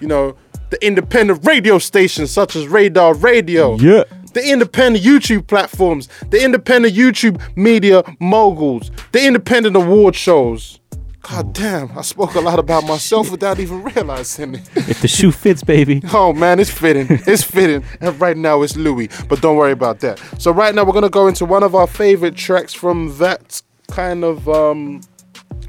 [0.00, 0.36] you know,
[0.70, 3.76] the independent radio stations such as Radar Radio.
[3.76, 4.04] Yeah.
[4.32, 10.80] The independent YouTube platforms, the independent YouTube media moguls, the independent award shows.
[11.22, 14.68] God damn, I spoke a lot about myself without even realizing it.
[14.76, 16.02] If the shoe fits, baby.
[16.12, 17.06] Oh man, it's fitting.
[17.26, 17.84] It's fitting.
[18.00, 19.08] And right now it's Louis.
[19.28, 20.20] But don't worry about that.
[20.38, 24.24] So right now we're gonna go into one of our favorite tracks from that kind
[24.24, 25.00] of um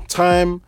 [0.08, 0.62] time.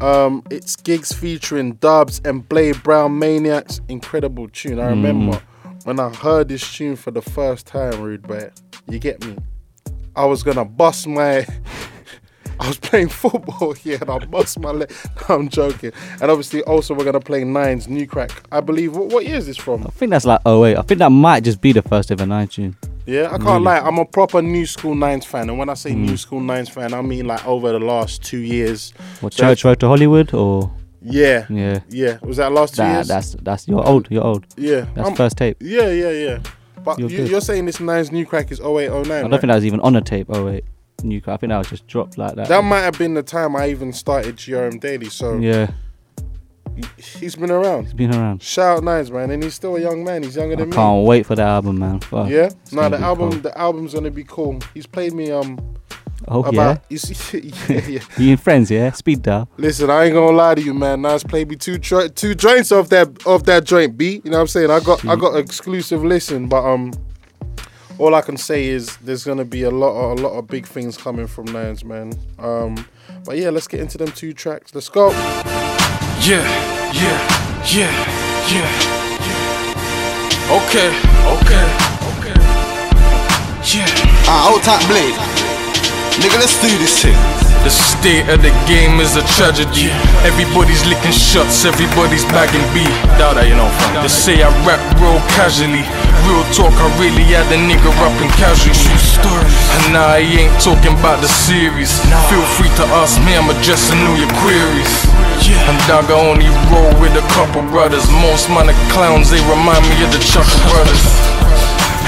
[0.00, 3.80] Um it's Giggs featuring Dubz and Blade Brown Maniacs.
[3.88, 4.78] Incredible tune.
[4.78, 5.42] I remember
[5.84, 8.52] when I heard this tune for the first time, Rude Bear.
[8.88, 9.36] You get me?
[10.14, 11.44] I was gonna bust my
[12.62, 14.92] I was playing football here and I bust my leg.
[15.28, 15.92] No, I'm joking.
[16.20, 18.30] And obviously, also, we're going to play Nines New Crack.
[18.52, 18.94] I believe.
[18.96, 19.82] What, what year is this from?
[19.86, 20.76] I think that's like 08.
[20.76, 22.76] I think that might just be the first ever nine tune.
[23.04, 23.64] Yeah, I can't Really?
[23.64, 23.80] lie.
[23.80, 25.50] I'm a proper new school Nines fan.
[25.50, 26.06] And when I say Mm.
[26.06, 28.92] new school Nines fan, I mean like over the last two years.
[29.20, 30.70] What, So- Church Road to Hollywood or?
[31.04, 31.46] Yeah.
[31.50, 31.80] Yeah.
[31.88, 32.18] Yeah.
[32.22, 33.08] Was that last two That, years?
[33.08, 34.46] that's, that's, you're old, you're old.
[34.56, 34.86] Yeah.
[34.94, 35.56] That's I'm- first tape.
[35.60, 36.38] Yeah, yeah, yeah.
[36.84, 38.90] But You're you, you're saying this Nines New Crack is 08, 09.
[38.90, 39.40] I don't right?
[39.40, 40.64] think that was even on a tape, 08.
[41.04, 42.48] New, I think that was just dropped like that.
[42.48, 45.08] That might have been the time I even started GRM Daily.
[45.10, 45.70] So yeah,
[46.96, 47.84] he's been around.
[47.84, 48.42] He's been around.
[48.42, 49.30] Shout out Nines, man.
[49.30, 50.22] And he's still a young man.
[50.22, 50.74] He's younger I than me.
[50.76, 52.00] can't wait for the album, man.
[52.00, 52.28] Fuck.
[52.28, 53.42] Yeah, It's no, the album, cold.
[53.42, 54.58] the album's gonna be cool.
[54.74, 55.58] He's played me um
[56.28, 58.00] Oh, about you see, yeah, yeah.
[58.16, 58.92] You and friends, yeah?
[58.92, 59.48] Speed dial.
[59.56, 61.02] Listen, I ain't gonna lie to you, man.
[61.02, 64.24] Nas played me two tro- two joints off that off that joint beat.
[64.24, 64.70] You know what I'm saying?
[64.70, 66.92] I got I got exclusive listen, but um,
[68.02, 70.66] all I can say is there's gonna be a lot of, a lot of big
[70.66, 72.12] things coming from Nines, man.
[72.40, 72.84] Um,
[73.24, 74.74] but yeah, let's get into them two tracks.
[74.74, 75.10] Let's go.
[76.18, 76.42] Yeah,
[76.90, 77.18] yeah,
[77.62, 77.92] yeah,
[78.50, 78.66] yeah,
[79.22, 79.70] yeah.
[80.50, 80.90] Okay,
[81.30, 81.64] okay,
[82.18, 82.34] okay.
[83.70, 83.86] Yeah.
[84.26, 85.14] Ah, old type blade.
[86.18, 87.14] Nigga, let's do this shit.
[87.62, 89.94] The state of the game is a tragedy.
[90.26, 92.90] Everybody's licking shots, everybody's bagging beat.
[93.14, 94.02] Doubt that you know from.
[94.02, 95.86] They say I rap real casually.
[96.22, 98.94] Real talk, I really had the nigga up in casualty.
[99.74, 101.98] And now I ain't talking about the series.
[102.30, 104.92] Feel free to ask me, I'm addressing all your queries.
[105.66, 108.06] And dog, I only roll with a couple brothers.
[108.22, 111.04] Most man clowns, they remind me of the Chuckle Brothers.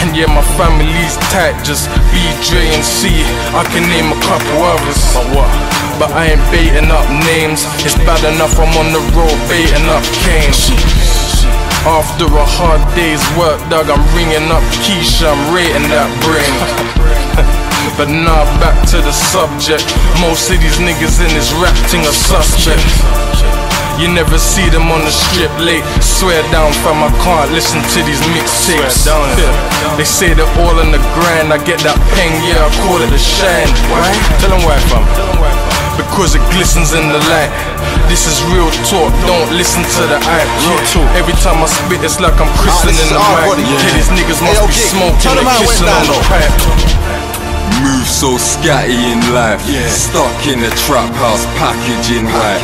[0.03, 3.23] And yeah, my family's tight, just BJ and C.
[3.55, 5.01] I can name a couple others.
[5.15, 5.51] But what?
[5.99, 7.66] But I ain't baiting up names.
[7.86, 11.03] It's bad enough I'm on the road baiting up Kane.
[11.85, 16.56] After a hard day's work, dog, I'm ringing up Keisha, I'm rating that brain.
[18.01, 19.85] but now back to the subject.
[20.19, 23.64] Most of these niggas in this rap thing are suspect.
[23.95, 25.87] You never see them on the strip late.
[26.03, 29.07] Swear down, fam, I can't listen to these mixtapes.
[29.97, 31.55] They say they're all on the grind.
[31.55, 33.71] I get that peng, yeah, I call it a shine.
[33.89, 34.11] Why?
[34.43, 35.07] Tell them why, fam.
[35.95, 37.55] Because it glistens in the light.
[38.11, 40.51] This is real talk, don't listen to the hype.
[41.15, 43.62] Every time I spit, it's like I'm christening the mic.
[43.62, 46.51] Yeah, these niggas must be smoking and kissing on the pipe.
[47.82, 49.61] Move so scatty in life.
[49.69, 49.89] yeah.
[49.89, 52.61] Stuck in a trap house, packaging white.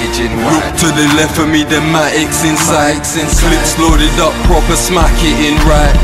[0.52, 3.00] Look to the left of me, the matics inside.
[3.04, 5.96] Clips loaded up, proper smack it in right.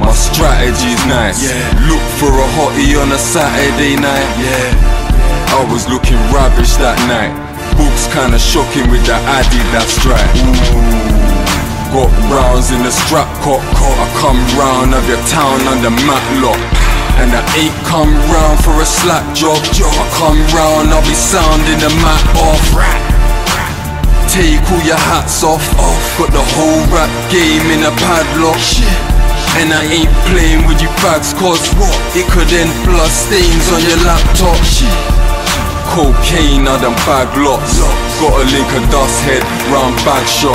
[0.00, 1.44] My strategy's nice.
[1.44, 1.60] yeah.
[1.88, 4.28] Look for a hottie on a Saturday night.
[5.52, 7.32] I was looking rubbish that night.
[7.76, 10.34] Books kinda shocking with the Adidas stripe.
[11.92, 13.60] Got rounds in the strap cock.
[13.60, 16.79] I come round of your town the matlock.
[17.20, 19.60] And I ain't come round for a slack job.
[19.60, 22.64] I come round, I'll be sounding the mat off.
[24.32, 25.60] Take all your hats off.
[25.76, 28.56] Off Got the whole rap game in a padlock.
[29.60, 31.92] And I ain't playing with you bags, cause what?
[32.16, 35.29] it could end blood stains on your laptop.
[35.90, 37.82] Cocaine, I done bag lots.
[38.22, 39.42] Got a link of dust head
[39.74, 40.54] round bag shot.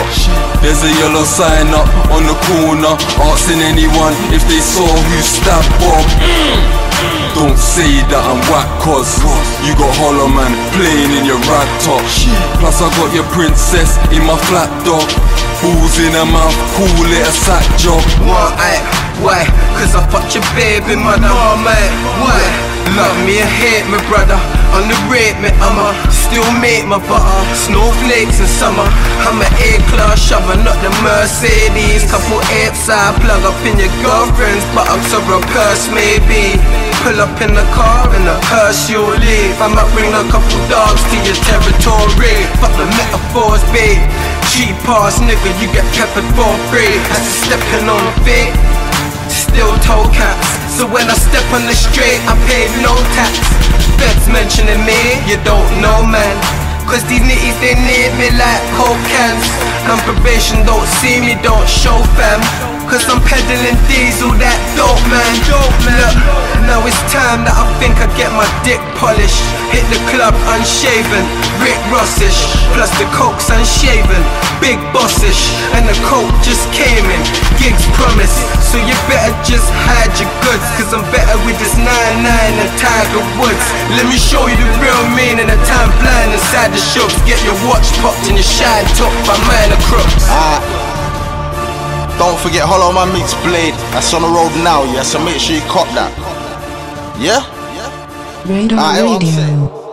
[0.64, 5.68] There's a yellow sign up on the corner, asking anyone if they saw who stabbed
[5.84, 6.08] Bob.
[7.36, 9.20] Don't say that I'm whack cause
[9.68, 12.00] You got Hollow Man playing in your rag top
[12.64, 15.04] Plus I got your princess in my flat dog
[15.62, 18.04] Balls in her mouth, call it a sack job.
[18.28, 19.24] Why, aye, eh?
[19.24, 19.42] why?
[19.80, 21.32] Cause I fucked your baby mother.
[21.32, 22.76] Why, mate, why?
[22.94, 24.38] Love me or hate me brother.
[24.76, 27.42] On the Underrate me, I'ma still make my butter.
[27.56, 28.86] Snowflakes in summer.
[29.24, 32.04] I'm an A-class shover, not the Mercedes.
[32.12, 36.60] Couple apes I plug up in your girlfriend's buttocks or a purse maybe.
[37.02, 39.56] Pull up in the car and the hearse you'll leave.
[39.64, 42.36] I might bring a couple dogs to your territory.
[42.60, 44.04] Fuck the metaphors, babe
[44.54, 46.94] Cheap ass nigga, you get peppered for free.
[47.10, 48.54] That's stepping on feet
[49.32, 53.40] Still toe caps So when I step on the street, I pay no tax.
[53.98, 56.36] Feds mentioning me, you don't know man.
[56.86, 59.46] Cause these nitties they need me like coke cans.
[59.90, 65.34] And probation don't see me, don't show fam Cause I'm peddling diesel, that dope man.
[65.50, 69.42] Dope man Look, now it's time that I think I get my dick polished.
[69.74, 71.26] Hit the club unshaven,
[71.66, 72.46] Rick Rossish.
[72.78, 74.22] Plus the coke's unshaven,
[74.62, 75.50] big bossish.
[75.74, 77.22] And the coke just came in,
[77.58, 78.38] gigs promised
[78.70, 83.24] So you better just hide your goods Cause I'm better with this 9-9 and Tiger
[83.42, 83.66] Woods.
[83.98, 87.18] Let me show you the real meaning of time blind inside the shops.
[87.26, 90.85] Get your watch popped and your shine top by minor crooks ah.
[92.18, 93.74] Don't forget Hollow Man meets Blade.
[93.92, 95.04] That's on the road now, yeah.
[95.04, 96.12] So make sure you cop that.
[97.20, 97.44] Yeah?
[98.48, 99.30] Radar Ah, what I'm.
[99.30, 99.86] Radio.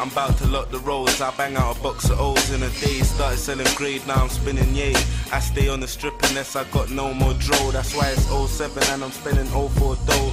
[0.00, 1.20] I'm about to lock the roads.
[1.20, 3.00] I bang out a box of O's in a day.
[3.00, 4.94] Started selling grade, now I'm spinning yay.
[5.32, 7.70] I stay on the strip unless I got no more dro.
[7.70, 10.32] That's why it's 07 and I'm spending 04 dough.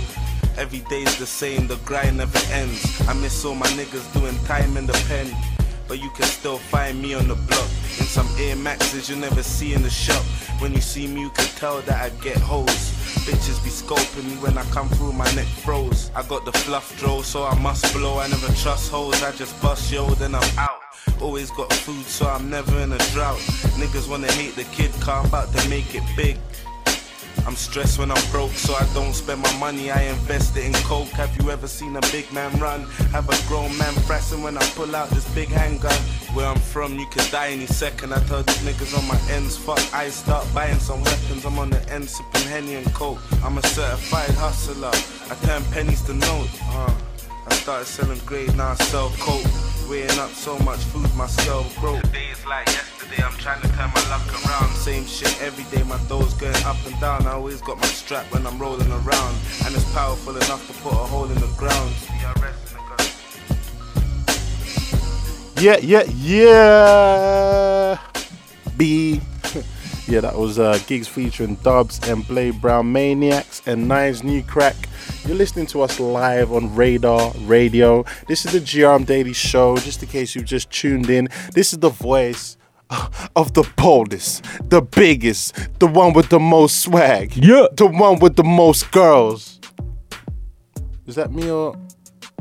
[0.59, 2.83] Every day's the same, the grind never ends.
[3.07, 5.33] I miss all my niggas doing time in the pen.
[5.87, 7.69] But you can still find me on the block.
[7.97, 10.21] In some Air Maxes you never see in the shop.
[10.59, 12.91] When you see me, you can tell that I get hoes.
[13.25, 16.11] Bitches be scoping me when I come through, my neck froze.
[16.13, 18.19] I got the fluff draw, so I must blow.
[18.19, 20.81] I never trust hoes, I just bust yo, then I'm out.
[21.21, 23.39] Always got food, so I'm never in a drought.
[23.79, 26.37] Niggas wanna hate the kid, car, I'm about to make it big.
[27.49, 29.89] I'm stressed when I'm broke, so I don't spend my money.
[29.89, 31.07] I invest it in coke.
[31.17, 32.81] Have you ever seen a big man run?
[33.09, 35.99] Have a grown man frassing when I pull out this big handgun.
[36.35, 38.13] Where I'm from, you could die any second.
[38.13, 39.81] I tell these niggas on my ends, fuck.
[39.91, 41.43] I start buying some weapons.
[41.43, 43.17] I'm on the end sipping henny and coke.
[43.43, 44.91] I'm a certified hustler.
[45.31, 46.55] I turn pennies to notes.
[46.61, 46.93] Uh,
[47.47, 49.43] I started selling grade, now I sell coke.
[49.89, 52.03] Weighing up so much food, my skull broke.
[52.45, 52.98] Like yesterday.
[53.17, 54.73] I'm trying to turn my luck around.
[54.75, 57.25] Same shit every day, my doors going up and down.
[57.25, 59.35] I always got my strap when I'm rolling around.
[59.65, 61.93] And it's powerful enough to put a hole in the ground.
[65.59, 67.97] Yeah, yeah, yeah.
[68.77, 69.19] B.
[70.07, 74.77] yeah, that was uh, Giggs featuring Dubz and Blade Brown Maniacs and Nine's New Crack.
[75.25, 78.05] You're listening to us live on Radar Radio.
[78.27, 79.75] This is the GRM Daily Show.
[79.77, 82.55] Just in case you've just tuned in, this is the voice
[83.35, 87.35] of the boldest, the biggest, the one with the most swag.
[87.35, 87.67] Yeah.
[87.73, 89.59] The one with the most girls.
[91.05, 91.75] Is that me or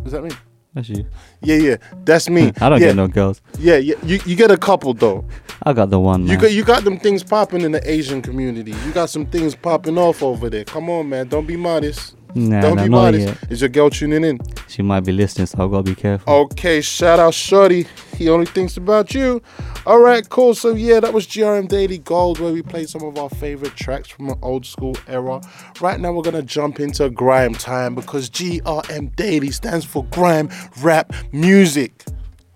[0.05, 0.31] is that me?
[0.75, 1.07] That's you.
[1.41, 2.53] Yeah, yeah, that's me.
[2.61, 2.89] I don't yeah.
[2.89, 3.41] get no girls.
[3.59, 5.25] Yeah, yeah, you, you get a couple though.
[5.63, 6.31] I got the one, man.
[6.31, 8.73] You got you got them things popping in the Asian community.
[8.85, 10.65] You got some things popping off over there.
[10.65, 11.29] Come on, man.
[11.29, 12.18] Don't be modest.
[12.35, 13.27] Nah, Don't nah, be modest.
[13.27, 13.39] yet.
[13.51, 14.39] Is your girl tuning in?
[14.69, 16.33] She might be listening, so I gotta be careful.
[16.33, 17.87] Okay, shout out Shorty.
[18.17, 19.41] He only thinks about you.
[19.87, 20.55] All right, cool.
[20.55, 24.09] So yeah, that was GRM Daily Gold where we played some of our favorite tracks
[24.09, 25.41] from an old school era.
[25.81, 30.51] Right now we're gonna jump into grime time because GRM Daily stands for grime
[30.83, 32.05] rap music.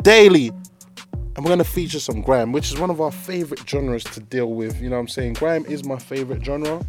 [0.02, 0.48] Daily.
[1.34, 4.52] And we're gonna feature some grime, which is one of our favorite genres to deal
[4.52, 4.82] with.
[4.82, 5.34] You know what I'm saying?
[5.34, 6.84] Grime is my favorite genre.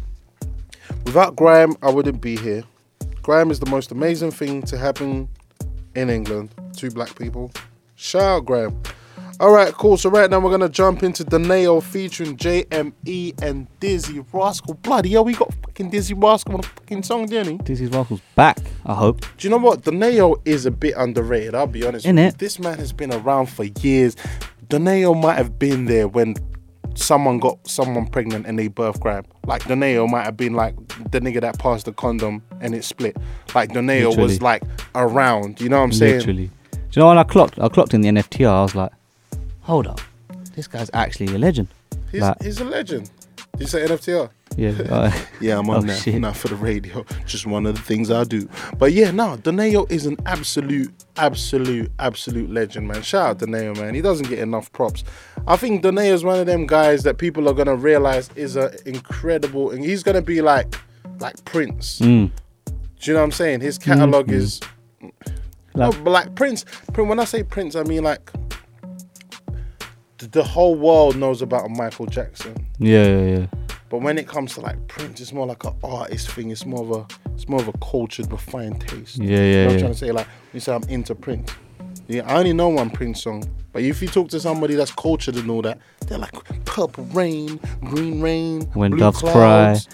[1.06, 2.62] Without grime, I wouldn't be here.
[3.24, 5.26] Grime is the most amazing thing to happen
[5.94, 7.50] in England to black people.
[7.94, 8.82] Shout out Graham.
[9.40, 9.96] All right, cool.
[9.96, 14.74] So right now we're gonna jump into Deneo featuring JME and Dizzee Rascal.
[14.74, 17.74] Bloody hell, we got fucking Dizzee Rascal on a fucking song, didn't he?
[17.74, 19.22] Dizzee Rascal's back, I hope.
[19.38, 19.80] Do you know what?
[19.80, 21.54] Deneo is a bit underrated.
[21.54, 22.06] I'll be honest.
[22.06, 22.24] with you.
[22.24, 22.36] Innit?
[22.36, 24.16] This man has been around for years.
[24.68, 26.34] Deneo might have been there when
[26.94, 29.24] someone got someone pregnant and they birthed Graham.
[29.46, 30.76] Like Deneo might have been like
[31.10, 33.16] the nigga that passed the condom and it split.
[33.54, 34.22] Like Deneo Literally.
[34.22, 34.62] was like
[34.94, 35.60] around.
[35.60, 36.18] You know what I'm saying?
[36.18, 36.50] Literally.
[36.72, 37.58] Do you know when I clocked?
[37.58, 38.48] I clocked in the NFTR.
[38.48, 38.92] I was like,
[39.62, 40.00] hold up,
[40.54, 41.68] this guy's actually a legend.
[42.12, 43.10] He's, Like, he's a legend.
[43.52, 44.30] Did you say NFTR?
[44.56, 44.70] Yeah.
[44.90, 45.98] uh, Yeah, I'm oh, on that.
[46.02, 46.20] shit.
[46.20, 47.04] Not for the radio.
[47.26, 48.48] Just one of the things I do.
[48.78, 53.02] But yeah, no, Deneo is an absolute, absolute, absolute legend, man.
[53.02, 53.94] Shout out Deneo, man.
[53.94, 55.04] He doesn't get enough props.
[55.46, 58.70] I think Deneo is one of them guys that people are gonna realize is an
[58.86, 60.74] incredible, and he's gonna be like,
[61.20, 62.00] like Prince.
[62.00, 62.30] Mm.
[62.66, 62.72] Do
[63.10, 63.60] you know what I'm saying?
[63.60, 64.32] His catalog Mhm.
[64.32, 64.60] is.
[65.02, 65.12] Like-
[65.76, 66.64] no, but like Prince.
[66.94, 68.30] When I say Prince, I mean like
[70.18, 72.54] the, whole world knows about Michael Jackson.
[72.78, 73.46] Yeah, yeah, yeah.
[73.94, 76.50] But when it comes to like Prince, it's more like an artist thing.
[76.50, 79.18] It's more of a it's more of a cultured, refined taste.
[79.18, 80.10] Yeah, You know yeah, what I'm trying to say?
[80.10, 81.52] Like you say I'm into Prince.
[82.08, 83.48] Yeah, I only know one Prince song.
[83.72, 86.32] But if you talk to somebody that's cultured and all that, they're like
[86.64, 89.30] purple rain, green rain, When blue doves cry.
[89.30, 89.88] clouds,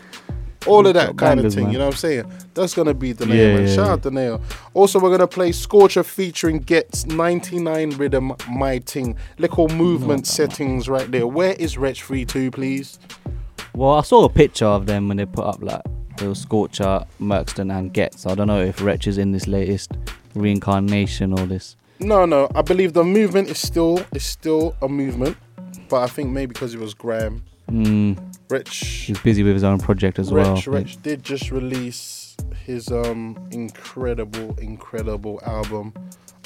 [0.67, 1.65] all of that kind of thing.
[1.65, 1.73] man.
[1.75, 2.33] You know what I'm saying?
[2.55, 3.67] That's gonna be the Yeah, man.
[3.69, 3.93] yeah, Shout yeah.
[3.93, 4.41] out the nail.
[4.73, 9.15] Also, we're gonna play Scorcher featuring Ghetts 99 Rhythm My Ting.
[9.37, 11.27] Little movement settings right there.
[11.27, 12.99] Where is Wretch 32, please?
[13.75, 15.83] Well, I saw a picture of them when they put up like
[16.21, 18.27] it was Scorcher, Mercston, and Ghetts.
[18.27, 19.93] I don't know if Wretch is in this latest
[20.35, 21.77] reincarnation or this.
[21.99, 22.49] No, no.
[22.55, 25.37] I believe the movement is still is still a movement,
[25.89, 28.19] but I think maybe because it was Graham, Mm,
[28.49, 30.47] Wretch, he's busy with his own project as well.
[30.47, 30.67] I Wretch.
[30.67, 32.37] Wretch did just release
[32.67, 35.93] his um incredible, incredible album.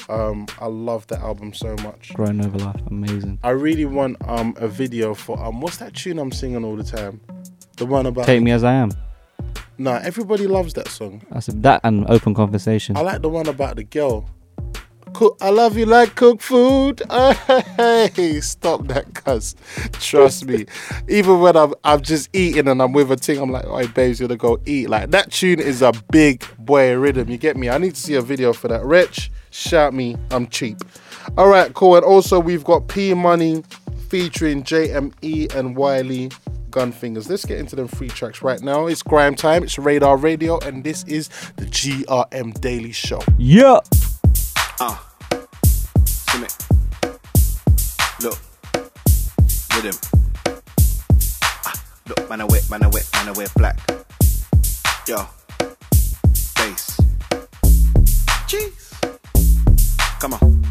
[0.07, 2.13] Um, I love that album so much.
[2.13, 3.39] Growing over life, amazing.
[3.43, 6.83] I really want um a video for um what's that tune I'm singing all the
[6.83, 7.21] time?
[7.77, 8.91] The one about Take me as I am.
[9.77, 11.21] Nah, everybody loves that song.
[11.31, 12.95] That's that and open conversation.
[12.95, 14.29] I like the one about the girl.
[15.13, 17.01] Cook, I love you like cook food.
[17.77, 19.55] Hey, stop that, cuz.
[19.93, 20.65] Trust me.
[21.09, 24.19] Even when I'm, I'm just eating and I'm with a thing, I'm like, oh, babes,
[24.19, 24.89] you gotta go eat.
[24.89, 27.29] Like, that tune is a big boy rhythm.
[27.29, 27.69] You get me?
[27.69, 28.83] I need to see a video for that.
[28.83, 30.17] Wretch, shout me.
[30.31, 30.77] I'm cheap.
[31.37, 31.95] All right, cool.
[31.95, 33.63] And also, we've got P Money
[34.09, 36.29] featuring JME and Wiley
[36.69, 37.29] Gunfingers.
[37.29, 38.87] Let's get into them free tracks right now.
[38.87, 43.21] It's Grime Time, it's Radar Radio, and this is the GRM Daily Show.
[43.37, 43.79] Yeah.
[44.79, 44.97] Uh.
[46.05, 46.47] See me.
[48.21, 48.37] Look.
[49.73, 49.95] Rhythm.
[51.43, 53.79] Ah, look, man, I wet, man, I wet, man, I wear black.
[55.07, 55.25] Yo.
[56.55, 56.97] Bass.
[58.47, 58.84] Jeez.
[60.19, 60.63] Come on.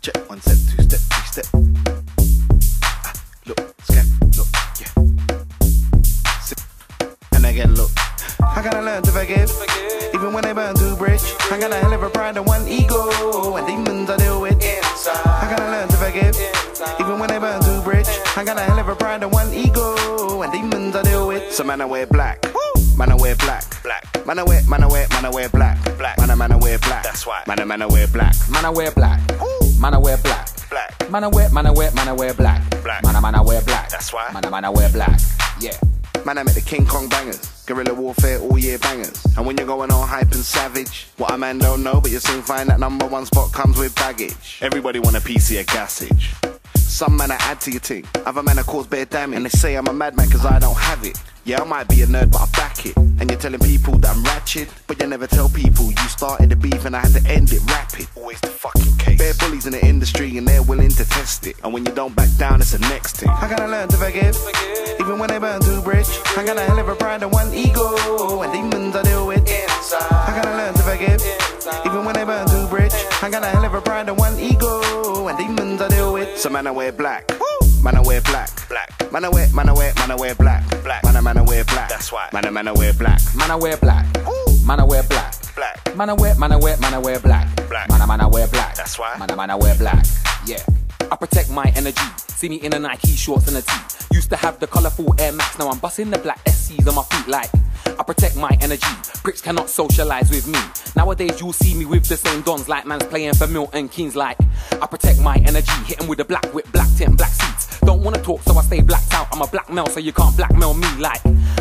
[0.00, 1.46] Check one step, two step, three step.
[2.82, 3.12] Ah,
[3.46, 4.06] look, scan,
[4.36, 4.48] look,
[4.80, 4.90] yeah.
[6.40, 6.60] Sit.
[7.32, 7.90] And again, look.
[8.40, 9.50] I gotta learn to forgive,
[10.14, 11.22] even when they burn too bridge.
[11.50, 14.56] I got a hell of a pride and one ego, and demons I deal with.
[14.56, 16.36] I gotta learn to forgive,
[17.00, 18.08] even when they burn too bridge.
[18.36, 21.52] I got a hell of a pride and one ego, and demons I deal with.
[21.52, 22.44] So man, I wear black.
[22.96, 23.64] Man, I wear black.
[23.82, 24.26] Black.
[24.26, 25.98] Man, I wear, man, I wear, man, I wear black.
[25.98, 26.18] Black.
[26.18, 27.02] Man, I, man, I wear black.
[27.02, 27.42] That's why.
[27.46, 28.34] Man, I, man, I wear black.
[28.50, 29.20] Man, I wear black.
[29.80, 30.48] Man I wear black.
[30.70, 31.10] Black.
[31.10, 32.62] Man I wear, man I wear, man I wear black.
[32.82, 33.02] Black.
[33.02, 33.90] Man I, man I wear black.
[33.90, 34.30] That's why.
[34.32, 35.20] Man I, man I wear black.
[35.60, 35.76] Yeah.
[36.24, 37.64] Man, I met the King Kong bangers.
[37.66, 39.22] Guerrilla warfare, all year bangers.
[39.36, 42.18] And when you're going all hype and savage, what a man don't know, but you
[42.18, 44.60] soon find that number one spot comes with baggage.
[44.62, 46.53] Everybody want a PC of gassage.
[46.84, 49.36] Some man I add to your team, other man I cause bare damage.
[49.36, 51.18] And they say I'm a madman cause I don't have it.
[51.44, 52.96] Yeah, I might be a nerd, but I back it.
[52.96, 56.56] And you're telling people that I'm ratchet, but you never tell people you started the
[56.56, 58.06] beef and I had to end it rapid.
[58.16, 59.18] Always the fucking case.
[59.18, 61.56] Bare bullies in the industry and they're willing to test it.
[61.62, 63.28] And when you don't back down, it's the next thing.
[63.28, 64.36] I gotta learn to forgive,
[65.00, 66.08] even when they burn too bridge.
[66.36, 69.42] I got a hell of a pride and one ego, and demons I deal with.
[69.46, 71.20] I gotta learn to forgive,
[71.84, 72.94] even when they burn too bridge.
[73.20, 76.13] I got a hell of a pride and one ego, and demons I deal with.
[76.36, 77.30] So man, I wear black.
[77.82, 78.50] Man, I wear black.
[78.68, 79.12] Black.
[79.12, 80.68] Man, I wear, man, I wear, man, I wear black.
[80.82, 81.04] Black.
[81.04, 81.88] Man, I, man, I wear black.
[81.88, 82.28] That's why.
[82.32, 83.20] Man, I, man, I wear black.
[83.34, 84.06] Man I wear black.
[84.66, 85.34] Man I wear black.
[85.54, 85.96] Black.
[85.96, 87.68] Man I wear, man I wear, man I wear black.
[87.68, 87.88] Black.
[87.88, 88.74] Man I, man I wear black.
[88.74, 89.16] That's why.
[89.18, 90.04] Man I, man I wear black.
[90.46, 90.62] Yeah.
[91.10, 92.02] I protect my energy.
[92.16, 94.14] See me in a Nike shorts and a tee.
[94.14, 97.02] Used to have the colourful Air Max, now I'm busting the black SCs on my
[97.04, 97.50] feet like.
[97.98, 98.86] I protect my energy.
[99.22, 100.58] Pricks cannot socialize with me.
[100.96, 104.36] Nowadays you'll see me with the same dons like man's playing for Milton Keynes like.
[104.80, 107.80] I protect my energy, hit 'em with a black whip, black tint, black seats.
[107.80, 109.28] Don't wanna talk, so I stay blacked out.
[109.32, 111.20] I'm a blackmail, so you can't blackmail me like.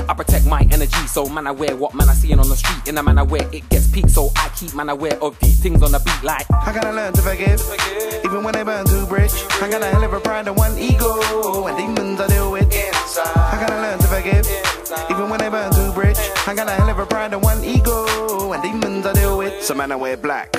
[0.09, 2.87] I protect my energy, so man I wear what man I seeing on the street.
[2.87, 5.59] In a man I wear it gets peaked, so I keep man aware of these
[5.59, 6.45] things on the beat like.
[6.51, 7.61] I gotta learn to forgive,
[8.25, 9.33] even when they burn too bridge.
[9.61, 12.67] I got a hell of a pride and one ego, and demons I deal with.
[13.25, 14.45] I gotta learn to forgive,
[15.09, 16.17] even when they burn too bridge.
[16.47, 19.63] I got a hell of a pride and one ego, and demons I deal with.
[19.63, 20.53] So man, I wear black.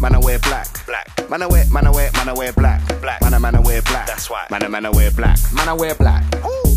[0.00, 0.68] Man, I wear black.
[0.86, 1.30] Black.
[1.30, 2.82] Man, I wear, man, I wear, man, I wear black.
[3.00, 3.22] Black.
[3.22, 4.06] Man, I, man, I wear black.
[4.06, 4.46] That's why.
[4.50, 5.38] Man, I, man, I wear black.
[5.54, 6.24] Man I wear black.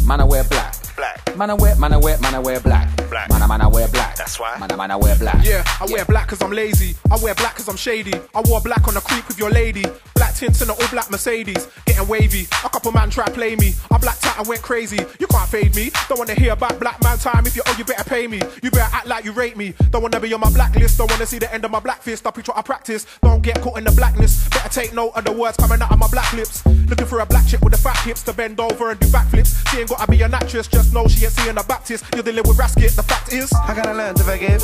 [0.06, 0.89] Man I wear black.
[1.00, 1.38] Black.
[1.38, 2.94] Man I wear, man I wear, man I wear black.
[3.10, 3.30] Black.
[3.30, 4.18] Man I, man I wear black.
[4.18, 4.60] That's why.
[4.60, 5.46] Man I, man I wear black.
[5.46, 6.94] Yeah, I wear black cause I'm lazy.
[7.10, 8.14] I wear black cause I'm shady.
[8.36, 9.86] I wore black on the creep with your lady.
[10.16, 11.70] Black tints in an all black Mercedes.
[11.86, 12.48] Getting wavy.
[12.66, 13.74] A couple man try play me.
[13.90, 15.00] I blacked out and went crazy.
[15.18, 15.90] You can't fade me.
[16.10, 17.48] Don't wanna hear about black man time.
[17.48, 18.42] If you owe, you better pay me.
[18.62, 19.74] You better act like you rate me.
[19.92, 20.98] Don't wanna be on my blacklist.
[20.98, 22.28] Don't wanna see the end of my black fist.
[22.28, 23.06] I preach what I practice.
[23.22, 24.50] Don't get caught in the blackness.
[24.50, 26.66] Better take note of the words coming out of my black lips.
[26.66, 29.56] Looking for a black chick with the fat hips to bend over and do backflips.
[29.72, 30.68] She ain't gotta be an actress.
[30.68, 32.06] Just know she ain't seeing a Baptist.
[32.14, 32.96] You're dealing with Rasket.
[32.96, 34.64] The fact is, I gotta learn to forgive,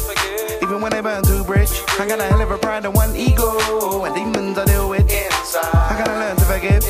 [0.62, 1.70] even when they burn too bridge.
[2.00, 5.02] I got a hell of a pride and one ego, and demons I deal with.
[5.02, 5.74] Inside.
[5.74, 6.84] I gotta learn to forgive,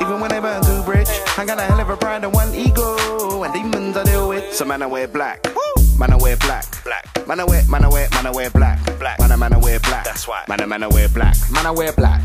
[0.00, 1.08] even when they burn too bridge.
[1.36, 4.54] I got a hell of a pride and one ego, and demons I deal with.
[4.54, 5.44] So man, I wear black.
[5.98, 6.64] Man, I wear black.
[6.84, 7.26] Black.
[7.26, 8.78] Man, I wear, man, I wear, man, I wear black.
[8.98, 9.18] Black.
[9.18, 10.04] Man, I, man, I wear black.
[10.04, 10.44] That's why.
[10.48, 11.36] Man, I, man, I wear black.
[11.50, 12.22] Man I wear black.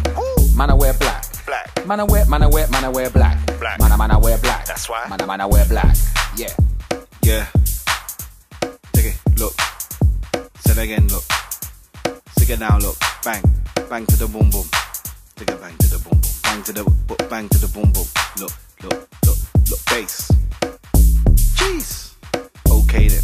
[0.56, 1.26] Man I wear black.
[1.46, 1.86] Black.
[1.86, 3.38] Man I wear, man I wear, man I wear black.
[3.60, 3.80] Black.
[3.80, 4.66] Man I, man I wear black.
[4.66, 5.08] That's why.
[5.10, 5.96] Man I, man I wear black.
[6.38, 6.54] Yeah.
[7.22, 7.46] Yeah.
[8.94, 9.54] Take it, look.
[10.60, 11.24] Say it again, look.
[12.32, 12.96] Stick it down, look.
[13.24, 13.44] Bang.
[13.90, 14.66] Bang to the boom boom.
[15.36, 16.32] Stick it bang to the boom boom.
[16.44, 18.06] Bang to the bu- bang to the boom boom.
[18.40, 18.52] Look,
[18.84, 19.38] look, look,
[19.70, 19.80] look.
[19.88, 20.32] Bass.
[21.58, 22.14] Jeez.
[22.72, 23.24] Okay then.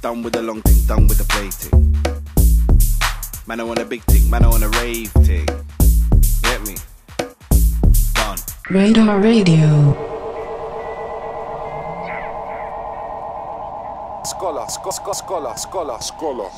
[0.00, 1.94] Done with the long thing, done with the play thing.
[3.46, 5.46] Man, I want a big thing, man, I want a rave thing.
[6.60, 6.76] Get me?
[8.14, 8.38] Done.
[8.70, 9.94] Radar Radio.
[14.24, 16.50] Scholar, sco- sco- scholar, scholar, scholar.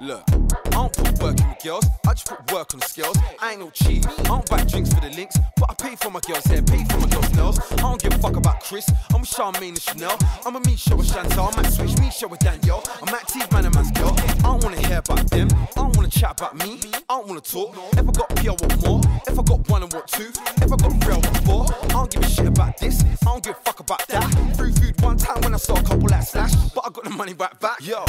[0.00, 3.18] Look, I don't put work in with girls, I just put work on the scales.
[3.38, 6.10] I ain't no cheat, I don't buy drinks for the links, but I pay for
[6.10, 7.58] my girls' hair, pay for my girls' nails.
[7.72, 10.16] I don't give a fuck about Chris, I'm with Charmaine and Chanel.
[10.46, 12.82] I'm a show with Chantal, I might switch me show with Danielle.
[13.02, 14.14] I'm active man and man's girl.
[14.16, 17.40] I don't wanna hear about them, I don't wanna chat about me, I don't wanna
[17.40, 17.76] talk.
[17.92, 19.00] If I got P, I want more.
[19.26, 20.30] If I got one, I want two.
[20.64, 21.66] If I got three, I want four.
[21.84, 24.56] I don't give a shit about this, I don't give a fuck about that.
[24.56, 27.10] Free food one time when I saw a couple that slash, but I got the
[27.10, 27.80] money right back.
[27.82, 28.04] Yo,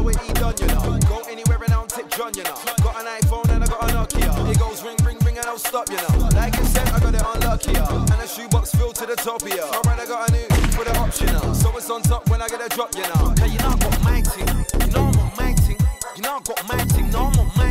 [0.00, 0.98] know what he done, you know.
[1.08, 2.56] Go anywhere and I don't tip John, you know.
[2.82, 4.50] Got an iPhone and I got a Nokia.
[4.50, 6.28] It goes ring, ring, ring, and I don't stop, you know.
[6.34, 7.76] Like I said, I got it on lucky.
[7.76, 9.62] And a shoebox filled to the top, yeah.
[9.76, 11.54] Alright, I got a new for the optional.
[11.54, 13.34] So it's on top when I get a drop, you know.
[13.38, 14.18] Hey, you know I got my.
[14.20, 15.78] You know I'm on my thing.
[16.16, 16.76] You know I got my.
[17.10, 17.70] No, I'm on my.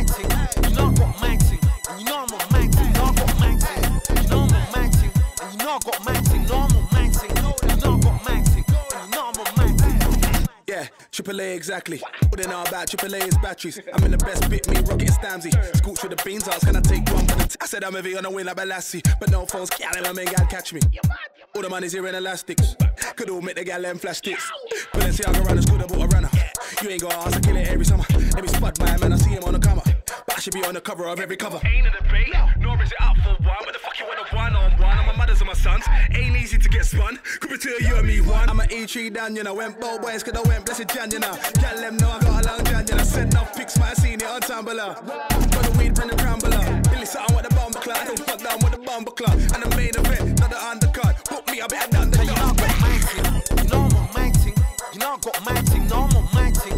[0.68, 1.30] You know I got my.
[1.90, 2.86] And you know I'm on my thing.
[2.86, 3.50] You know I got my.
[4.20, 4.84] You know I'm on my.
[5.42, 6.19] And you know I got my
[11.20, 11.98] Yeah, triple A exactly.
[11.98, 13.78] What they know about A is batteries.
[13.92, 15.50] I'm in the best bit, me rocket Stamsy.
[15.76, 17.92] Scooch with the beans, I was gonna take one for the t- I said I'm
[17.94, 19.02] heavy on the win like Balassi.
[19.20, 20.80] But no phones, can't let my man catch me.
[21.54, 22.74] All the money's here in elastics.
[23.16, 24.50] Could all make the gal them flash sticks.
[24.94, 26.30] Balenciaga runners have bought a runner.
[26.82, 28.04] You ain't gonna ask, I kill it every summer.
[28.10, 29.82] Let me spot my man, I see him on the comer.
[30.26, 31.60] But I should be on the cover of every cover.
[31.64, 33.62] Ain't a debate, nor is it up for one.
[33.64, 34.98] What the fuck you want a one on one?
[34.98, 35.84] I'm my mother's and my sons.
[36.14, 37.18] Ain't easy to get spun.
[37.40, 38.48] Could be two you and me one.
[38.48, 39.54] I'm a E3 down, you know.
[39.54, 41.36] Went bow boys, cause I went blessed Jan, you know.
[41.60, 43.04] Gal them know I got a long Jan, you know.
[43.04, 44.76] Send off pics, might have seen it on Tumblr.
[44.76, 46.82] Got the weed, bring the crumbler.
[46.90, 47.98] Billy something with the bomber club.
[48.00, 49.38] I don't fuck down with the bomber club.
[49.54, 51.28] And the main event, not the undercut.
[51.28, 53.24] Book me, I better down the You know I got my thing.
[53.58, 54.54] You know I'm on my thing.
[54.92, 55.88] You know I got my thing.
[55.88, 56.69] No, I'm on my thing.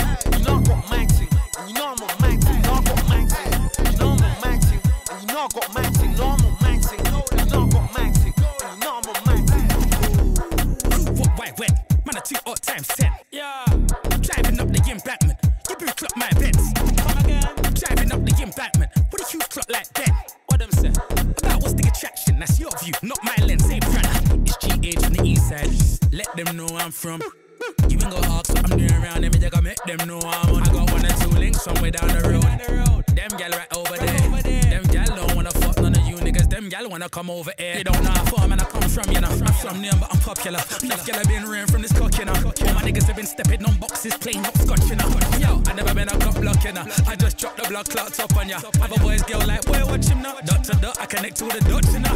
[26.45, 27.21] Them know I'm from.
[27.21, 29.33] Got ask what I'm doing around them.
[29.55, 30.63] I make them know I'm on.
[30.63, 32.92] I got one or two links somewhere down the road.
[37.03, 37.75] Gal wanna come over here.
[37.75, 39.29] They don't know how far man I come from, you know.
[39.29, 40.61] I'm from near, but I'm popular.
[40.83, 42.33] Enough gal have been rain from this cock, you know.
[42.33, 45.09] All my niggas have been stepping on boxes, playing hopscotch, you know.
[45.39, 46.85] Yo, I never been a cop block, you know.
[47.09, 48.61] I just dropped the blood clots up on ya.
[48.63, 50.39] A boys girl like, boy, watch him now.
[50.45, 52.15] Dot to dot, I connect to the dots, you know.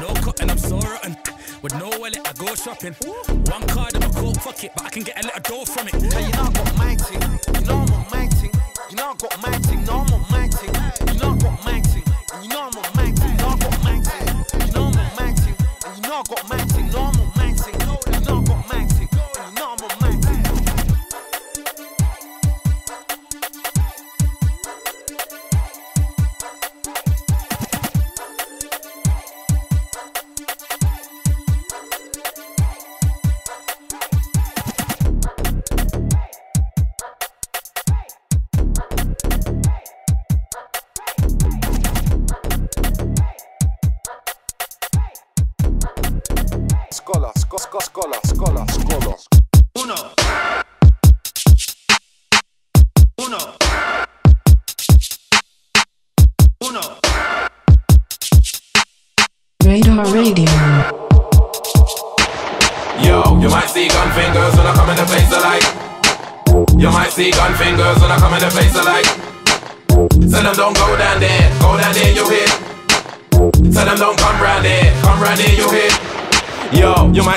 [0.00, 1.16] No cotton, I'm so rotten.
[1.60, 2.94] With no wallet, I go shopping.
[3.52, 5.88] One card, I'm a coke, fuck it, but I can get a little dough from
[5.88, 5.94] it.
[6.00, 6.96] Hey, you know I got my.
[7.60, 8.24] You know I'm on my.
[8.90, 9.53] You know I got my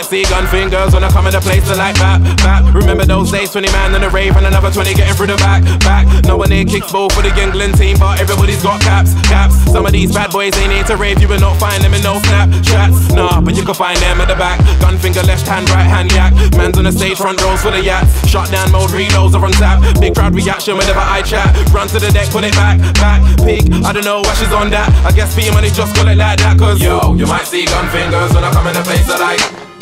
[0.07, 2.63] see gun fingers when I come in the place to like that, that.
[2.71, 5.67] Remember those days, 20 man in the rave and another 20 getting through the back,
[5.83, 6.07] back.
[6.23, 9.59] No one here kicks ball for the England team, but everybody's got caps, caps.
[9.67, 12.01] Some of these bad boys ain't here to rave, you will not find them in
[12.07, 13.11] no Snapchats.
[13.11, 14.63] Nah, but you can find them at the back.
[14.79, 16.31] Gun finger, left hand, right hand, yak.
[16.55, 18.07] Man's on the stage, front rows for the yats.
[18.31, 19.83] Shot down mode, reloads are on tap.
[19.99, 21.51] Big crowd reaction whenever I chat.
[21.75, 23.19] Run to the deck, put it back, back.
[23.43, 24.87] Peak, I don't know why she's on that.
[25.03, 27.89] I guess P money just call it like that, cause yo, you might see gun
[27.91, 29.76] fingers when I come in the place I like.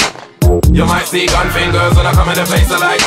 [0.71, 3.01] You might see gun fingers when I come in the place I like.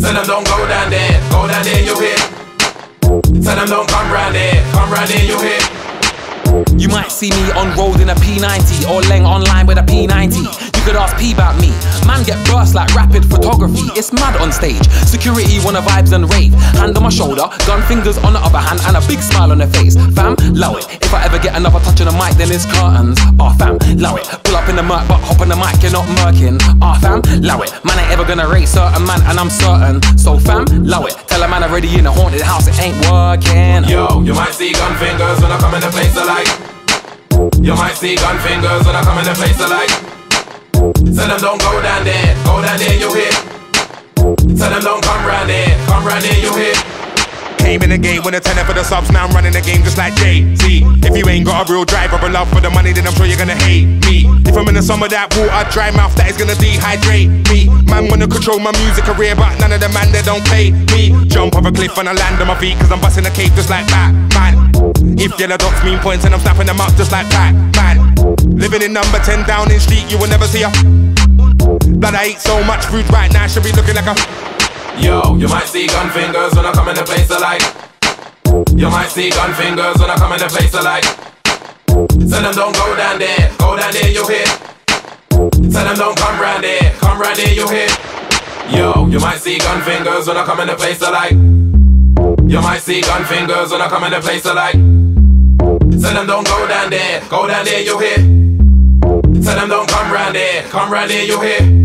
[0.00, 2.20] Tell them don't go down there, go down there, you hit.
[3.42, 5.79] Tell them don't come round there, come round there, you hit.
[6.76, 10.70] You might see me on road in a P90 or Leng online with a P90.
[10.80, 11.70] You could ask P about me.
[12.06, 13.86] Man get burst like rapid photography.
[13.94, 14.82] It's mad on stage.
[15.06, 16.54] Security wanna vibes and rave.
[16.80, 19.58] Hand on my shoulder, gun fingers on the other hand, and a big smile on
[19.58, 19.94] their face.
[20.16, 20.86] Fam, low it.
[21.04, 23.18] If I ever get another touch on the mic, then it's curtains.
[23.38, 24.26] Ah, fam, low it.
[24.42, 26.58] Pull up in the murk, but hop on the mic, you're not murking.
[26.80, 27.70] Ah, fam, low it.
[27.84, 30.00] Man ain't ever gonna rate certain man, and I'm certain.
[30.16, 31.14] So, fam, low it.
[31.28, 33.84] Tell a man already in a haunted house, it ain't working.
[33.84, 37.62] Yo, you might see gun fingers when I come in the place like.
[37.62, 39.92] You might see gun fingers when I come in the place I like.
[41.14, 43.34] Tell them don't go down there, go down there, you hit.
[44.56, 46.79] Tell them don't come round there, come round there, you hit.
[47.70, 49.86] Came in the game with a tenner for the subs, now I'm running the game
[49.86, 50.82] just like Jay Z.
[51.06, 53.14] If you ain't got a real drive or a love for the money, then I'm
[53.14, 54.26] sure you're gonna hate me.
[54.42, 57.70] If I'm in the summer, that water dry mouth, that is gonna dehydrate me.
[57.86, 61.14] Man wanna control my music career, but none of the man they don't pay me.
[61.30, 63.54] Jump off a cliff and I land on my feet, cause I'm busting a cave
[63.54, 64.74] just like Batman.
[65.14, 68.18] If yellow dots mean points, and I'm snapping them up just like Pac-Man.
[68.50, 70.74] Living in number 10 Downing Street, you will never see a.
[72.02, 74.18] Blood, I eat so much food right now, should be looking like a.
[75.00, 77.64] Yo, you might see gun fingers when I come in the place I like.
[78.76, 81.04] You might see gun fingers when I come in the place I like.
[82.28, 84.46] Tell them don't go down there, go down there, you hit.
[85.72, 87.90] Tell them don't come round there, come round there, you hit.
[88.68, 91.32] Yo, you might see gun fingers when I come in the place I like.
[92.50, 94.74] You might see gun fingers when I come in the place I like.
[96.02, 98.20] Tell them don't go down there, go down there, you hit.
[99.42, 101.79] Tell them don't come round there, come round there, you hit.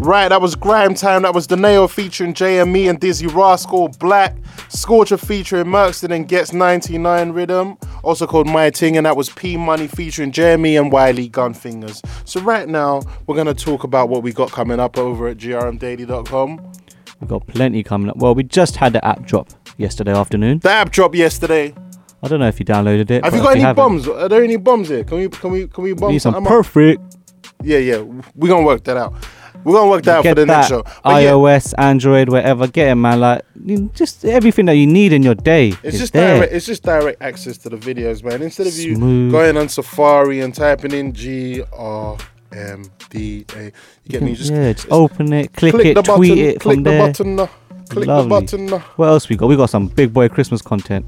[0.00, 1.22] Right, that was Grime Time.
[1.22, 3.88] That was Deneo featuring JME and Dizzee Rascal.
[4.00, 4.34] Black.
[4.70, 7.76] Scorcher featuring Mercston and Ghetts 99 Rhythm.
[8.02, 8.96] Also called My Ting.
[8.96, 12.02] And that was P Money featuring JME and Wiley Gunfingers.
[12.26, 15.36] So right now, we're going to talk about what we got coming up over at
[15.36, 16.72] grmdaily.com.
[17.20, 18.16] We've got plenty coming up.
[18.16, 20.60] Well, we just had the app drop yesterday afternoon.
[20.60, 21.74] The app drop yesterday.
[22.22, 23.22] I don't know if you downloaded it.
[23.22, 24.08] Have you got any haven't, bombs?
[24.08, 25.04] Are there any bombs here?
[25.04, 26.50] Can we can we can we bomb We need some something up?
[26.64, 27.16] perfect.
[27.62, 27.98] Yeah, yeah.
[28.34, 29.12] We're gonna work that out.
[29.64, 30.82] We're gonna work that out for the next show.
[30.82, 32.66] But yeah, iOS, Android, wherever.
[32.66, 33.20] Get it, man.
[33.20, 33.42] Like
[33.92, 35.68] just everything that you need in your day.
[35.82, 36.36] It's is just there.
[36.36, 36.52] direct.
[36.52, 38.40] It's just direct access to the videos, man.
[38.42, 39.32] Instead of you Smooth.
[39.32, 42.16] going on Safari and typing in G R
[42.52, 43.72] M D A, you
[44.08, 44.30] get me?
[44.30, 46.82] You just yeah, just open it, click, click it, the tweet button, it click from
[46.82, 47.06] the there.
[47.06, 47.46] button, uh,
[47.90, 48.72] click the button.
[48.72, 48.78] uh.
[48.96, 49.46] What else we got?
[49.48, 51.04] We got some big boy Christmas content.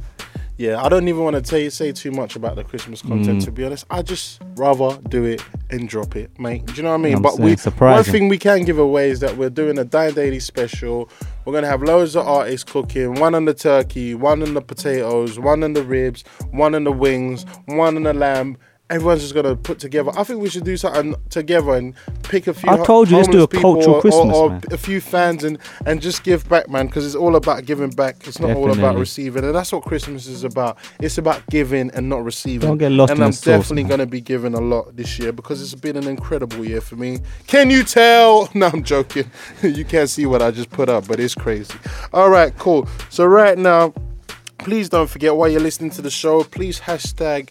[0.58, 3.40] Yeah, I don't even want to tell you, say too much about the Christmas content.
[3.40, 3.44] Mm.
[3.46, 6.66] To be honest, I just rather do it and drop it, mate.
[6.66, 7.16] Do you know what I mean?
[7.16, 10.12] I'm but we one thing we can give away is that we're doing a Dine
[10.12, 11.08] Daily special.
[11.44, 13.14] We're gonna have loads of artists cooking.
[13.14, 16.92] One on the turkey, one on the potatoes, one on the ribs, one on the
[16.92, 18.58] wings, one on the lamb.
[18.92, 20.12] Everyone's just gonna put together.
[20.16, 21.94] I think we should do something together and
[22.24, 22.70] pick a few.
[22.70, 24.62] I told you, let's do a cultural or- Christmas, or, man.
[24.70, 28.26] a few fans and and just give back, man, because it's all about giving back.
[28.26, 30.76] It's not all about receiving, and that's what Christmas is about.
[31.00, 32.68] It's about giving and not receiving.
[32.68, 35.18] Don't get lost and in I'm sauce, definitely going to be giving a lot this
[35.18, 37.20] year because it's been an incredible year for me.
[37.46, 38.50] Can you tell?
[38.54, 39.30] No, I'm joking.
[39.62, 41.74] you can't see what I just put up, but it's crazy.
[42.12, 42.86] All right, cool.
[43.08, 43.94] So right now,
[44.58, 47.48] please don't forget while you're listening to the show, please hashtag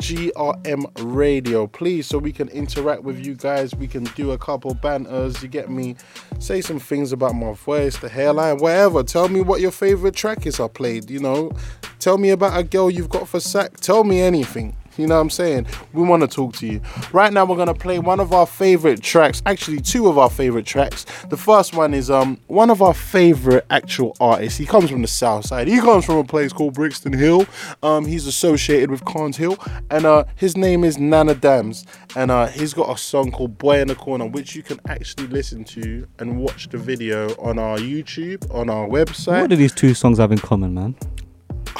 [0.00, 3.74] GRM Radio, please, so we can interact with you guys.
[3.74, 5.42] We can do a couple banters.
[5.42, 5.96] You get me?
[6.38, 9.02] Say some things about my voice, the hairline, whatever.
[9.02, 11.10] Tell me what your favorite track is I played.
[11.10, 11.52] You know,
[11.98, 13.76] tell me about a girl you've got for sack.
[13.76, 14.74] Tell me anything.
[15.00, 15.66] You know what I'm saying?
[15.92, 16.80] We want to talk to you.
[17.12, 19.42] Right now, we're going to play one of our favorite tracks.
[19.46, 21.06] Actually, two of our favorite tracks.
[21.28, 24.58] The first one is um one of our favorite actual artists.
[24.58, 25.68] He comes from the south side.
[25.68, 27.46] He comes from a place called Brixton Hill.
[27.82, 29.56] Um, he's associated with Carns Hill.
[29.90, 31.86] And uh, his name is Nana Dams.
[32.16, 35.28] And uh, he's got a song called Boy in the Corner, which you can actually
[35.28, 39.40] listen to and watch the video on our YouTube, on our website.
[39.40, 40.96] What do these two songs have in common, man?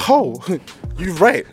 [0.08, 0.42] Oh,
[1.00, 1.46] you're right.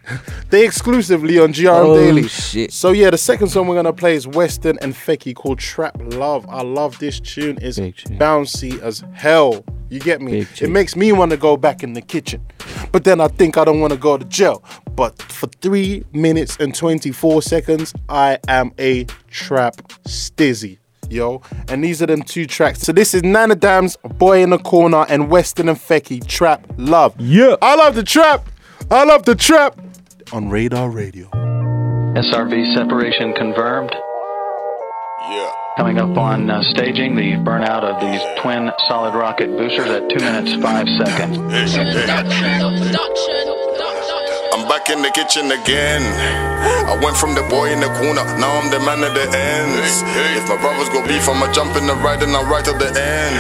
[0.50, 2.28] They exclusively on GRM Oh, Daily.
[2.28, 2.72] shit.
[2.74, 6.46] So yeah, the second song we're gonna play is Western and Fekky called Trap Love.
[6.50, 7.58] I love this tune.
[7.62, 9.64] It's bouncy as hell.
[9.90, 10.46] You get me?
[10.62, 12.46] It makes me want to go back in the kitchen.
[12.92, 14.62] But then I think I don't want to go to jail.
[14.96, 20.80] But for three minutes and 24 seconds, I am a trap stizzy.
[21.10, 22.80] Yo, and these are them two tracks.
[22.82, 27.16] So this is Nana Dams, Boy in the Corner, and Western and Fekky, Trap Love.
[27.18, 27.56] Yeah.
[27.62, 28.46] I love the trap.
[28.90, 29.78] I love the trap.
[30.32, 31.28] On Radar Radio.
[32.16, 33.92] SRB separation confirmed.
[33.92, 35.52] Yeah.
[35.76, 40.16] Coming up on uh, staging the burnout of these twin solid rocket boosters at 2
[40.24, 41.38] minutes 5 seconds.
[44.56, 46.02] I'm back in the kitchen again.
[46.88, 50.02] I went from the boy in the corner, now I'm the man at the ends.
[50.40, 52.88] If my brothers go beef, I'ma jump in the ride and I'll ride to the
[52.88, 53.36] end.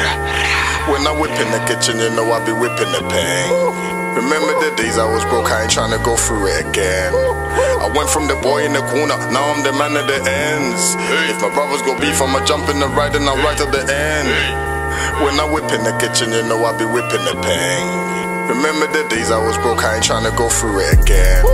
[0.91, 3.86] When I whip in the kitchen, you know I be whipping the pain.
[4.17, 7.13] Remember the days I was broke, I ain't trying to go through it again.
[7.13, 10.97] I went from the boy in the corner, now I'm the man at the ends.
[11.29, 13.85] If my brothers go beef, I'ma jump in the ride and I'll ride to the
[13.85, 14.29] end.
[15.21, 17.85] When I whip in the kitchen, you know I be whipping the pain.
[18.49, 21.45] Remember the days I was broke, I ain't trying to go through it again.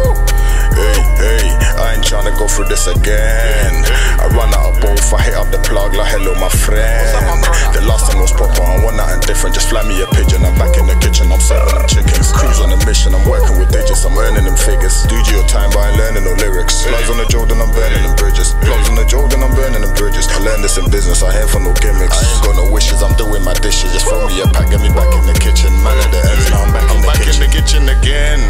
[0.73, 1.45] Hey, hey,
[1.77, 3.73] I ain't trying to go through this again.
[4.19, 7.43] I run out of both, I hit up the plug like hello, my friend.
[7.73, 9.53] The last time was proper, I want nothing different.
[9.53, 12.31] Just fly me a pigeon, I'm back in the kitchen, I'm serving them chickens.
[12.33, 15.05] Cruise on a mission, I'm working with digits, I'm earning them figures.
[15.05, 16.81] Do Studio time, but I ain't learning no lyrics.
[16.81, 18.55] Plugs on the Jordan, I'm burning them bridges.
[18.65, 20.25] Plugs on the Jordan, I'm burning them bridges.
[20.31, 22.17] I learned this in business, I ain't for no gimmicks.
[22.17, 23.93] I ain't got no wishes, I'm doing my dishes.
[23.93, 25.69] Just throw me a pack, get me back in the kitchen.
[25.83, 28.41] Man at the ends, now I'm back, in, the back in the kitchen again.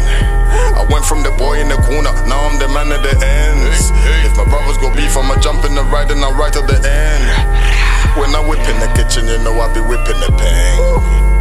[0.54, 3.90] I went from the boy in the corner, now I'm the man at the ends.
[4.26, 6.78] If my brothers go beef, I'ma jump in the ride and I'll ride to the
[6.78, 7.24] end.
[8.14, 10.78] When I whip in the kitchen, you know I be whipping the pain.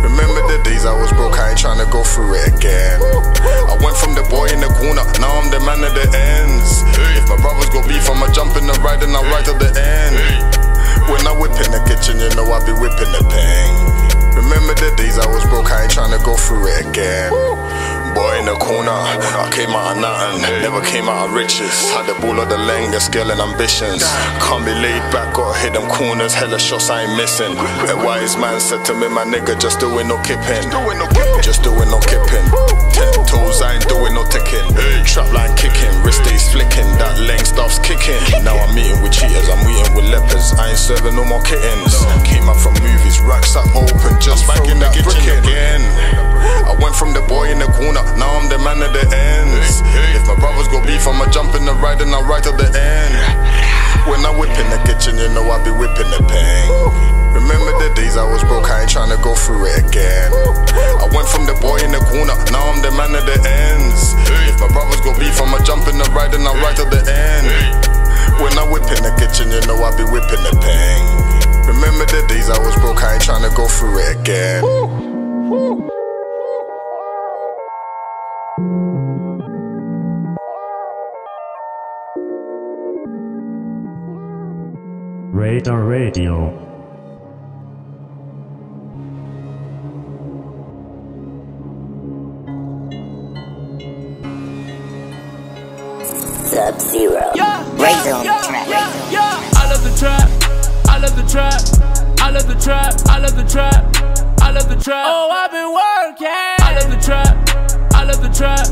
[0.03, 2.99] Remember the days I was broke, I ain't trying to go through it again.
[2.99, 6.83] I went from the boy in the corner, now I'm the man at the ends.
[7.15, 9.71] If my brothers go beef, I'ma jump in the ride and I'll ride to the
[9.71, 10.17] end.
[11.07, 13.71] When I whip in the kitchen, you know I be whipping the pain.
[14.35, 17.31] Remember the days I was broke, I ain't trying to go through it again.
[18.13, 21.89] Boy in the corner, I came out of nothing, never came out of riches.
[21.89, 24.05] Had the ball of the length, the skill and ambitions.
[24.37, 27.57] Can't be laid back, gotta hit them corners, hella shots I ain't missing.
[27.89, 30.69] A wise man said to me, my nigga, just doing no kipping.
[31.41, 32.45] Just doing no kipping.
[32.93, 34.69] Ten toes, I ain't doing no ticking.
[35.09, 38.21] Trap line kicking, wrist stays flicking, that length stops kicking.
[38.45, 40.53] Now I'm meeting with cheaters, I'm meeting with lepers.
[40.61, 41.97] I ain't serving no more kittens.
[42.29, 42.73] Came up from
[43.53, 45.81] bust that open, just back in the kitchen again.
[46.63, 49.81] I went from the boy in the corner, now I'm the man at the ends.
[50.17, 52.69] If my brothers go beef, I'ma jump in the ride and I'll ride to the
[52.69, 53.15] end.
[54.09, 56.67] When I whip in the kitchen, you know I be whipping the pain.
[57.33, 60.29] Remember the days I was broke, I ain't tryna go through it again.
[61.01, 64.13] I went from the boy in the corner, now I'm the man at the ends.
[64.45, 67.01] If my brothers go beef, I'ma jump in the ride and I'll ride to the
[67.01, 67.47] end.
[68.37, 71.03] When I whip in the kitchen, you know I be whipping the pain.
[71.65, 76.02] Remember the days I was broke, I ain't tryna go through it again.
[85.43, 86.55] Radar Radio.
[96.47, 97.27] Sub Zero.
[97.75, 98.71] Razor on the track.
[99.59, 100.29] I love the trap.
[100.87, 101.61] I love the trap.
[102.21, 102.93] I love the trap.
[103.09, 103.83] I love the trap.
[104.39, 105.05] I love the trap.
[105.09, 106.27] Oh, I've been working.
[106.29, 107.35] I love the trap.
[107.93, 108.63] I love the trap.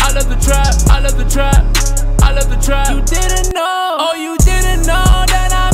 [0.00, 0.74] I love the trap.
[0.90, 1.62] I love the trap.
[2.20, 2.90] I love the trap.
[2.90, 3.96] You didn't know.
[4.00, 5.67] Oh, you didn't know that I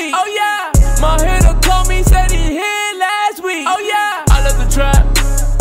[0.00, 0.14] week.
[0.16, 1.00] Oh yeah.
[1.00, 3.66] My hitter called me, said he hit last week.
[3.68, 4.24] Oh yeah.
[4.34, 5.04] I love the trap.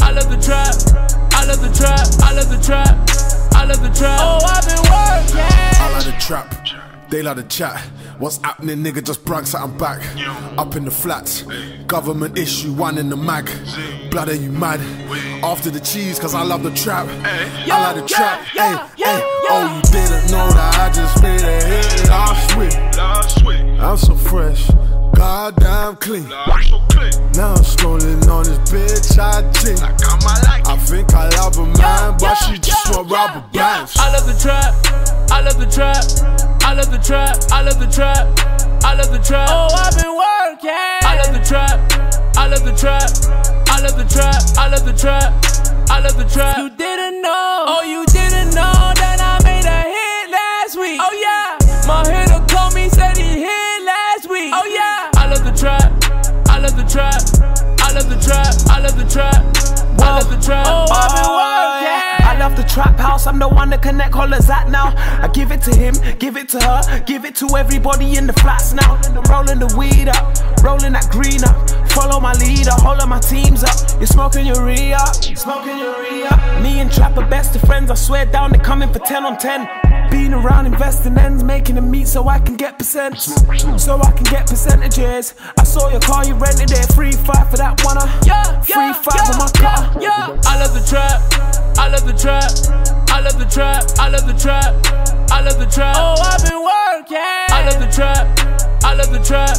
[0.02, 0.76] I love the trap.
[1.34, 2.08] I love the trap.
[2.24, 2.96] I love the trap.
[3.54, 4.20] I love the trap.
[4.22, 5.46] Oh, I've been working.
[5.82, 6.48] I love the trap,
[7.10, 7.78] they like the chat.
[8.20, 9.04] What's happening, nigga?
[9.04, 10.02] Just brag something back.
[10.58, 11.44] Up in the flats,
[11.88, 13.50] government issue, one in the mag.
[14.12, 14.80] Blood, are you mad?
[15.44, 17.08] After the cheese, cause I love the trap.
[17.24, 18.42] I like the trap.
[18.42, 19.22] Hey, hey.
[19.52, 22.10] Oh, you didn't know that I just made a hit
[23.20, 23.62] last week.
[23.80, 24.70] I'm so fresh,
[25.14, 26.32] goddamn clean.
[26.32, 29.80] i'm so clean Now I'm strolling on this bitch I IG.
[30.68, 33.98] I think I love a man, but she just want rubber bands.
[33.98, 34.72] I love the trap.
[35.32, 36.04] I love the trap.
[36.64, 37.36] I love the trap.
[37.52, 38.26] I love the trap.
[38.84, 39.50] I love the trap.
[39.52, 40.72] Oh, I've been working.
[41.04, 41.78] I love the trap.
[42.38, 43.10] I love the trap.
[43.68, 44.42] I love the trap.
[44.58, 45.34] I love the trap.
[45.90, 46.58] I love the trap.
[46.58, 47.66] You didn't know.
[47.68, 48.79] Oh, you didn't know
[58.30, 58.56] trap.
[58.70, 59.42] I love the trap.
[60.00, 60.68] I love the trap.
[60.70, 62.20] Oh, I've been working.
[62.30, 64.94] I love the trap house, I'm the one that connect all hollers at now.
[65.22, 68.34] I give it to him, give it to her, give it to everybody in the
[68.34, 69.02] flats now.
[69.30, 71.58] Rolling the weed up, rolling that green up.
[71.92, 73.76] Follow my leader, hold my teams up.
[73.98, 74.48] You're smoking
[74.94, 76.62] up, smoking your re up.
[76.62, 79.38] Me and Trap are best of friends, I swear down, they're coming for 10 on
[79.38, 79.89] 10.
[80.12, 83.30] Been around investing ends, making a meet so I can get percents.
[83.80, 85.36] So I can get percentages.
[85.58, 86.92] I saw your car, you rented it.
[86.94, 87.98] Free five for that one.
[88.26, 89.94] Yeah, Free five for my car.
[90.02, 91.22] Yeah, I love the trap.
[91.78, 92.50] I love the trap.
[93.10, 93.84] I love the trap.
[94.00, 94.74] I love the trap.
[95.32, 95.96] I love the trap.
[95.98, 97.18] Oh, I've been working.
[97.20, 98.26] I love the trap.
[98.84, 99.58] I love the trap.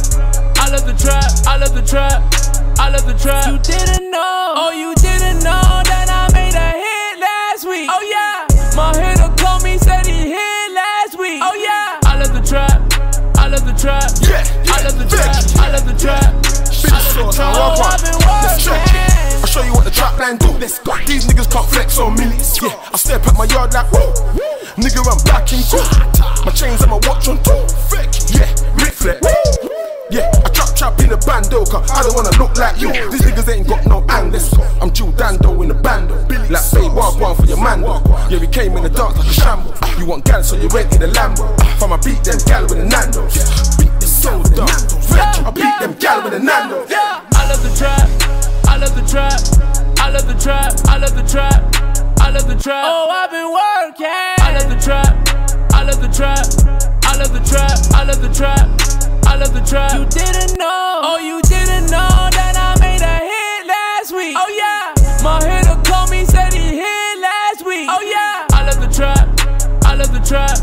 [0.57, 1.31] I love the trap.
[1.47, 2.21] I love the trap.
[2.77, 3.47] I love the trap.
[3.47, 4.53] You didn't know.
[4.57, 6.20] Oh, you didn't know that I
[17.21, 17.93] I love the trap.
[17.93, 19.11] I've been working.
[19.41, 20.49] I'll show you what the trap line do.
[20.57, 20.97] Let's go.
[21.05, 22.25] These niggas can't flex on me.
[22.61, 24.09] Yeah, I step at my yard like woo.
[24.77, 25.85] Nigga, I'm back in cool.
[26.45, 27.61] My chains and my watch on two.
[28.33, 28.49] Yeah,
[29.01, 29.21] Flex.
[30.09, 32.91] Yeah, I trap trap in a bando, cause I don't wanna look like you.
[32.91, 34.53] These niggas ain't got no ang, let's.
[34.81, 36.25] I'm Jill Dando in the bando.
[36.27, 36.49] Billy.
[36.49, 37.81] Like say walk one for your man.
[38.29, 39.77] Yeah, we came in the dark like a shambles.
[39.97, 41.45] You want gal, so you went in the Lambo.
[41.77, 43.90] From I beat them gal with the
[44.21, 44.43] Nandos.
[44.43, 45.45] Beat the so dumb.
[45.45, 46.91] I beat them gal with the Nandos.
[46.91, 48.07] I love the trap.
[48.67, 49.39] I love the trap.
[49.97, 50.73] I love the trap.
[50.87, 51.75] I love the trap.
[52.21, 52.85] I love the trap.
[52.85, 54.05] Oh, I've been working.
[54.07, 55.17] I love the trap.
[55.73, 56.45] I love the trap.
[57.03, 57.77] I love the trap.
[57.93, 58.67] I love the trap.
[59.25, 59.93] I love the trap.
[59.93, 61.01] You didn't know.
[61.03, 64.35] Oh, you didn't know that I made a hit last week.
[64.37, 64.93] Oh yeah.
[65.23, 67.87] My hitter called me, said he hit last week.
[67.89, 68.45] Oh yeah.
[68.53, 69.27] I love the trap.
[69.85, 70.57] I love the trap.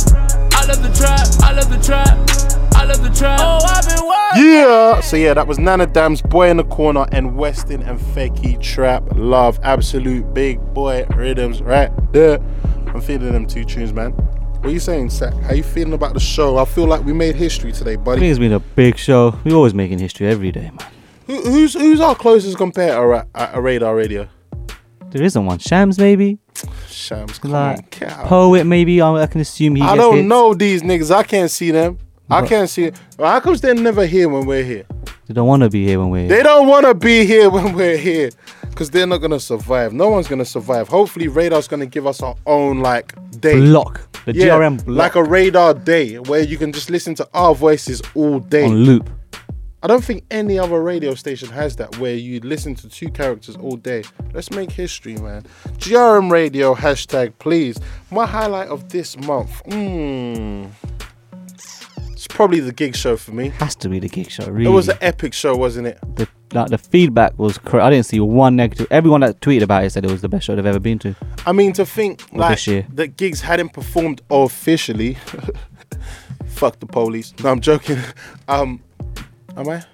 [0.54, 1.26] I love the trap.
[1.42, 2.67] I love the trap.
[2.88, 3.38] I love the trap.
[3.42, 4.50] Oh, I've been working.
[4.50, 5.00] Yeah.
[5.00, 9.04] So yeah, that was Nana Dam's Boy in the Corner and Weston and Fekky Trap
[9.14, 9.60] Love.
[9.62, 12.38] Absolute big boy rhythms right there.
[12.86, 14.12] I'm feeling them two tunes, man.
[14.12, 15.34] What are you saying, Zach?
[15.34, 16.56] How you feeling about the show?
[16.56, 18.26] I feel like we made history today, I think buddy.
[18.26, 19.38] it's been a big show.
[19.44, 20.90] We're always making history every day, man.
[21.26, 24.26] Who, who's who's our closest competitor at, at a radar radio?
[25.10, 25.58] There isn't one.
[25.58, 26.38] Shams, maybe?
[26.86, 28.26] Shams, come like, on.
[28.28, 29.02] Poet, maybe.
[29.02, 30.26] I, I can assume he I gets don't hits.
[30.26, 31.14] know these niggas.
[31.14, 31.98] I can't see them.
[32.30, 32.96] I can't see it.
[33.18, 34.84] Well, how comes they're never here when we're here?
[35.26, 36.28] They don't want to be here when we're here.
[36.28, 38.30] They don't want to be here when we're here
[38.70, 39.92] because they're not gonna survive.
[39.92, 40.88] No one's gonna survive.
[40.88, 44.00] Hopefully, Radar's gonna give us our own like day Block.
[44.24, 44.96] The Yeah, GRM block.
[44.96, 48.74] like a Radar day where you can just listen to our voices all day on
[48.84, 49.10] loop.
[49.82, 53.56] I don't think any other radio station has that where you listen to two characters
[53.56, 54.02] all day.
[54.34, 55.44] Let's make history, man.
[55.78, 57.78] GRM Radio hashtag please.
[58.10, 59.62] My highlight of this month.
[59.66, 61.17] Mm, it's
[62.28, 63.48] probably the Giggs show for me.
[63.58, 64.46] Has to be the Giggs show.
[64.46, 64.70] Really.
[64.70, 65.98] It was an epic show, wasn't it?
[66.16, 68.86] the like the feedback was cra I didn't see one negative.
[68.90, 71.14] Everyone that tweeted about it said it was the best show they've ever been to.
[71.46, 72.58] I mean, to think like
[72.94, 75.14] that Giggs hadn't performed officially.
[76.46, 77.34] Fuck the police.
[77.42, 77.98] No, I'm joking.
[78.48, 78.82] Um,
[79.58, 79.84] am I?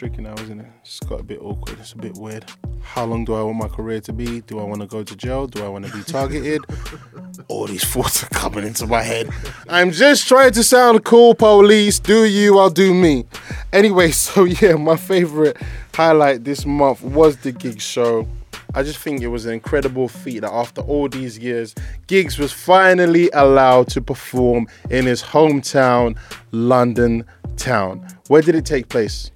[0.00, 0.66] Tricky now, isn't it?
[0.80, 1.78] It's got a bit awkward.
[1.78, 2.46] It's a bit weird.
[2.80, 4.40] How long do I want my career to be?
[4.40, 5.46] Do I want to go to jail?
[5.46, 6.62] Do I want to be targeted?
[7.48, 9.28] All these thoughts are coming into my head.
[9.68, 11.98] I'm just trying to sound cool, police.
[11.98, 13.26] Do you, I'll do me.
[13.74, 15.58] Anyway, so yeah, my favorite
[15.92, 18.26] highlight this month was the Giggs show.
[18.74, 21.74] I just think it was an incredible feat that after all these years,
[22.06, 26.16] Giggs was finally allowed to perform in his hometown,
[26.52, 27.26] London
[27.58, 28.08] town.
[28.28, 29.30] Where did it take place?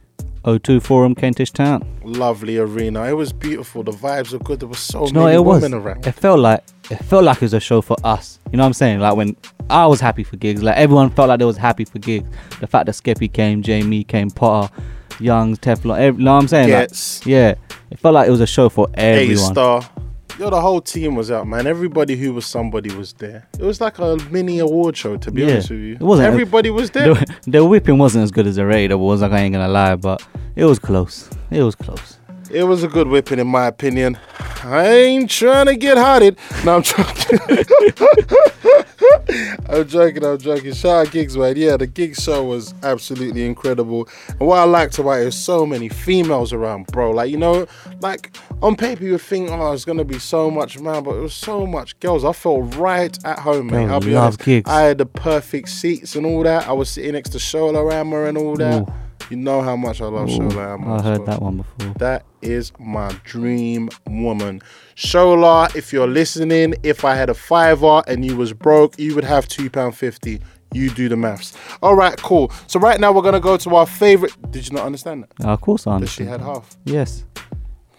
[0.45, 1.83] O2 Forum, Kentish Town.
[2.05, 3.05] Lovely arena.
[3.05, 3.83] It was beautiful.
[3.83, 4.61] The vibes were good.
[4.61, 5.63] There was so you know many it was?
[5.63, 6.07] women around.
[6.07, 8.39] It felt like it felt like it was a show for us.
[8.53, 9.01] You know what I'm saying?
[9.01, 9.37] Like when
[9.71, 12.29] I was happy for Giggs, like everyone felt like they was happy for Giggs.
[12.61, 14.73] The fact that Skeppy came, JME came, Potter,
[15.19, 16.71] Youngs, Teflon, every, you know what I'm saying?
[16.71, 16.91] Like,
[17.27, 17.55] yeah,
[17.91, 19.37] it felt like it was a show for A everyone.
[19.53, 19.91] star.
[20.39, 21.67] Yo, the whole team was out, man.
[21.67, 23.47] Everybody who was somebody was there.
[23.57, 25.95] It was like a mini award show, to be Yeah, honest with you.
[25.95, 26.27] it wasn't.
[26.27, 27.15] Everybody was there.
[27.15, 29.23] The, the whipping wasn't as good as the Raider was.
[29.23, 31.31] Like I ain't gonna lie, but it was close.
[31.53, 32.19] It was close.
[32.55, 34.17] It was a good whipping, in my opinion.
[34.63, 36.39] I ain't trying to get hotted.
[36.65, 37.39] No, I'm joking.
[39.69, 40.25] I'm joking.
[40.25, 40.73] I'm joking.
[40.73, 41.57] Shout out Giggs, man.
[41.57, 44.09] Yeah, the Giggs show was absolutely incredible.
[44.29, 47.11] And what I liked about it was so many females around, bro.
[47.11, 47.67] Like you know,
[48.01, 51.21] like on paper you would think, oh, it's gonna be so much man, but it
[51.21, 52.25] was so much girls.
[52.25, 53.89] I felt right at home, mate.
[53.89, 54.45] I'll be love honest.
[54.45, 54.71] Giggs.
[54.71, 56.69] I had the perfect seats and all that.
[56.69, 58.83] I was sitting next to Shola Ama and all that.
[58.83, 58.93] Ooh.
[59.31, 61.95] You know how much I love Ooh, Shola I heard that one before.
[61.99, 64.61] That is my dream woman.
[64.97, 69.25] Shola, if you're listening, if I had a fiver and you was broke, you would
[69.25, 70.41] have £2.50.
[70.73, 71.57] You do the maths.
[71.83, 72.53] All right, cool.
[72.67, 74.35] So right now we're gonna go to our favorite.
[74.51, 75.47] Did you not understand that?
[75.47, 76.77] Uh, of course I That she had half.
[76.85, 77.25] Yes,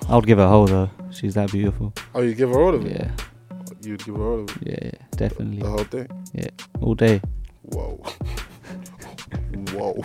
[0.10, 0.90] I would give her a whole though.
[1.12, 1.94] She's that beautiful.
[2.14, 2.92] Oh, you give her all of it.
[2.92, 3.12] Yeah,
[3.82, 4.84] You'd give her all of it.
[4.84, 5.60] yeah, definitely.
[5.60, 6.08] The whole thing.
[6.34, 6.50] Yeah,
[6.82, 7.22] all day.
[7.62, 8.04] Whoa.
[9.72, 10.02] Whoa.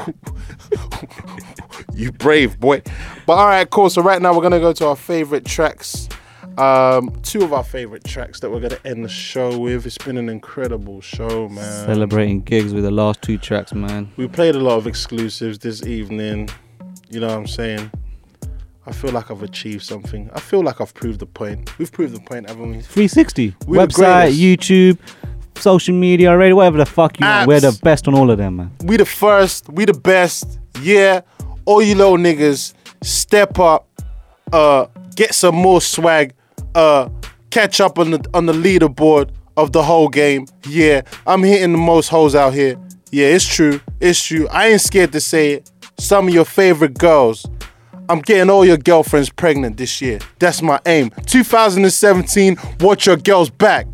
[1.95, 2.83] you brave boy.
[3.27, 3.91] But all right, cool.
[3.91, 6.09] So right now we're gonna go to our favorite tracks.
[6.59, 9.87] Um, two of our favorite tracks that we're gonna end the show with.
[9.87, 11.87] It's been an incredible show, man.
[11.87, 14.11] Celebrating Giggs with the last two tracks, man.
[14.17, 16.49] We played a lot of exclusives this evening.
[17.09, 17.91] You know what I'm saying?
[18.87, 20.31] I feel like I've achieved something.
[20.35, 21.79] I feel like I've proved the point.
[21.79, 22.81] We've proved the point, haven't we?
[22.81, 24.33] 360 We the website.
[24.33, 24.99] YouTube,
[25.61, 27.49] social media, radio, whatever the fuck you want.
[27.49, 28.71] We're the best on all of them, man.
[28.85, 30.59] We the first, we the best.
[30.83, 31.21] Yeah.
[31.67, 32.73] All you little niggas,
[33.03, 33.87] step up,
[34.53, 36.35] uh, get some more swag,
[36.75, 37.09] uh,
[37.51, 40.47] catch up on the on the leaderboard of the whole game.
[40.67, 42.77] Yeah, I'm hitting the most hoes out here.
[43.11, 43.81] Yeah, it's true.
[44.01, 44.49] It's true.
[44.49, 45.71] I ain't scared to say it.
[45.99, 47.47] Some of your favorite girls.
[48.09, 50.19] I'm getting all your girlfriends pregnant this year.
[50.41, 51.11] That's my aim.
[51.27, 53.87] 2017, watch your girls back.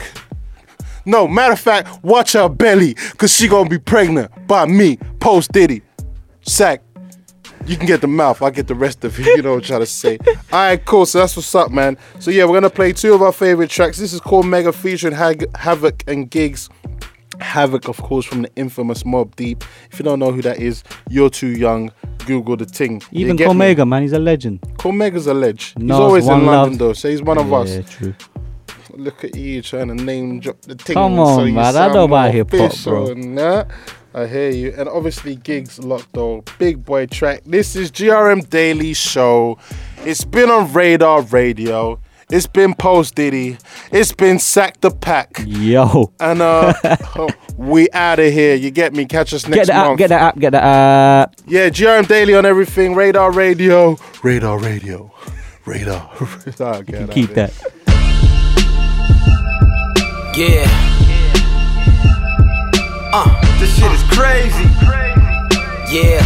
[1.06, 5.52] No, matter of fact, watch her belly, cause she gonna be pregnant by me, post
[5.52, 5.82] Diddy.
[6.42, 6.82] Sack.
[7.64, 9.24] You can get the mouth, I get the rest of it.
[9.24, 10.18] You know what I'm trying to say.
[10.52, 11.04] Alright, cool.
[11.04, 11.96] So that's what's up, man.
[12.20, 13.98] So yeah, we're gonna play two of our favorite tracks.
[13.98, 16.68] This is called Mega featuring Hag- Havoc and Giggs.
[17.40, 19.64] Havoc, of course, from the infamous Mobb Deep.
[19.90, 21.90] If you don't know who that is, you're too young.
[22.24, 23.02] Google the thing.
[23.12, 23.54] Even get me?
[23.54, 24.60] Comega, man, he's a legend.
[24.78, 25.74] Comega's a ledge.
[25.78, 26.78] He's always in London Love.
[26.78, 27.90] though, so he's one of yeah, us.
[27.90, 28.14] true.
[28.96, 30.94] Look at you trying to name drop the thing.
[30.94, 31.76] Come so on, you man.
[31.76, 33.14] I know about hip hop, bro.
[33.14, 33.68] that.
[34.14, 34.74] I hear you.
[34.76, 36.42] And obviously, Giggs locked though.
[36.58, 37.42] Big boy track.
[37.44, 39.58] This is GRM Daily Show.
[39.98, 42.00] It's been on Radar Radio.
[42.30, 43.58] It's been Post Diddy.
[43.92, 45.42] It's been Sack the Pack.
[45.46, 46.12] Yo.
[46.18, 46.72] And uh,
[47.56, 48.54] we out of here.
[48.56, 49.04] You get me?
[49.04, 49.98] Catch us Get next app, month.
[49.98, 51.34] get the app, get the app.
[51.46, 52.94] Yeah, GRM Daily on everything.
[52.94, 53.96] Radar Radio.
[54.24, 55.12] Radar Radio.
[55.66, 56.10] Radar.
[56.44, 57.52] Get out Keep that.
[60.36, 60.68] Yeah.
[63.10, 64.68] Uh, this shit is crazy.
[65.88, 66.20] Yeah.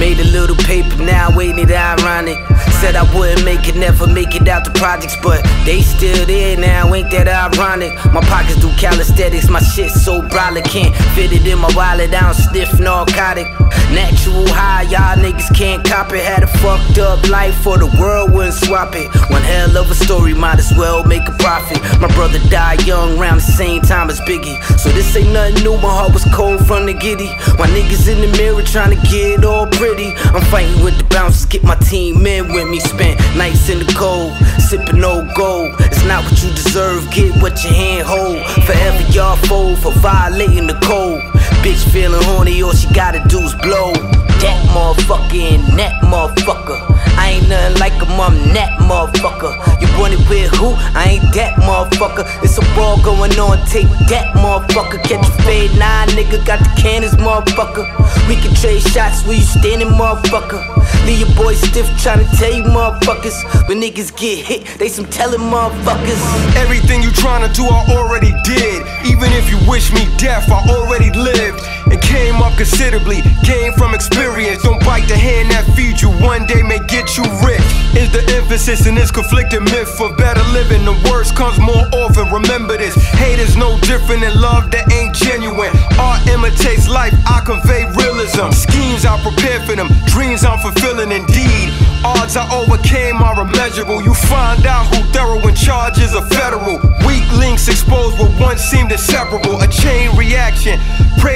[0.00, 2.38] Made a little paper now, waiting it ironic.
[2.80, 6.56] Said I wouldn't make it, never make it out the projects, but they still there
[6.56, 6.94] now.
[6.94, 7.92] Ain't that ironic?
[8.14, 12.14] My pockets do calisthenics, my shit so brolic, can't fit it in my wallet.
[12.14, 13.48] I don't sniff narcotic.
[13.90, 16.22] Natural high, y'all niggas can't cop it.
[16.22, 19.10] Had a fucked up life, for the world wouldn't swap it.
[19.28, 21.82] One hell of a story, might as well make a profit.
[21.98, 24.62] My brother died young, round the same time as Biggie.
[24.78, 27.28] So this ain't nothing new, my heart was cold from the giddy.
[27.58, 30.14] My niggas in the mirror trying to get all pretty.
[30.30, 32.80] I'm fighting with the bouncers, get my team in with me.
[32.80, 35.74] Spent nights in the cold, sipping old gold.
[35.80, 38.38] It's not what you deserve, get what your hand hold.
[38.66, 41.22] Forever y'all fold for violating the code.
[41.62, 43.92] Bitch feeling horny, all she gotta do is blow.
[44.38, 46.78] That motherfucking that motherfucker.
[47.18, 49.50] I ain't nothing like him, I'm that motherfucker.
[49.82, 50.74] You wanted with who?
[50.94, 52.22] I ain't that motherfucker.
[52.44, 55.02] It's a ball going on, take that motherfucker.
[55.02, 57.86] Catch a fade, nah, nigga, got the cannons, motherfucker.
[58.28, 60.62] We can trade shots where you standing, motherfucker.
[61.06, 63.34] Leave your boy stiff trying to tell you, motherfuckers.
[63.66, 66.20] When niggas get hit, they some telling motherfuckers.
[66.54, 68.86] Everything you trying to do, I already did.
[69.06, 71.10] Even if you wish me death, I already
[71.48, 71.64] lived.
[71.90, 74.62] And came up considerably, came from experience.
[74.62, 77.64] Don't bite the hand that feeds you, one day may get you rich.
[77.96, 80.84] Is the emphasis in this conflicting myth for better living?
[80.84, 82.30] The worst comes more often.
[82.30, 85.72] Remember this hate is no different than love that ain't genuine.
[85.98, 88.50] Art imitates life, I convey realism.
[88.52, 91.72] Schemes I prepare for them, dreams I'm fulfilling indeed.
[92.04, 94.02] Odds I overcame are immeasurable.
[94.02, 96.78] You find out who thorough when charges are federal.
[97.06, 99.60] Weak links exposed what once seemed inseparable.
[99.60, 100.78] A chain reaction.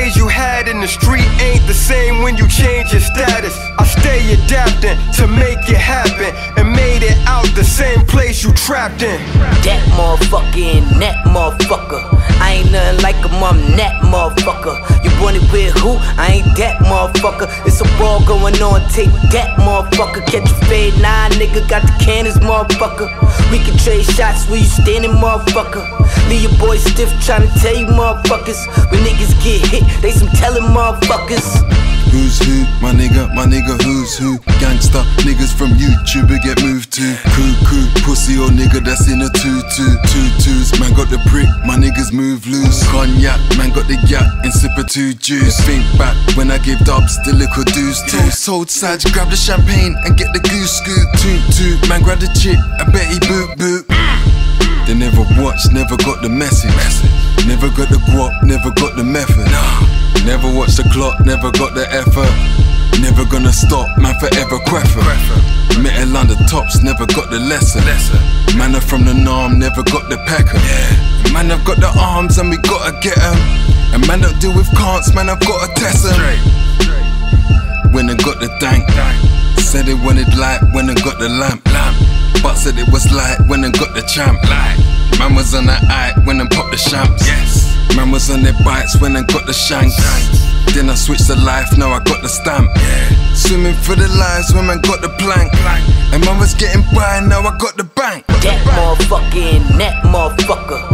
[0.03, 3.57] Praise you had in the street ain't the same when you change your status.
[3.79, 8.53] I stay adapting to make it happen and made it out the same place you
[8.55, 9.21] trapped in.
[9.63, 12.03] That motherfucking that motherfucker.
[12.43, 14.75] I ain't nothing like him, I'm that motherfucker.
[15.05, 15.95] You want it with who?
[16.19, 17.47] I ain't that motherfucker.
[17.65, 20.27] It's a ball going on, take that motherfucker.
[20.27, 23.07] Catch a fade, nah, nigga, got the cannons, motherfucker.
[23.53, 25.87] We can trade shots where you standing, motherfucker.
[26.29, 28.67] Leave your boy stiff trying to tell you, motherfuckers.
[28.91, 31.83] When niggas get hit, they some telling motherfuckers.
[32.13, 32.69] Who's who?
[32.85, 34.37] My nigga, my nigga, who's who?
[34.61, 37.17] Gangsta niggas from YouTube get moved to.
[37.33, 39.87] Cuckoo, pussy or nigga that's in a tutu.
[40.13, 42.85] Tutus, man got the prick, my niggas move loose.
[42.89, 45.59] Cognac, man got the yak and sip a two juice.
[45.65, 48.31] Think back when I gave dubs the liquor dues too.
[48.31, 51.09] Sold Sag, grab the champagne and get the goose scoop.
[51.17, 53.87] Toot toot, man grab the chick and Betty boop boop.
[53.89, 54.32] Ah.
[54.87, 56.75] They never watched, never got the message.
[57.47, 59.47] Never got the guap, never got the method.
[60.27, 62.31] Never watched the clock, never got the effort.
[63.01, 65.03] Never gonna stop, man forever queffer.
[65.81, 67.83] Met a London tops, never got the lesson.
[68.59, 70.61] Man are from the norm, never got the pecker.
[71.33, 73.39] Man I've got the arms and we gotta get 'em.
[73.95, 76.19] And man don't deal with can'ts, man I've gotta test 'em.
[77.93, 78.89] When I got the dank,
[79.59, 81.63] said it when it light, when I got the lamp.
[82.53, 84.37] But said it was light when I got the champ.
[85.19, 87.27] Man was on the eye when I popped the shamps.
[87.27, 87.97] Yes.
[87.97, 89.97] Man was on their bites when I got the shanks.
[90.75, 92.69] Then I switched to life, now I got the stamp.
[93.33, 95.51] Swimming for the lives when man got the plank.
[96.13, 98.27] And man was getting by, now I got the bank.
[98.45, 100.92] That motherfucking that motherfucker.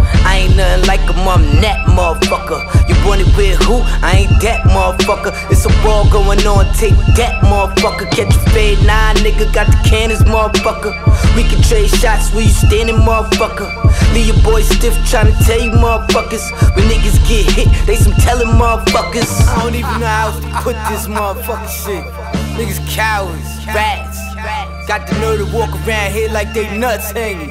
[1.28, 2.64] I'm that motherfucker.
[2.88, 3.84] You wanted with who?
[4.00, 5.36] I ain't that motherfucker.
[5.52, 8.08] It's a ball going on, take that motherfucker.
[8.10, 10.96] Catch a fade, nah, nigga, got the cannons, motherfucker.
[11.36, 13.68] We can trade shots where you standing, motherfucker.
[14.14, 16.48] Leave your boy stiff trying to tell you, motherfuckers.
[16.74, 19.28] When niggas get hit, they some telling motherfuckers.
[19.48, 22.04] I don't even know how to put this motherfucker shit.
[22.56, 24.16] Niggas cowards, rats.
[24.88, 27.50] Got the nerve to walk around here like they nuts hanging.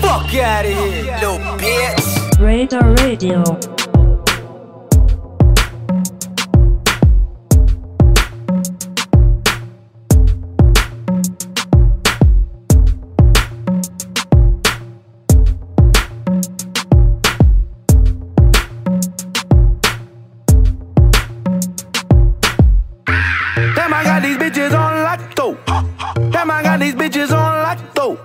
[0.00, 2.23] Fuck out of here, little bitch.
[2.40, 3.42] Radar Radio.
[23.74, 25.58] Damn, I got these bitches on lotto.
[26.30, 28.18] Damn, I got these bitches on lotto.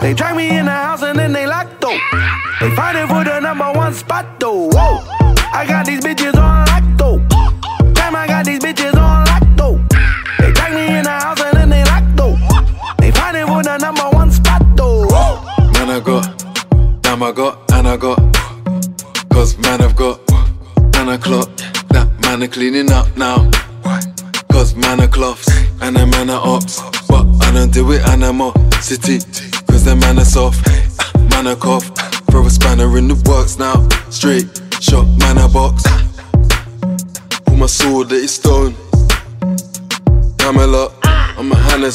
[0.00, 2.29] They drag me in the house and then they locked though.
[2.60, 4.68] They fighting for the number one spot though.
[4.68, 5.00] Whoa.
[5.50, 7.16] I got these bitches on lotto.
[7.94, 9.78] Damn, I got these bitches on lotto.
[10.38, 12.36] They drag me in the house and then they locked though.
[12.98, 15.06] They fighting for the number one spot though.
[15.06, 15.42] Whoa.
[15.72, 18.18] Man, I got, damn, I got, and I got.
[19.30, 20.20] Cause man, I've got,
[20.96, 21.48] and I clock.
[21.88, 23.50] That man are cleaning up now.
[24.52, 25.48] Cause man are cloths,
[25.80, 26.82] and a man are ops.
[27.08, 29.20] But I don't do it animosity.
[29.66, 30.60] Cause the man are soft,
[31.30, 31.89] man are cough.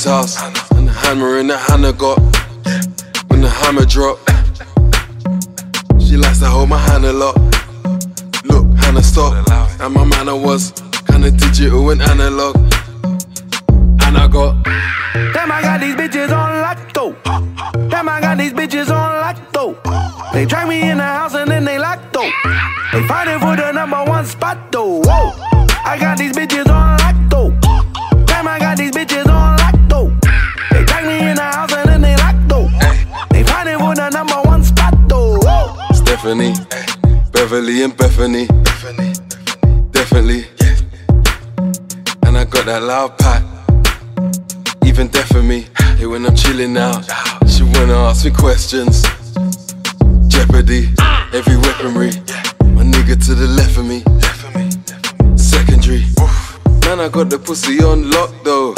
[0.07, 2.19] And hammer in the I got.
[3.27, 4.19] When the hammer drop,
[5.99, 7.35] she likes to hold my hand a lot.
[8.43, 9.33] Look, Hannah, stop.
[9.81, 10.73] And my manner was
[11.07, 12.55] kinda digital and analog.
[14.05, 14.63] And I got.
[15.33, 17.15] Damn, I got these bitches on lotto.
[17.89, 19.75] Damn, I got these bitches on lotto.
[20.33, 22.29] They drag me in the house and then they lock though.
[22.93, 25.01] They fighting for the number one spot though.
[25.01, 25.33] Whoa.
[25.83, 26.64] I got these bitches
[36.25, 38.47] Beverly and Bethany.
[39.91, 40.47] Definitely.
[42.23, 43.43] And I got that loud pack.
[44.83, 45.67] Even deaf for me.
[45.97, 47.05] Hey, when I'm chilling out,
[47.47, 49.03] she wanna ask me questions.
[50.27, 50.89] Jeopardy,
[51.31, 52.09] every weaponry.
[52.73, 54.01] My nigga to the left of me.
[55.37, 56.05] Secondary.
[56.85, 58.73] Man, I got the pussy on lock though.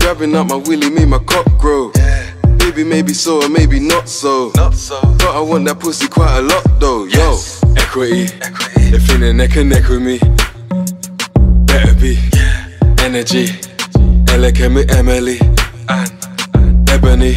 [0.00, 1.92] Grabbing up my willy, made my cock grow.
[2.74, 4.50] Maybe, maybe so, or maybe not so.
[4.50, 7.04] But I want that pussy quite a lot though.
[7.04, 7.38] Yo,
[7.76, 8.24] equity.
[8.90, 10.18] They think they neck and neck with me.
[11.70, 12.18] Better be.
[12.98, 13.54] Energy.
[14.26, 15.38] Ella Kemi Emily.
[16.58, 17.36] And Ebony.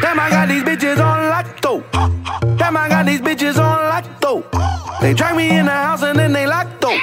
[0.00, 1.84] Damn, I got these bitches on lotto.
[2.56, 4.42] Damn, I got these bitches on lotto.
[5.02, 6.96] They drag me in the house and then they lotto.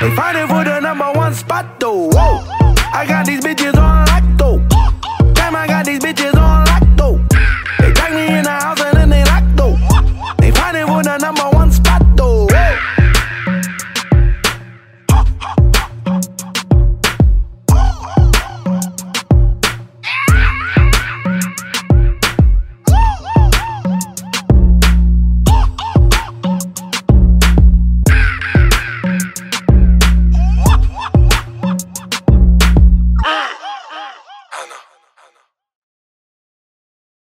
[0.00, 2.08] They fighting for the number one spot though.
[2.08, 2.42] Whoa.
[2.94, 3.44] I got these bitches on lotto.
[3.44, 3.75] Damn, I got these bitches